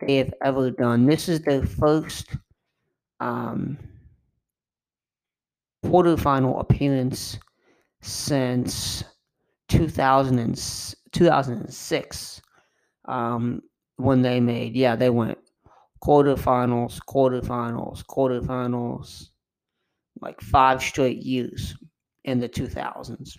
they 0.00 0.16
have 0.16 0.32
ever 0.42 0.70
done. 0.70 1.06
This 1.06 1.28
is 1.28 1.40
their 1.42 1.64
first 1.64 2.36
um, 3.20 3.78
quarterfinal 5.84 6.60
appearance 6.60 7.38
since 8.00 9.04
2000 9.68 10.38
and, 10.38 10.56
2006 11.12 12.42
um, 13.06 13.60
when 14.02 14.22
they 14.22 14.40
made, 14.40 14.76
yeah, 14.76 14.96
they 14.96 15.10
went 15.10 15.38
quarterfinals, 16.02 16.98
quarterfinals, 17.08 18.04
quarterfinals, 18.06 19.28
like 20.20 20.40
five 20.40 20.82
straight 20.82 21.18
years 21.22 21.76
in 22.24 22.40
the 22.40 22.48
2000s. 22.48 23.38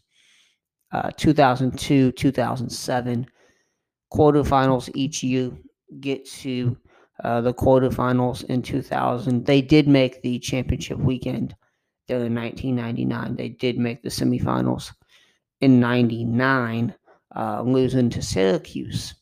Uh, 0.91 1.09
2002, 1.17 2.11
2007, 2.11 3.25
quarterfinals 4.13 4.89
each 4.93 5.23
year 5.23 5.51
get 6.01 6.25
to 6.29 6.77
uh, 7.23 7.41
the 7.41 7.53
quarterfinals 7.53 8.43
in 8.45 8.61
2000. 8.61 9.45
They 9.45 9.61
did 9.61 9.87
make 9.87 10.21
the 10.21 10.39
championship 10.39 10.97
weekend 10.99 11.55
there 12.07 12.25
in 12.25 12.35
1999. 12.35 13.35
They 13.35 13.49
did 13.49 13.77
make 13.77 14.03
the 14.03 14.09
semifinals 14.09 14.93
in 15.61 15.79
99. 15.79 16.93
uh, 17.35 17.61
losing 17.61 18.09
to 18.09 18.21
Syracuse 18.21 19.15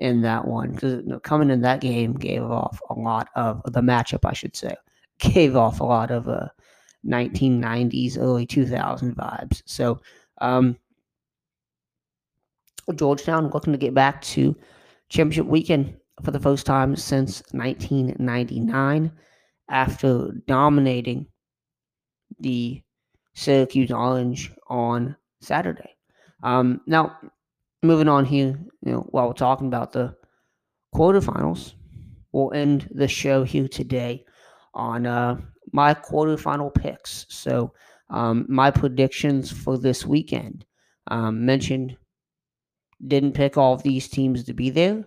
in 0.00 0.22
that 0.22 0.46
one 0.46 0.72
because 0.72 1.02
you 1.02 1.08
know, 1.08 1.20
coming 1.20 1.50
in 1.50 1.60
that 1.60 1.80
game 1.80 2.14
gave 2.14 2.42
off 2.42 2.80
a 2.90 2.94
lot 2.94 3.28
of 3.36 3.62
the 3.72 3.80
matchup, 3.80 4.24
I 4.24 4.32
should 4.32 4.56
say, 4.56 4.74
gave 5.18 5.56
off 5.56 5.80
a 5.80 5.84
lot 5.84 6.10
of 6.10 6.28
uh, 6.28 6.48
1990s, 7.06 8.18
early 8.18 8.46
2000 8.46 9.14
vibes. 9.14 9.62
So, 9.66 10.00
um, 10.40 10.76
Georgetown 12.94 13.50
looking 13.50 13.72
to 13.72 13.78
get 13.78 13.94
back 13.94 14.20
to 14.22 14.56
championship 15.10 15.46
weekend 15.46 15.96
for 16.24 16.32
the 16.32 16.40
first 16.40 16.66
time 16.66 16.96
since 16.96 17.42
1999 17.52 19.12
after 19.68 20.32
dominating 20.48 21.26
the 22.40 22.82
Syracuse 23.34 23.92
Orange 23.92 24.50
on 24.68 25.14
Saturday. 25.40 25.94
Um, 26.42 26.80
now, 26.86 27.16
moving 27.82 28.08
on 28.08 28.24
here, 28.24 28.58
you 28.82 28.92
know, 28.92 29.06
while 29.10 29.28
we're 29.28 29.34
talking 29.34 29.66
about 29.66 29.92
the 29.92 30.14
quarterfinals, 30.94 31.74
we'll 32.32 32.52
end 32.52 32.88
the 32.92 33.08
show 33.08 33.42
here 33.42 33.68
today 33.68 34.24
on 34.74 35.06
uh, 35.06 35.40
my 35.72 35.94
quarterfinal 35.94 36.74
picks. 36.74 37.26
So, 37.28 37.72
um, 38.10 38.44
my 38.48 38.70
predictions 38.72 39.52
for 39.52 39.78
this 39.78 40.04
weekend 40.04 40.64
um, 41.08 41.44
mentioned 41.46 41.96
didn't 43.06 43.32
pick 43.32 43.56
all 43.56 43.72
of 43.72 43.82
these 43.82 44.08
teams 44.08 44.44
to 44.44 44.52
be 44.52 44.68
there, 44.68 45.04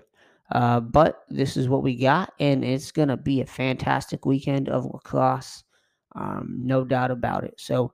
uh, 0.51 0.79
but 0.79 1.25
this 1.29 1.57
is 1.57 1.67
what 1.67 1.83
we 1.83 1.95
got, 1.95 2.33
and 2.39 2.63
it's 2.63 2.91
going 2.91 3.09
to 3.09 3.17
be 3.17 3.41
a 3.41 3.45
fantastic 3.45 4.25
weekend 4.25 4.69
of 4.69 4.85
lacrosse, 4.85 5.63
um, 6.15 6.59
no 6.63 6.85
doubt 6.85 7.11
about 7.11 7.43
it. 7.43 7.55
So, 7.57 7.93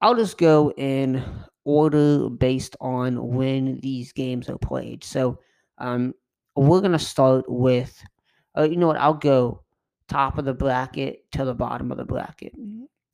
I'll 0.00 0.16
just 0.16 0.38
go 0.38 0.72
in 0.72 1.22
order 1.64 2.28
based 2.28 2.76
on 2.80 3.34
when 3.34 3.78
these 3.80 4.12
games 4.12 4.48
are 4.48 4.58
played. 4.58 5.04
So 5.04 5.38
um, 5.78 6.14
we're 6.56 6.80
going 6.80 6.92
to 6.92 6.98
start 6.98 7.44
with, 7.48 8.02
uh, 8.56 8.62
you 8.62 8.76
know 8.76 8.88
what, 8.88 8.98
I'll 8.98 9.14
go 9.14 9.62
top 10.08 10.38
of 10.38 10.44
the 10.44 10.54
bracket 10.54 11.30
to 11.32 11.44
the 11.44 11.54
bottom 11.54 11.90
of 11.90 11.98
the 11.98 12.04
bracket. 12.04 12.52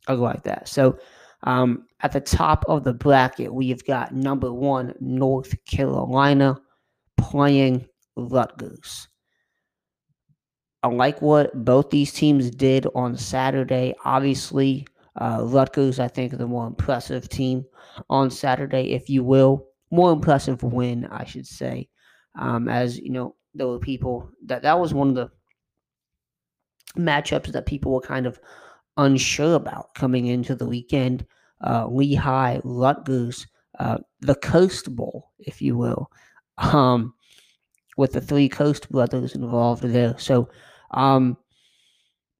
I'll 0.06 0.16
go 0.16 0.22
like 0.22 0.42
that. 0.44 0.68
So 0.68 0.98
um, 1.44 1.86
at 2.00 2.12
the 2.12 2.20
top 2.20 2.64
of 2.68 2.84
the 2.84 2.94
bracket, 2.94 3.52
we've 3.52 3.84
got 3.84 4.14
number 4.14 4.52
one, 4.52 4.94
North 5.00 5.54
Carolina 5.64 6.58
playing 7.16 7.86
Rutgers. 8.16 9.08
I 10.82 10.88
like 10.88 11.20
what 11.20 11.64
both 11.64 11.90
these 11.90 12.12
teams 12.12 12.50
did 12.50 12.86
on 12.94 13.16
Saturday. 13.16 13.94
Obviously, 14.04 14.86
uh, 15.18 15.42
Rutgers, 15.44 15.98
I 15.98 16.08
think, 16.08 16.36
the 16.36 16.46
more 16.46 16.66
impressive 16.66 17.28
team 17.28 17.64
on 18.08 18.30
Saturday, 18.30 18.92
if 18.92 19.10
you 19.10 19.22
will. 19.24 19.66
More 19.90 20.12
impressive 20.12 20.62
win, 20.62 21.06
I 21.06 21.24
should 21.24 21.46
say. 21.46 21.88
Um, 22.38 22.68
as 22.68 22.98
you 22.98 23.10
know, 23.10 23.34
there 23.54 23.66
were 23.66 23.78
people 23.78 24.30
that 24.46 24.62
that 24.62 24.78
was 24.78 24.94
one 24.94 25.08
of 25.08 25.14
the 25.14 25.30
matchups 26.96 27.52
that 27.52 27.66
people 27.66 27.92
were 27.92 28.00
kind 28.00 28.26
of 28.26 28.38
unsure 28.96 29.54
about 29.54 29.94
coming 29.94 30.26
into 30.26 30.54
the 30.54 30.66
weekend. 30.66 31.26
Uh, 31.64 31.88
Lehigh, 31.88 32.60
Rutgers, 32.62 33.46
uh, 33.78 33.98
the 34.20 34.36
Kirst 34.36 34.94
Bowl, 34.94 35.32
if 35.38 35.60
you 35.60 35.76
will, 35.76 36.10
um, 36.58 37.14
with 37.96 38.12
the 38.12 38.20
three 38.20 38.48
Kirst 38.48 38.88
brothers 38.90 39.34
involved 39.34 39.82
there. 39.82 40.16
So, 40.18 40.48
um, 40.92 41.36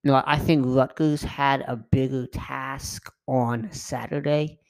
no, 0.05 0.23
I 0.27 0.39
think 0.39 0.65
Rutgers 0.67 1.23
had 1.23 1.63
a 1.67 1.77
bigger 1.77 2.27
task 2.29 3.13
on 3.27 3.69
Saturday 3.73 4.61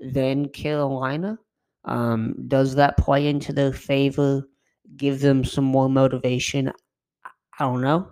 than 0.00 0.48
Carolina. 0.48 1.38
Um, 1.84 2.34
does 2.48 2.74
that 2.76 2.96
play 2.96 3.28
into 3.28 3.52
their 3.52 3.72
favor? 3.72 4.48
Give 4.96 5.20
them 5.20 5.44
some 5.44 5.64
more 5.64 5.88
motivation? 5.88 6.72
I 7.24 7.64
don't 7.64 7.82
know. 7.82 8.10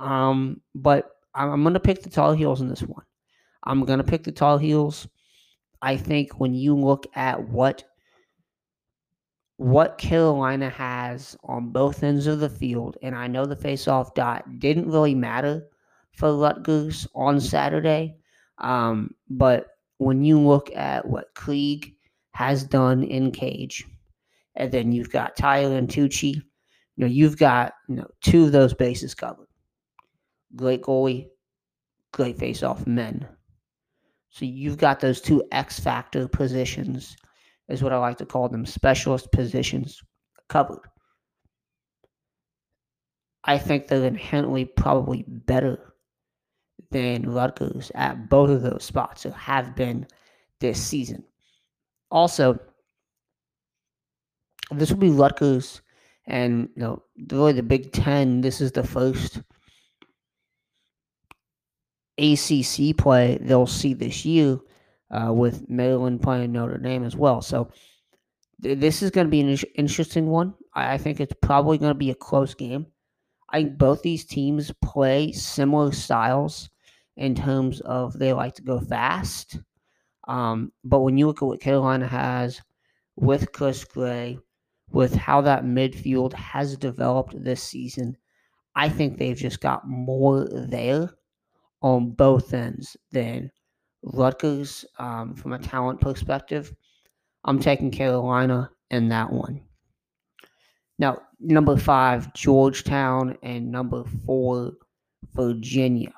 Um, 0.00 0.60
but 0.74 1.10
I'm 1.34 1.62
going 1.62 1.74
to 1.74 1.80
pick 1.80 2.02
the 2.02 2.10
Tar 2.10 2.34
Heels 2.34 2.60
in 2.60 2.68
this 2.68 2.82
one. 2.82 3.04
I'm 3.64 3.84
going 3.84 3.98
to 3.98 4.04
pick 4.04 4.24
the 4.24 4.32
Tar 4.32 4.58
Heels. 4.58 5.06
I 5.82 5.96
think 5.96 6.40
when 6.40 6.54
you 6.54 6.76
look 6.76 7.06
at 7.14 7.48
what 7.48 7.84
what 9.56 9.96
Carolina 9.98 10.68
has 10.68 11.36
on 11.44 11.70
both 11.70 12.02
ends 12.02 12.26
of 12.26 12.40
the 12.40 12.48
field, 12.48 12.96
and 13.02 13.14
I 13.14 13.28
know 13.28 13.46
the 13.46 13.54
face-off 13.54 14.12
dot 14.14 14.58
didn't 14.58 14.90
really 14.90 15.14
matter 15.14 15.68
for 16.14 16.36
Rutgers 16.36 17.06
on 17.14 17.40
Saturday. 17.40 18.16
Um, 18.58 19.14
but 19.28 19.66
when 19.98 20.24
you 20.24 20.38
look 20.38 20.70
at 20.74 21.06
what 21.06 21.34
Krieg 21.34 21.94
has 22.32 22.64
done 22.64 23.02
in 23.02 23.30
cage, 23.30 23.84
and 24.54 24.70
then 24.70 24.92
you've 24.92 25.10
got 25.10 25.36
Tyler 25.36 25.76
and 25.76 25.88
Tucci, 25.88 26.34
you 26.34 26.42
know, 26.96 27.06
you've 27.06 27.38
got 27.38 27.72
you 27.88 27.96
know 27.96 28.06
two 28.20 28.44
of 28.44 28.52
those 28.52 28.74
bases 28.74 29.14
covered. 29.14 29.46
Great 30.54 30.82
goalie, 30.82 31.28
great 32.12 32.38
face-off 32.38 32.86
men. 32.86 33.26
So 34.30 34.44
you've 34.44 34.78
got 34.78 35.00
those 35.00 35.20
two 35.20 35.42
X 35.52 35.80
factor 35.80 36.28
positions, 36.28 37.16
is 37.68 37.82
what 37.82 37.92
I 37.92 37.98
like 37.98 38.18
to 38.18 38.26
call 38.26 38.48
them, 38.48 38.66
specialist 38.66 39.30
positions 39.32 40.02
covered. 40.48 40.80
I 43.44 43.58
think 43.58 43.88
they're 43.88 44.04
inherently 44.04 44.64
probably 44.64 45.24
better 45.26 45.91
than 46.92 47.30
Rutgers 47.30 47.90
at 47.94 48.28
both 48.28 48.50
of 48.50 48.62
those 48.62 48.84
spots, 48.84 49.26
or 49.26 49.32
have 49.32 49.74
been 49.74 50.06
this 50.60 50.80
season. 50.80 51.24
Also, 52.10 52.58
this 54.70 54.90
will 54.90 54.98
be 54.98 55.10
Rutgers 55.10 55.82
and 56.26 56.68
you 56.76 56.82
know 56.82 57.02
really 57.30 57.52
the 57.52 57.62
Big 57.62 57.92
Ten. 57.92 58.40
This 58.40 58.60
is 58.60 58.72
the 58.72 58.82
first 58.82 59.42
ACC 62.18 62.96
play 62.96 63.38
they'll 63.40 63.66
see 63.66 63.94
this 63.94 64.24
year 64.24 64.58
uh, 65.10 65.32
with 65.32 65.68
Maryland 65.68 66.22
playing 66.22 66.52
Notre 66.52 66.78
Dame 66.78 67.04
as 67.04 67.16
well. 67.16 67.40
So 67.40 67.70
th- 68.62 68.78
this 68.78 69.02
is 69.02 69.10
going 69.10 69.26
to 69.26 69.30
be 69.30 69.40
an 69.40 69.56
interesting 69.74 70.26
one. 70.26 70.54
I-, 70.74 70.94
I 70.94 70.98
think 70.98 71.20
it's 71.20 71.34
probably 71.40 71.78
going 71.78 71.90
to 71.90 71.98
be 71.98 72.10
a 72.10 72.14
close 72.14 72.54
game. 72.54 72.86
I 73.50 73.62
think 73.62 73.78
both 73.78 74.02
these 74.02 74.24
teams 74.24 74.72
play 74.82 75.32
similar 75.32 75.92
styles 75.92 76.70
in 77.16 77.34
terms 77.34 77.80
of 77.82 78.18
they 78.18 78.32
like 78.32 78.54
to 78.54 78.62
go 78.62 78.80
fast. 78.80 79.58
Um, 80.28 80.72
but 80.84 81.00
when 81.00 81.18
you 81.18 81.26
look 81.26 81.42
at 81.42 81.46
what 81.46 81.60
Carolina 81.60 82.06
has 82.06 82.60
with 83.16 83.52
Chris 83.52 83.84
Gray, 83.84 84.38
with 84.90 85.14
how 85.14 85.40
that 85.42 85.64
midfield 85.64 86.32
has 86.34 86.76
developed 86.76 87.42
this 87.42 87.62
season, 87.62 88.16
I 88.74 88.88
think 88.88 89.18
they've 89.18 89.36
just 89.36 89.60
got 89.60 89.86
more 89.86 90.46
there 90.48 91.10
on 91.82 92.10
both 92.10 92.54
ends 92.54 92.96
than 93.10 93.50
Rutgers 94.02 94.84
um, 94.98 95.34
from 95.34 95.52
a 95.52 95.58
talent 95.58 96.00
perspective. 96.00 96.72
I'm 97.44 97.58
taking 97.58 97.90
Carolina 97.90 98.70
in 98.90 99.08
that 99.08 99.32
one. 99.32 99.62
Now, 100.98 101.18
number 101.40 101.76
five, 101.76 102.32
Georgetown, 102.34 103.36
and 103.42 103.72
number 103.72 104.04
four, 104.24 104.72
Virginia. 105.34 106.12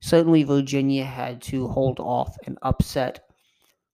Certainly, 0.00 0.44
Virginia 0.44 1.04
had 1.04 1.42
to 1.42 1.68
hold 1.68 1.98
off 2.00 2.36
an 2.46 2.56
upset 2.62 3.20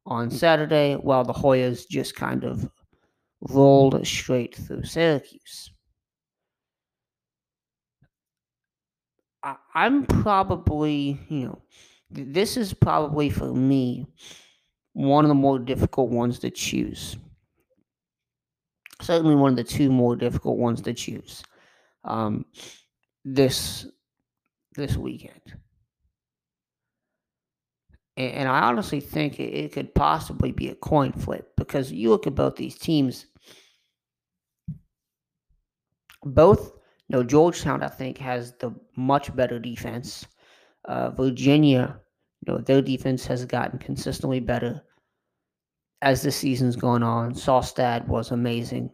on 0.06 0.30
Saturday, 0.30 0.94
while 0.94 1.24
the 1.24 1.32
Hoyas 1.32 1.88
just 1.88 2.14
kind 2.14 2.44
of 2.44 2.68
rolled 3.40 4.06
straight 4.06 4.54
through 4.54 4.84
Syracuse. 4.84 5.70
I, 9.42 9.56
I'm 9.74 10.04
probably, 10.06 11.20
you 11.28 11.46
know, 11.46 11.62
this 12.10 12.56
is 12.56 12.74
probably 12.74 13.30
for 13.30 13.52
me 13.52 14.06
one 14.92 15.24
of 15.24 15.28
the 15.28 15.34
more 15.34 15.58
difficult 15.58 16.10
ones 16.10 16.38
to 16.40 16.50
choose. 16.50 17.16
Certainly, 19.00 19.34
one 19.36 19.50
of 19.50 19.56
the 19.56 19.64
two 19.64 19.90
more 19.90 20.16
difficult 20.16 20.58
ones 20.58 20.80
to 20.82 20.94
choose 20.94 21.42
um, 22.04 22.44
this 23.24 23.86
this 24.76 24.96
weekend. 24.96 25.56
And 28.16 28.48
I 28.48 28.60
honestly 28.60 29.00
think 29.00 29.40
it 29.40 29.72
could 29.72 29.92
possibly 29.94 30.52
be 30.52 30.68
a 30.68 30.76
coin 30.76 31.12
flip 31.12 31.50
because 31.56 31.90
you 31.90 32.10
look 32.10 32.28
at 32.28 32.36
both 32.36 32.54
these 32.54 32.78
teams. 32.78 33.26
Both, 36.22 36.74
you 37.08 37.16
know, 37.16 37.24
Georgetown, 37.24 37.82
I 37.82 37.88
think, 37.88 38.18
has 38.18 38.52
the 38.60 38.72
much 38.96 39.34
better 39.34 39.58
defense. 39.58 40.26
Uh, 40.84 41.10
Virginia, 41.10 42.00
you 42.46 42.52
know, 42.52 42.60
their 42.60 42.80
defense 42.82 43.26
has 43.26 43.44
gotten 43.44 43.80
consistently 43.80 44.38
better 44.38 44.80
as 46.02 46.22
the 46.22 46.30
season's 46.30 46.76
gone 46.76 47.02
on. 47.02 47.34
Saustad 47.34 48.06
was 48.06 48.30
amazing 48.30 48.90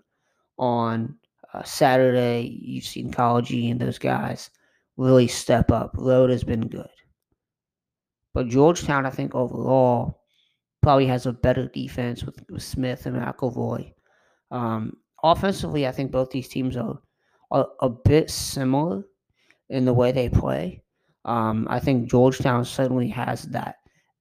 on 0.56 1.14
uh, 1.52 1.62
Saturday. 1.62 2.58
You've 2.62 2.84
seen 2.84 3.10
Kology 3.12 3.70
and 3.70 3.80
those 3.80 3.98
guys 3.98 4.48
really 4.96 5.28
step 5.28 5.70
up. 5.70 5.90
Rode 5.98 6.30
has 6.30 6.44
been 6.44 6.68
good. 6.68 6.88
But 8.32 8.48
Georgetown, 8.48 9.06
I 9.06 9.10
think 9.10 9.34
overall, 9.34 10.22
probably 10.82 11.06
has 11.06 11.26
a 11.26 11.32
better 11.32 11.66
defense 11.66 12.24
with, 12.24 12.42
with 12.48 12.62
Smith 12.62 13.06
and 13.06 13.16
McElroy. 13.16 13.92
Um, 14.50 14.96
offensively, 15.22 15.86
I 15.86 15.92
think 15.92 16.10
both 16.10 16.30
these 16.30 16.48
teams 16.48 16.76
are, 16.76 16.98
are 17.50 17.68
a 17.80 17.88
bit 17.88 18.30
similar 18.30 19.02
in 19.68 19.84
the 19.84 19.94
way 19.94 20.12
they 20.12 20.28
play. 20.28 20.82
Um, 21.24 21.66
I 21.68 21.80
think 21.80 22.08
Georgetown 22.08 22.64
certainly 22.64 23.08
has 23.08 23.42
that 23.44 23.76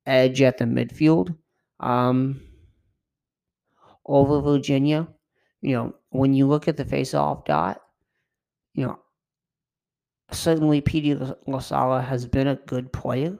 edge 0.06 0.42
at 0.42 0.58
the 0.58 0.66
midfield 0.66 1.36
um, 1.80 2.42
over 4.06 4.42
Virginia. 4.42 5.08
You 5.62 5.76
know, 5.76 5.96
when 6.10 6.34
you 6.34 6.48
look 6.48 6.68
at 6.68 6.78
the 6.78 6.86
face-off 6.86 7.46
dot, 7.46 7.82
you 8.74 8.86
know, 8.86 9.00
certainly 10.32 10.82
Petey 10.82 11.16
LaSalla 11.16 12.04
has 12.04 12.26
been 12.26 12.48
a 12.48 12.56
good 12.56 12.92
player, 12.92 13.38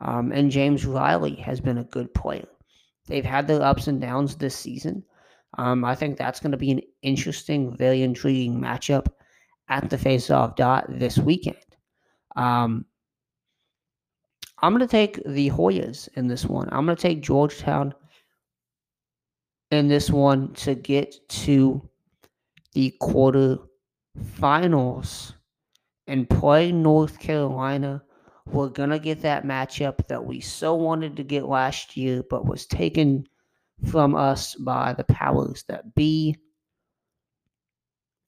um, 0.00 0.32
and 0.32 0.50
James 0.50 0.86
Riley 0.86 1.34
has 1.36 1.60
been 1.60 1.78
a 1.78 1.84
good 1.84 2.12
player. 2.14 2.48
They've 3.06 3.24
had 3.24 3.46
their 3.46 3.62
ups 3.62 3.86
and 3.86 4.00
downs 4.00 4.36
this 4.36 4.54
season. 4.54 5.02
Um, 5.56 5.84
I 5.84 5.94
think 5.94 6.16
that's 6.16 6.40
going 6.40 6.52
to 6.52 6.58
be 6.58 6.70
an 6.70 6.80
interesting, 7.02 7.76
very 7.76 8.02
intriguing 8.02 8.60
matchup 8.60 9.06
at 9.68 9.88
the 9.90 9.98
face-off 9.98 10.56
dot 10.56 10.86
this 10.88 11.18
weekend. 11.18 11.56
Um, 12.36 12.84
I'm 14.60 14.72
going 14.72 14.86
to 14.86 14.90
take 14.90 15.22
the 15.24 15.50
Hoyas 15.50 16.08
in 16.14 16.28
this 16.28 16.44
one. 16.44 16.68
I'm 16.70 16.84
going 16.84 16.96
to 16.96 17.02
take 17.02 17.22
Georgetown 17.22 17.94
in 19.70 19.88
this 19.88 20.10
one 20.10 20.52
to 20.54 20.74
get 20.74 21.16
to 21.28 21.88
the 22.72 22.90
quarter 23.00 23.58
finals 24.34 25.34
and 26.06 26.28
play 26.28 26.72
North 26.72 27.18
Carolina. 27.18 28.02
We're 28.50 28.68
going 28.68 28.90
to 28.90 28.98
get 28.98 29.22
that 29.22 29.44
matchup 29.44 30.06
that 30.08 30.24
we 30.24 30.40
so 30.40 30.74
wanted 30.74 31.16
to 31.16 31.22
get 31.22 31.44
last 31.44 31.96
year, 31.96 32.22
but 32.28 32.46
was 32.46 32.66
taken 32.66 33.26
from 33.90 34.14
us 34.14 34.54
by 34.54 34.94
the 34.94 35.04
powers 35.04 35.64
that 35.68 35.94
be. 35.94 36.36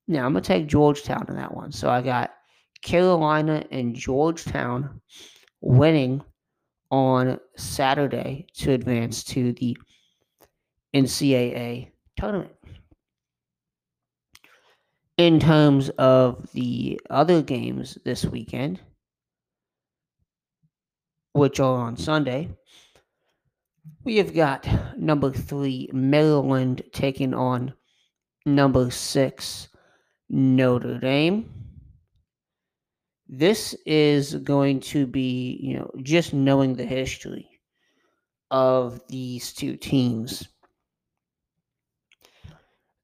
Now, 0.07 0.27
I'm 0.27 0.33
going 0.33 0.43
to 0.43 0.49
take 0.49 0.67
Georgetown 0.67 1.27
in 1.29 1.37
that 1.37 1.55
one. 1.55 1.73
So 1.73 1.89
I 1.89 2.03
got 2.03 2.33
Carolina 2.83 3.65
and 3.71 3.95
Georgetown 3.95 5.01
winning 5.61 6.23
on 6.91 7.39
Saturday 7.57 8.47
to 8.55 8.73
advance 8.73 9.25
to 9.25 9.53
the 9.53 9.77
NCAA 10.95 11.91
tournament. 12.19 12.53
In 15.17 15.39
terms 15.39 15.91
of 15.91 16.51
the 16.53 17.01
other 17.11 17.43
games 17.43 17.99
this 18.05 18.25
weekend, 18.25 18.81
which 21.33 21.61
are 21.61 21.77
on 21.87 21.97
Sunday, 21.97 22.49
we 24.05 24.17
have 24.17 24.35
got 24.35 24.67
number 24.97 25.31
three, 25.31 25.89
Maryland, 25.93 26.83
taking 26.93 27.35
on 27.35 27.73
number 28.47 28.91
six, 28.91 29.69
Notre 30.29 30.99
Dame. 30.99 31.51
This 33.29 33.75
is 33.87 34.35
going 34.37 34.81
to 34.81 35.07
be, 35.07 35.59
you 35.63 35.79
know, 35.79 35.91
just 36.03 36.35
knowing 36.35 36.75
the 36.75 36.85
history 36.85 37.49
of 38.51 39.01
these 39.09 39.53
two 39.53 39.77
teams. 39.77 40.49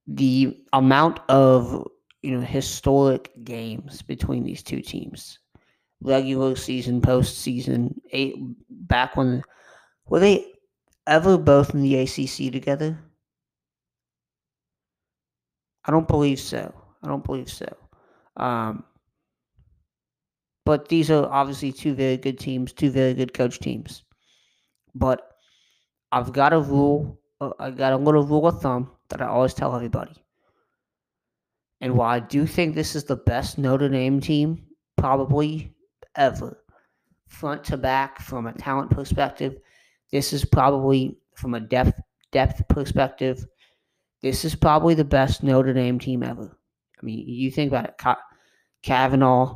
The 0.09 0.65
amount 0.73 1.21
of, 1.29 1.87
you 2.23 2.33
know, 2.33 2.41
historic 2.41 3.31
games 3.45 4.03
between 4.03 4.43
these 4.45 4.63
two 4.63 4.81
teams. 4.81 5.39
Regular 6.03 6.57
season, 6.57 7.01
postseason, 7.01 7.95
eight 8.13 8.37
back 8.69 9.17
when 9.17 9.43
were 10.09 10.21
they 10.21 10.45
ever 11.07 11.39
both 11.39 11.75
in 11.75 11.83
the 11.83 11.97
ACC 11.97 12.53
together? 12.53 12.99
I 15.85 15.93
don't 15.93 16.09
believe 16.09 16.41
so. 16.41 16.73
I 17.03 17.09
don't 17.09 17.25
believe 17.25 17.49
so. 17.49 17.67
Um, 18.37 18.85
but 20.65 20.89
these 20.89 21.11
are 21.11 21.27
obviously 21.27 21.73
two 21.73 21.95
very 21.95 22.17
good 22.17 22.39
teams, 22.39 22.73
two 22.73 22.91
very 22.91 23.15
good 23.15 23.33
coach 23.33 23.61
teams. 23.61 24.05
But 24.95 25.31
I've 26.11 26.33
got 26.33 26.53
a 26.53 26.61
rule, 26.61 27.21
uh, 27.41 27.51
I 27.59 27.71
got 27.71 27.93
a 27.93 27.97
little 27.97 28.25
rule 28.25 28.49
of 28.49 28.61
thumb 28.61 28.91
that 29.11 29.23
I 29.23 29.27
always 29.27 29.55
tell 29.55 29.75
everybody. 29.75 30.15
And 31.81 31.97
while 31.97 32.11
I 32.11 32.21
do 32.21 32.47
think 32.47 32.75
this 32.75 32.97
is 32.97 33.05
the 33.05 33.17
best 33.17 33.59
Notre 33.59 33.89
Dame 33.89 34.21
team 34.21 34.67
probably 34.97 35.73
ever, 36.17 36.63
front 37.29 37.65
to 37.65 37.77
back 37.77 38.21
from 38.21 38.47
a 38.47 38.53
talent 38.53 38.91
perspective, 38.91 39.57
this 40.13 40.33
is 40.33 40.45
probably 40.45 41.19
from 41.35 41.55
a 41.55 41.61
depth 41.61 42.01
depth 42.33 42.67
perspective, 42.69 43.47
this 44.23 44.45
is 44.45 44.55
probably 44.55 44.95
the 44.95 45.05
best 45.05 45.43
Notre 45.43 45.73
Dame 45.73 45.99
team 45.99 46.23
ever. 46.23 46.59
I 47.01 47.05
mean, 47.05 47.29
you 47.29 47.51
think 47.51 47.71
about 47.71 47.85
it, 47.85 48.17
Kavanagh, 48.83 49.55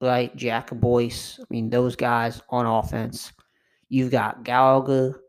right? 0.00 0.34
Jack 0.36 0.70
Boyce. 0.70 1.38
I 1.40 1.44
mean, 1.50 1.70
those 1.70 1.96
guys 1.96 2.42
on 2.50 2.66
offense. 2.66 3.32
You've 3.88 4.10
got 4.10 4.44
Gallagher 4.44 5.20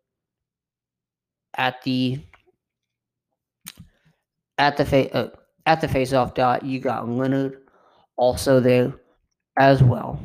at 1.55 1.81
the 1.83 2.19
at 4.57 4.77
the 4.77 4.85
fa- 4.85 5.13
uh, 5.13 5.29
at 5.65 5.81
the 5.81 5.87
face-off 5.87 6.33
dot. 6.33 6.63
You 6.63 6.79
got 6.79 7.07
Leonard 7.07 7.61
also 8.15 8.59
there 8.59 8.93
as 9.57 9.83
well. 9.83 10.19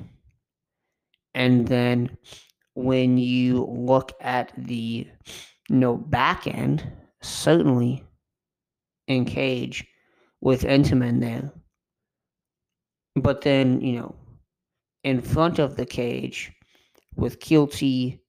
And 1.34 1.66
then 1.66 2.16
when 2.74 3.18
you 3.18 3.64
look 3.64 4.12
at 4.20 4.52
the 4.56 5.06
you 5.68 5.76
know 5.76 5.96
back 5.96 6.46
end, 6.46 6.90
certainly 7.22 8.04
in 9.06 9.24
cage 9.24 9.86
with 10.40 10.62
Entenmann 10.62 11.20
there. 11.20 11.52
But 13.16 13.40
then, 13.40 13.80
you 13.80 13.98
know, 13.98 14.14
in 15.02 15.20
front 15.20 15.58
of 15.58 15.76
the 15.76 15.86
cage 15.86 16.52
with 17.16 17.40
Keelty 17.40 18.20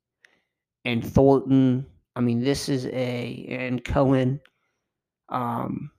and 0.85 1.05
Thornton. 1.05 1.85
I 2.15 2.21
mean, 2.21 2.43
this 2.43 2.69
is 2.69 2.85
a 2.87 3.45
and 3.49 3.83
Cohen. 3.83 4.39
Um, 5.29 5.91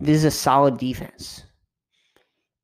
this 0.00 0.16
is 0.16 0.24
a 0.24 0.30
solid 0.30 0.78
defense, 0.78 1.44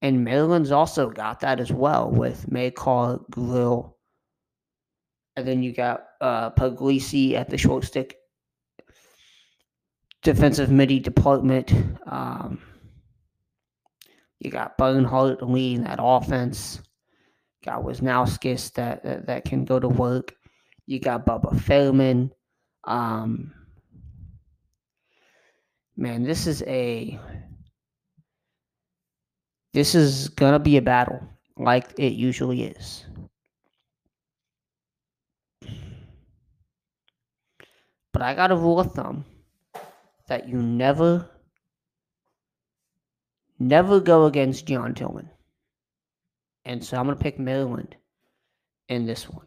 and 0.02 0.24
Maryland's 0.24 0.72
also 0.72 1.10
got 1.10 1.40
that 1.40 1.60
as 1.60 1.72
well 1.72 2.10
with 2.10 2.50
Makar, 2.50 3.20
Grill, 3.30 3.96
and 5.36 5.46
then 5.46 5.62
you 5.62 5.72
got 5.72 6.04
uh, 6.20 6.50
Puglisi 6.50 7.34
at 7.34 7.50
the 7.50 7.58
short 7.58 7.84
stick 7.84 8.16
defensive 10.22 10.70
midi 10.70 10.98
department. 10.98 11.72
Um, 12.06 12.60
you 14.40 14.50
got 14.50 14.76
Bernhardt 14.76 15.42
leading 15.42 15.84
that 15.84 15.98
offense 16.00 16.80
got 17.66 17.82
Wisnauskas 17.82 18.72
that, 18.74 19.02
that, 19.02 19.26
that 19.26 19.44
can 19.44 19.64
go 19.64 19.78
to 19.78 19.88
work. 19.88 20.34
You 20.86 21.00
got 21.00 21.26
Bubba 21.26 21.54
Fairman. 21.60 22.30
Um, 22.84 23.52
man, 25.96 26.22
this 26.22 26.46
is 26.46 26.62
a 26.62 27.18
this 29.76 29.94
is 29.94 30.30
gonna 30.30 30.58
be 30.58 30.78
a 30.78 30.80
battle 30.80 31.20
like 31.58 31.92
it 31.98 32.14
usually 32.14 32.62
is. 32.62 33.04
But 38.14 38.22
I 38.22 38.32
got 38.32 38.50
a 38.50 38.56
rule 38.56 38.80
of 38.80 38.92
thumb 38.92 39.26
that 40.28 40.48
you 40.48 40.62
never, 40.62 41.28
never 43.58 44.00
go 44.00 44.24
against 44.24 44.64
John 44.64 44.94
Tillman. 44.94 45.28
And 46.64 46.82
so 46.82 46.96
I'm 46.96 47.04
going 47.04 47.18
to 47.18 47.22
pick 47.22 47.38
Maryland 47.38 47.94
in 48.88 49.04
this 49.04 49.28
one. 49.28 49.46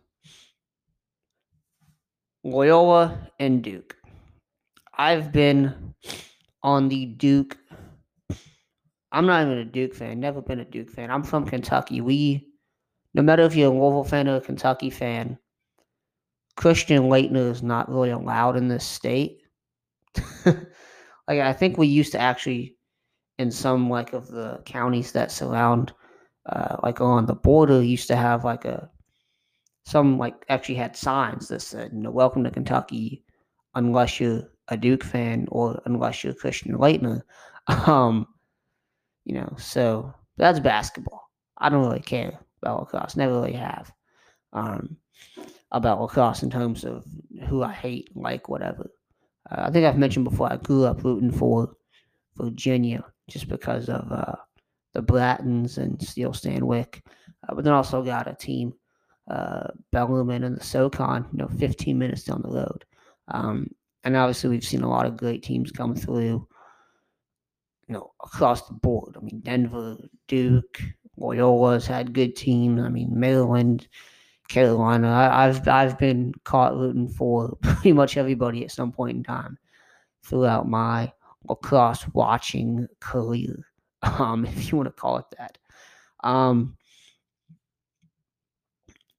Loyola 2.44 3.32
and 3.40 3.64
Duke. 3.64 3.96
I've 4.96 5.32
been 5.32 5.96
on 6.62 6.90
the 6.90 7.08
Duke. 7.08 7.58
I'm 9.12 9.26
not 9.26 9.44
even 9.44 9.58
a 9.58 9.66
Duke 9.66 9.96
fan. 9.96 10.20
Never 10.20 10.42
been 10.42 10.60
a 10.60 10.66
Duke 10.66 10.90
fan. 10.90 11.10
I'm 11.10 11.24
from 11.24 11.46
Kentucky. 11.46 12.02
We, 12.02 12.48
no 13.14 13.22
matter 13.22 13.44
if 13.44 13.56
you're 13.56 13.72
a 13.72 13.76
Louisville 13.76 14.04
fan 14.04 14.28
or 14.28 14.36
a 14.36 14.42
Kentucky 14.42 14.90
fan, 14.90 15.38
Christian 16.56 17.04
Laettner 17.04 17.50
is 17.50 17.64
not 17.64 17.90
really 17.90 18.12
allowed 18.12 18.56
in 18.56 18.68
this 18.68 18.86
state. 18.86 19.42
like 20.46 20.60
I 21.28 21.54
think 21.54 21.78
we 21.78 21.88
used 21.88 22.12
to 22.12 22.20
actually, 22.20 22.76
in 23.38 23.50
some 23.50 23.90
like 23.90 24.14
of 24.14 24.28
the 24.28 24.62
counties 24.66 25.14
that 25.14 25.32
surround 25.32 25.94
uh, 26.46 26.78
like 26.84 27.00
on 27.02 27.26
the 27.26 27.36
border 27.36 27.82
used 27.82 28.08
to 28.08 28.16
have 28.16 28.44
like 28.44 28.66
a 28.66 28.90
some 29.86 30.18
like 30.18 30.36
actually 30.50 30.76
had 30.76 30.96
signs 30.96 31.48
that 31.48 31.62
said, 31.62 31.92
welcome 31.94 32.44
to 32.44 32.52
Kentucky 32.52 33.24
unless 33.76 34.20
you're 34.20 34.44
a 34.68 34.78
Duke 34.78 35.04
fan 35.04 35.48
or 35.50 35.82
unless 35.86 36.24
you're 36.24 36.34
Christian 36.34 36.78
Laettner. 36.78 37.22
Um, 37.68 38.26
you 39.26 39.36
know, 39.36 39.54
so 39.58 40.14
that's 40.38 40.60
basketball. 40.60 41.30
I 41.58 41.70
don't 41.70 41.86
really 41.86 42.00
care 42.02 42.40
about 42.62 42.80
lacrosse, 42.80 43.16
never 43.16 43.34
really 43.34 43.54
have. 43.54 43.92
Um, 44.54 44.98
about 45.72 46.02
lacrosse 46.02 46.44
in 46.44 46.50
terms 46.50 46.84
of 46.84 47.06
who 47.48 47.62
I 47.62 47.72
hate, 47.72 48.10
like, 48.16 48.50
whatever. 48.50 48.90
Uh, 49.52 49.66
I 49.68 49.72
think 49.72 49.86
I've 49.86 49.98
mentioned 49.98 50.26
before 50.26 50.52
I 50.52 50.58
grew 50.58 50.86
up 50.86 51.04
rooting 51.04 51.32
for 51.32 51.76
Virginia 52.38 53.04
just 53.30 53.48
because 53.48 53.90
of 53.90 54.12
uh, 54.12 54.36
the 54.94 55.02
Brattons 55.02 55.78
and 55.78 56.02
Steele 56.02 56.32
Stanwick, 56.32 57.02
uh, 57.48 57.56
but 57.56 57.64
then 57.64 57.74
also 57.74 58.04
got 58.04 58.28
a 58.28 58.34
team, 58.34 58.74
uh, 59.30 59.68
Bellarmine 59.92 60.44
and 60.44 60.58
the 60.58 60.64
SoCon, 60.64 61.28
you 61.32 61.38
know, 61.38 61.48
15 61.48 61.98
minutes 61.98 62.24
down 62.24 62.42
the 62.42 62.50
road. 62.50 62.86
Um, 63.28 63.68
and 64.04 64.16
obviously, 64.16 64.50
we've 64.50 64.64
seen 64.64 64.82
a 64.82 64.90
lot 64.90 65.06
of 65.06 65.18
great 65.18 65.44
teams 65.44 65.72
come 65.72 65.96
through, 65.96 66.48
you 67.90 67.94
know, 67.94 68.12
across 68.24 68.68
the 68.68 68.74
board. 68.74 69.16
I 69.18 69.22
mean, 69.22 69.42
Denver, 69.42 69.98
Duke, 70.28 70.80
Loyola's 71.20 71.88
had 71.88 72.14
good 72.14 72.36
teams. 72.36 72.80
I 72.80 72.88
mean, 72.88 73.10
Maryland, 73.12 73.88
Carolina. 74.48 75.10
I, 75.10 75.46
have 75.48 75.68
I've 75.68 75.98
been 75.98 76.34
caught 76.44 76.76
rooting 76.76 77.10
for 77.10 77.58
pretty 77.62 77.92
much 77.92 78.16
everybody 78.16 78.64
at 78.64 78.72
some 78.72 78.92
point 78.92 79.18
in 79.18 79.24
time 79.24 79.58
throughout 80.24 80.70
my 80.70 81.12
lacrosse 81.48 82.08
watching 82.14 82.88
career, 83.00 83.66
um, 84.04 84.46
if 84.46 84.72
you 84.72 84.78
want 84.78 84.88
to 84.88 84.94
call 84.94 85.18
it 85.18 85.26
that. 85.38 85.58
Um, 86.24 86.78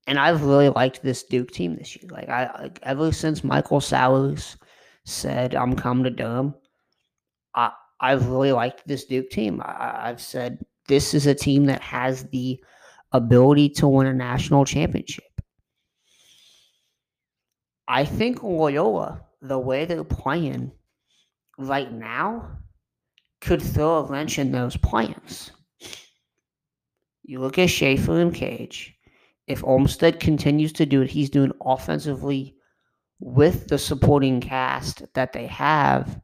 and 0.07 0.17
I've 0.17 0.43
really 0.43 0.69
liked 0.69 1.03
this 1.03 1.23
Duke 1.23 1.51
team 1.51 1.75
this 1.75 1.95
year. 1.97 2.09
Like 2.09 2.29
I, 2.29 2.49
like 2.61 2.79
ever 2.83 3.11
since 3.11 3.43
Michael 3.43 3.81
Sowers 3.81 4.55
said 5.03 5.55
I'm 5.55 5.75
coming 5.75 6.05
to 6.05 6.09
Durham, 6.09 6.55
I 7.53 7.71
I've 8.01 8.27
really 8.27 8.51
liked 8.51 8.87
this 8.87 9.05
Duke 9.05 9.29
team. 9.29 9.61
I, 9.63 10.09
I've 10.09 10.21
said 10.21 10.65
this 10.87 11.13
is 11.13 11.27
a 11.27 11.35
team 11.35 11.65
that 11.65 11.81
has 11.81 12.23
the 12.25 12.61
ability 13.11 13.69
to 13.69 13.87
win 13.87 14.07
a 14.07 14.13
national 14.13 14.65
championship. 14.65 15.23
I 17.87 18.05
think 18.05 18.41
Loyola, 18.41 19.21
the 19.41 19.59
way 19.59 19.85
they're 19.85 20.03
playing 20.03 20.71
right 21.57 21.91
now, 21.91 22.57
could 23.41 23.61
throw 23.61 23.97
a 23.97 24.03
wrench 24.03 24.39
in 24.39 24.51
those 24.51 24.77
plans. 24.77 25.51
You 27.23 27.39
look 27.39 27.59
at 27.59 27.69
Schaefer 27.69 28.19
and 28.19 28.33
Cage. 28.33 28.95
If 29.47 29.63
Olmstead 29.63 30.19
continues 30.19 30.73
to 30.73 30.85
do 30.85 30.99
what 30.99 31.09
he's 31.09 31.29
doing 31.29 31.51
offensively 31.61 32.55
with 33.19 33.67
the 33.67 33.77
supporting 33.77 34.39
cast 34.41 35.03
that 35.13 35.33
they 35.33 35.47
have, 35.47 36.19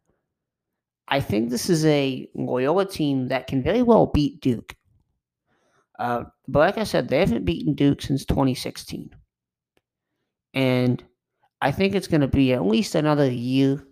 I 1.07 1.19
think 1.19 1.49
this 1.49 1.69
is 1.69 1.85
a 1.85 2.29
Loyola 2.35 2.85
team 2.85 3.29
that 3.29 3.47
can 3.47 3.63
very 3.63 3.81
well 3.81 4.07
beat 4.07 4.41
Duke. 4.41 4.75
Uh, 5.99 6.25
but 6.47 6.59
like 6.59 6.77
I 6.77 6.83
said, 6.83 7.07
they 7.07 7.19
haven't 7.19 7.45
beaten 7.45 7.73
Duke 7.73 8.01
since 8.01 8.25
2016. 8.25 9.09
And 10.53 11.03
I 11.61 11.71
think 11.71 11.95
it's 11.95 12.07
going 12.07 12.21
to 12.21 12.27
be 12.27 12.53
at 12.53 12.65
least 12.65 12.95
another 12.95 13.29
year 13.29 13.83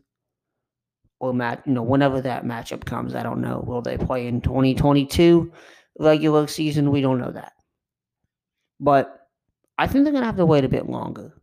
or 1.20 1.34
match, 1.34 1.62
you 1.66 1.74
know, 1.74 1.84
whenever 1.84 2.22
that 2.22 2.44
matchup 2.44 2.86
comes. 2.86 3.16
I 3.16 3.24
don't 3.24 3.42
know. 3.42 3.64
Will 3.66 3.82
they 3.82 3.98
play 3.98 4.28
in 4.28 4.42
2022 4.42 5.52
regular 6.00 6.48
season? 6.48 6.92
We 6.92 7.02
don't 7.02 7.20
know 7.20 7.32
that. 7.32 7.54
But 8.80 9.28
I 9.78 9.88
think 9.88 10.04
they're 10.04 10.12
going 10.12 10.22
to 10.22 10.28
have 10.28 10.38
to 10.38 10.46
wait 10.46 10.66
a 10.66 10.70
bit 10.70 10.90
longer 10.90 11.34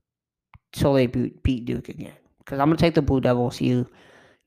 till 0.73 0.95
they 0.95 1.07
beat, 1.07 1.43
beat 1.43 1.64
Duke 1.64 1.89
again. 1.89 2.14
Because 2.39 2.59
I'm 2.59 2.68
going 2.68 2.77
to 2.77 2.83
take 2.83 2.95
the 2.95 3.03
Blue 3.03 3.20
Devils 3.20 3.57
here. 3.57 3.87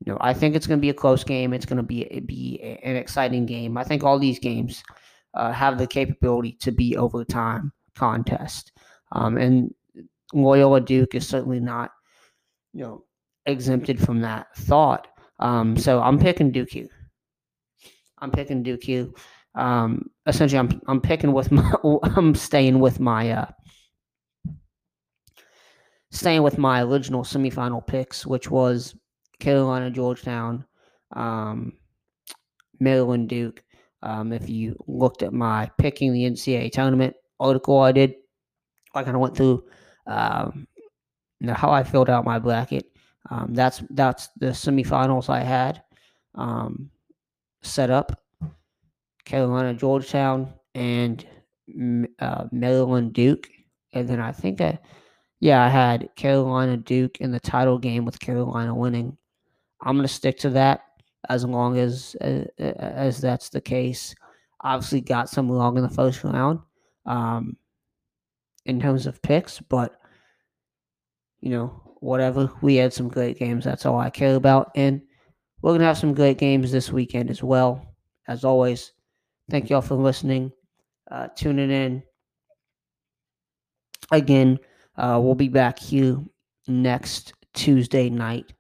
You 0.04 0.12
know, 0.12 0.18
I 0.22 0.34
think 0.34 0.56
it's 0.56 0.68
going 0.68 0.80
to 0.80 0.82
be 0.82 0.90
a 0.90 0.94
close 0.94 1.24
game. 1.24 1.54
It's 1.54 1.66
going 1.66 1.78
to 1.78 1.84
be 1.84 2.04
be 2.26 2.60
an 2.84 2.96
exciting 2.96 3.46
game. 3.46 3.78
I 3.78 3.84
think 3.84 4.04
all 4.04 4.20
these 4.20 4.40
games 4.40 4.84
uh, 5.34 5.52
have 5.52 5.78
the 5.78 5.88
capability 5.88 6.54
to 6.62 6.72
be 6.72 6.98
overtime 6.98 7.72
contest. 7.96 8.72
Um, 9.12 9.38
and 9.38 9.74
Loyola 10.34 10.82
Duke 10.82 11.16
is 11.16 11.28
certainly 11.28 11.60
not, 11.60 11.92
you 12.74 12.84
know, 12.84 13.04
exempted 13.46 14.00
from 14.00 14.22
that 14.22 14.48
thought. 14.56 15.08
Um, 15.40 15.78
so 15.78 16.02
I'm 16.02 16.20
picking 16.20 16.52
Duke 16.52 16.72
here. 16.72 16.90
I'm 18.20 18.32
picking 18.32 18.64
Duke. 18.64 18.84
Um, 19.56 20.10
essentially, 20.26 20.60
I'm 20.60 20.82
I'm 20.88 21.02
picking 21.02 21.32
with 21.32 21.52
my 21.52 21.72
I'm 22.16 22.36
staying 22.36 22.80
with 22.80 23.00
my 23.00 23.32
uh, 23.32 23.52
staying 26.12 26.44
with 26.44 26.58
my 26.58 26.84
original 26.84 27.24
semifinal 27.24 27.86
picks, 27.86 28.26
which 28.26 28.50
was 28.50 28.96
Carolina, 29.40 29.90
Georgetown, 29.90 30.66
um, 31.14 31.74
Maryland, 32.80 33.30
Duke. 33.30 33.64
Um, 34.02 34.32
if 34.32 34.50
you 34.50 34.76
looked 34.88 35.24
at 35.24 35.34
my 35.34 35.70
picking 35.78 36.14
the 36.14 36.24
NCAA 36.24 36.72
tournament 36.72 37.16
article 37.40 37.80
I 37.80 37.92
did, 37.92 38.16
I 38.94 39.04
kind 39.04 39.16
of 39.16 39.22
went 39.22 39.36
through 39.36 39.64
um, 40.08 40.68
you 41.40 41.48
know, 41.48 41.54
how 41.54 41.70
I 41.70 41.84
filled 41.84 42.10
out 42.10 42.26
my 42.26 42.40
bracket. 42.40 42.86
Um, 43.30 43.54
that's 43.54 43.84
that's 43.92 44.30
the 44.38 44.48
semifinals 44.48 45.30
I 45.30 45.42
had 45.42 45.82
um, 46.36 46.90
set 47.64 47.90
up. 47.90 48.22
Carolina, 49.26 49.74
Georgetown, 49.74 50.54
and 50.76 51.26
uh, 52.20 52.46
Maryland, 52.52 53.14
Duke, 53.14 53.50
and 53.94 54.08
then 54.08 54.20
I 54.20 54.32
think 54.32 54.62
I, 54.62 54.78
yeah, 55.40 55.64
I 55.64 55.70
had 55.70 56.10
Carolina, 56.16 56.78
Duke 56.78 57.18
in 57.18 57.32
the 57.32 57.40
title 57.40 57.80
game 57.80 58.06
with 58.06 58.20
Carolina 58.20 58.76
winning. 58.76 59.18
I'm 59.86 59.96
gonna 59.96 60.08
stick 60.08 60.38
to 60.40 60.50
that 60.52 60.82
as 61.30 61.46
long 61.46 61.78
as 61.78 62.16
uh, 62.22 62.46
as 62.60 63.22
that's 63.22 63.50
the 63.50 63.62
case. 63.62 64.14
Obviously, 64.62 65.02
got 65.02 65.30
some 65.30 65.50
wrong 65.50 65.78
in 65.78 65.84
the 65.84 65.90
first 65.90 66.24
round. 66.24 66.60
Um, 67.06 67.56
in 68.66 68.82
terms 68.82 69.06
of 69.06 69.22
picks, 69.22 69.60
but 69.60 70.00
you 71.40 71.52
know, 71.52 71.82
whatever. 72.00 72.52
We 72.62 72.76
had 72.76 72.94
some 72.94 73.08
great 73.08 73.38
games. 73.38 73.64
That's 73.64 73.86
all 73.86 74.00
I 74.00 74.10
care 74.10 74.36
about. 74.36 74.72
And 74.76 75.02
we're 75.62 75.72
going 75.72 75.82
to 75.82 75.86
have 75.86 75.98
some 75.98 76.14
great 76.14 76.38
games 76.38 76.72
this 76.72 76.92
weekend 76.92 77.30
as 77.30 77.44
well. 77.44 77.96
As 78.28 78.44
always, 78.44 78.92
thank 79.50 79.70
y'all 79.70 79.82
for 79.82 79.96
listening, 79.96 80.52
uh, 81.12 81.28
tuning 81.36 81.72
in. 81.72 82.04
Again, 84.12 84.60
uh, 84.98 85.20
we'll 85.22 85.36
be 85.36 85.50
back 85.50 85.78
here 85.78 86.18
next 86.68 87.34
Tuesday 87.54 88.10
night 88.10 88.54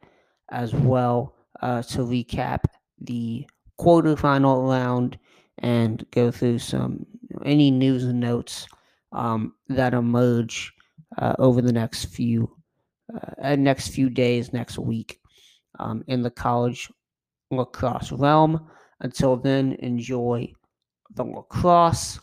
as 0.50 0.74
well 0.74 1.36
uh, 1.62 1.82
to 1.84 2.00
recap 2.00 2.64
the 3.00 3.46
quarterfinal 3.80 4.70
round 4.70 5.18
and 5.60 6.06
go 6.12 6.32
through 6.32 6.60
some 6.60 7.06
any 7.44 7.72
news 7.72 8.04
and 8.04 8.20
notes 8.20 8.68
um, 9.12 9.54
that 9.68 9.94
emerge 9.94 10.74
uh, 11.18 11.34
over 11.40 11.62
the 11.62 11.74
next 11.74 12.06
few 12.06 12.52
uh, 13.42 13.56
next 13.56 13.90
few 13.90 14.10
days, 14.10 14.52
next 14.52 14.78
week, 14.80 15.20
um, 15.80 16.04
in 16.08 16.22
the 16.22 16.32
college 16.32 16.92
lacrosse 17.52 18.12
realm. 18.12 18.68
Until 19.02 19.36
then, 19.36 19.74
enjoy 19.80 20.52
the 21.14 21.24
lacrosse 21.24 22.20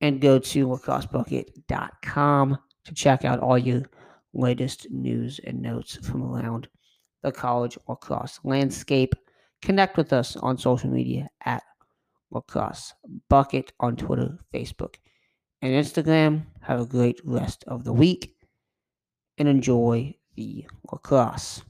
and 0.00 0.20
go 0.20 0.38
to 0.38 0.66
lacrossebucket.com 0.66 2.58
to 2.84 2.94
check 2.94 3.24
out 3.24 3.38
all 3.38 3.58
your 3.58 3.82
latest 4.34 4.90
news 4.90 5.38
and 5.44 5.62
notes 5.62 5.96
from 5.96 6.22
around 6.24 6.68
the 7.22 7.32
college 7.32 7.78
lacrosse 7.88 8.40
landscape. 8.44 9.14
Connect 9.62 9.96
with 9.96 10.12
us 10.12 10.36
on 10.36 10.58
social 10.58 10.90
media 10.90 11.28
at 11.44 11.62
lacrosse 12.30 12.94
bucket 13.28 13.72
on 13.80 13.96
Twitter, 13.96 14.38
Facebook, 14.52 14.96
and 15.60 15.72
Instagram. 15.72 16.46
Have 16.62 16.80
a 16.80 16.86
great 16.86 17.20
rest 17.24 17.64
of 17.66 17.84
the 17.84 17.92
week 17.92 18.34
and 19.38 19.48
enjoy 19.48 20.14
the 20.36 20.66
lacrosse. 20.90 21.62